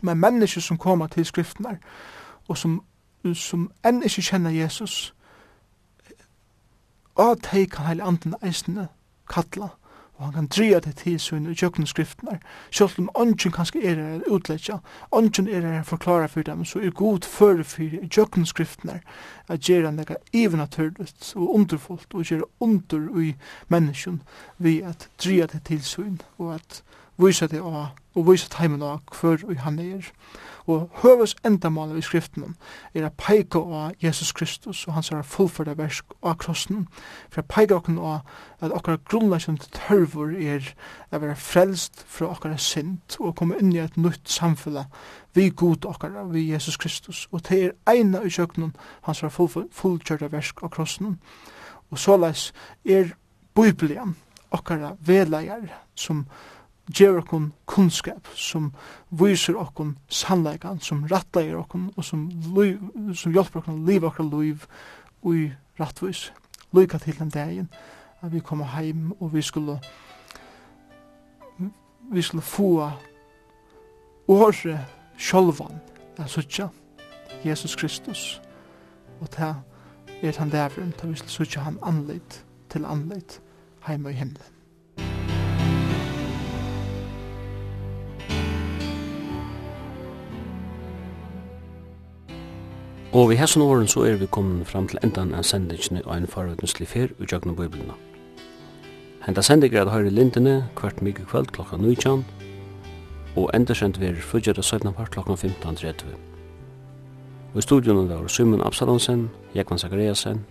men 0.03 0.21
mennesker 0.21 0.61
som 0.61 0.79
kommer 0.79 1.07
til 1.07 1.27
skriftene, 1.27 1.79
og 2.49 2.59
som, 2.59 2.83
som 3.35 3.71
enn 3.87 4.03
ikke 4.03 4.23
kjenner 4.23 4.51
Jesus, 4.51 5.15
og 7.15 7.31
at 7.31 7.49
de 7.53 7.67
kan 7.67 7.87
heile 7.87 8.07
anden 8.07 8.35
eisene 8.43 8.89
kattla 9.31 9.69
og 10.21 10.27
han 10.27 10.33
kan 10.33 10.47
dria 10.47 10.81
det 10.81 10.97
til 10.97 11.21
sin 11.21 11.47
i 11.49 11.55
kjøkken 11.57 11.87
skriftene, 11.89 12.41
selv 12.71 12.99
om 13.01 13.09
ånden 13.15 13.53
kanskje 13.57 13.81
er 13.89 14.01
en 14.03 14.25
utletja 14.29 14.77
ånden 15.17 15.49
er 15.49 15.65
her 15.65 15.83
forklara 15.83 16.27
for 16.29 16.45
dem, 16.45 16.65
så 16.65 16.79
er 16.79 16.91
god 16.91 17.25
føre 17.25 17.65
for 17.65 17.83
i 17.83 18.09
kjøkken 18.09 18.45
skriftene, 18.47 19.01
at 19.49 19.61
gjør 19.65 19.87
han 19.87 19.99
det 19.99 20.17
evnaturligt 20.33 21.33
og 21.37 21.55
underfullt, 21.55 22.15
og 22.15 22.25
gjør 22.25 22.43
under 22.61 23.21
i 23.21 23.35
mennesken 23.69 24.23
vi 24.59 24.81
at 24.81 25.09
dria 25.25 25.47
det 25.47 25.63
til 25.65 25.83
sin, 25.85 26.21
og 26.39 26.55
at 26.55 26.83
vise 27.21 27.47
det 27.49 27.61
av, 27.61 27.93
og 28.15 28.27
vise 28.27 28.49
teimen 28.51 28.83
av 28.83 29.01
hver 29.15 29.45
han 29.65 29.79
er. 29.79 30.09
Og 30.71 30.91
høves 31.03 31.35
endamålet 31.47 31.99
i 31.99 32.05
skriften 32.05 32.55
er 32.95 33.07
å 33.07 33.11
peika 33.19 33.59
av 33.59 34.03
Jesus 34.03 34.31
Kristus 34.37 34.85
og 34.87 34.95
hans 34.95 35.11
er 35.11 35.27
fullførda 35.27 35.75
versk 35.79 36.15
av 36.23 36.37
krossen, 36.43 36.85
for 37.31 37.43
å 37.43 37.49
peika 37.51 37.79
okken 37.81 37.99
av 37.99 38.21
at 38.61 38.75
okkar 38.77 39.01
grunnleggende 39.09 39.67
tørvor 39.75 40.37
er 40.37 40.69
å 41.11 41.19
være 41.19 41.39
frelst 41.41 42.05
fra 42.07 42.31
okkar 42.31 42.59
sint 42.61 43.17
og 43.19 43.35
komme 43.41 43.59
inn 43.59 43.73
i 43.75 43.83
et 43.83 43.99
nytt 43.99 44.29
samfunn 44.31 44.85
vi 45.35 45.49
god 45.51 45.87
okkar 45.87 46.25
vi 46.33 46.51
Jesus 46.51 46.77
Kristus, 46.77 47.29
og 47.33 47.43
det 47.49 47.65
er 47.65 47.77
eina 47.87 48.23
i 48.23 48.31
sjøkkenen 48.31 48.75
hans 49.07 49.23
er 49.23 49.31
fullførda 49.31 50.31
versk 50.31 50.63
av 50.63 50.73
krossen. 50.75 51.19
Og 51.91 51.99
såleis 51.99 52.51
er 52.85 53.15
Bibelen 53.55 54.17
okkar 54.51 54.97
velegar 55.07 55.69
som 55.95 56.27
gjør 56.95 57.21
okkun 57.23 57.53
kunnskap, 57.67 58.29
som 58.35 58.73
viser 59.11 59.59
okkun 59.59 59.97
sannleikan, 60.09 60.81
som 60.81 61.05
rattleir 61.11 61.57
okkun, 61.59 61.91
og 61.97 62.05
som, 62.05 62.29
liv, 62.57 62.79
som 63.15 63.33
hjelper 63.33 63.63
okkun 63.63 63.85
liv 63.87 64.05
okkar 64.05 64.27
liv 64.31 64.67
ui 65.23 65.51
rattvis. 65.81 66.31
Lyka 66.73 66.99
til 66.99 67.19
den 67.19 67.31
dagen, 67.31 67.69
at 68.21 68.33
vi 68.33 68.41
kommer 68.41 68.65
heim, 68.65 69.13
og 69.21 69.35
vi 69.35 69.43
skulle 69.43 69.81
vi 72.13 72.23
skulle 72.23 72.43
få 72.43 72.91
åre 74.29 74.79
sjolvan, 75.19 75.81
av 76.19 76.27
suttja, 76.29 76.69
Jesus 77.45 77.77
Kristus, 77.77 78.41
og 79.21 79.31
ta 79.31 79.55
er 80.23 80.37
han 80.39 80.51
derfra, 80.53 80.85
ta 80.99 81.07
vi 81.07 81.17
skulle 81.17 81.33
suttja 81.33 81.65
han 81.65 81.79
anleit 81.83 82.43
til 82.69 82.85
anleit 82.85 83.41
heim 83.87 84.05
og 84.05 84.13
himmelen. 84.13 84.60
Og 93.13 93.31
vi 93.31 93.35
hesson 93.35 93.63
åren 93.63 93.89
så 93.91 94.05
er 94.07 94.21
vi 94.21 94.27
kommet 94.31 94.69
fram 94.71 94.85
til 94.87 95.01
endan 95.03 95.33
av 95.35 95.43
sendingene 95.43 96.05
og 96.05 96.13
en 96.15 96.29
farvetnuslig 96.31 96.87
fer 96.87 97.11
i 97.19 97.27
Jøgna 97.27 97.57
Bibelina. 97.59 97.97
Henta 99.25 99.43
sending 99.43 99.75
er 99.75 99.83
at 99.83 99.91
høyre 99.91 100.13
lindene 100.15 100.69
hvert 100.79 101.03
mykje 101.03 101.27
kveld 101.27 101.51
klokka 101.51 101.77
19 101.77 102.23
og 103.35 103.51
endersendt 103.55 103.99
vi 103.99 104.13
er 104.13 104.23
fudger 104.23 104.55
av 104.55 104.63
17 104.63 104.95
part 104.95 105.11
klokka 105.11 105.35
15.30. 105.35 106.15
Og 107.51 107.59
i 107.59 107.67
studion 107.67 108.07
var 108.09 108.29
Simon 108.31 108.63
Absalonsen, 108.63 109.27
Jekvan 109.59 109.83
Zachariasen 109.83 110.45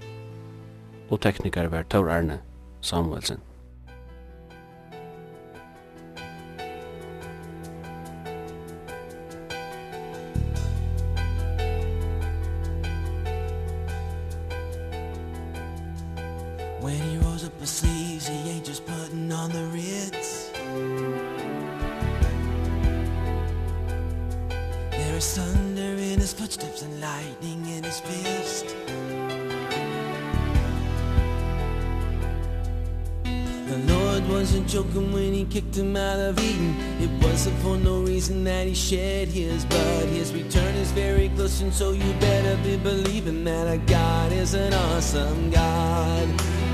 og 1.10 1.22
teknikar 1.24 1.72
var 1.72 1.88
Taur 1.88 2.12
Arne 2.12 2.42
Samuelsen. 2.82 3.40
choking 34.80 35.12
when 35.12 35.34
he 35.34 35.44
kicked 35.46 35.76
him 35.76 35.96
out 35.96 36.20
of 36.20 36.40
Eden. 36.40 36.74
It 37.02 37.12
wasn't 37.24 37.58
for 37.60 37.78
no 37.78 38.02
reason 38.02 38.44
that 38.46 38.66
he 38.68 38.74
shed 38.74 39.28
his 39.28 39.66
blood. 39.66 40.08
His 40.08 40.34
return 40.34 40.74
is 40.76 40.92
very 40.92 41.30
close 41.36 41.62
and 41.62 41.74
so 41.74 41.92
you 41.92 42.14
better 42.20 42.56
be 42.64 42.78
believing 42.78 43.44
That 43.44 43.68
our 43.68 43.78
God 43.86 44.32
is 44.32 44.54
an 44.54 44.74
awesome 44.74 45.50
God. 45.50 46.28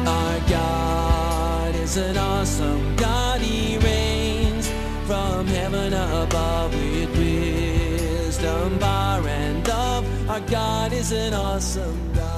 Our 0.07 0.39
God 0.49 1.75
is 1.75 1.97
an 1.97 2.17
awesome 2.17 2.95
God. 2.95 3.41
He 3.41 3.77
reigns 3.79 4.69
from 5.07 5.47
heaven 5.47 5.93
above 5.93 6.73
With 6.75 7.11
wisdom, 7.17 8.77
power 8.79 9.27
and 9.27 9.67
love 9.67 10.29
Our 10.29 10.41
God 10.41 10.93
is 10.93 11.11
an 11.11 11.33
awesome 11.33 12.13
God. 12.13 12.34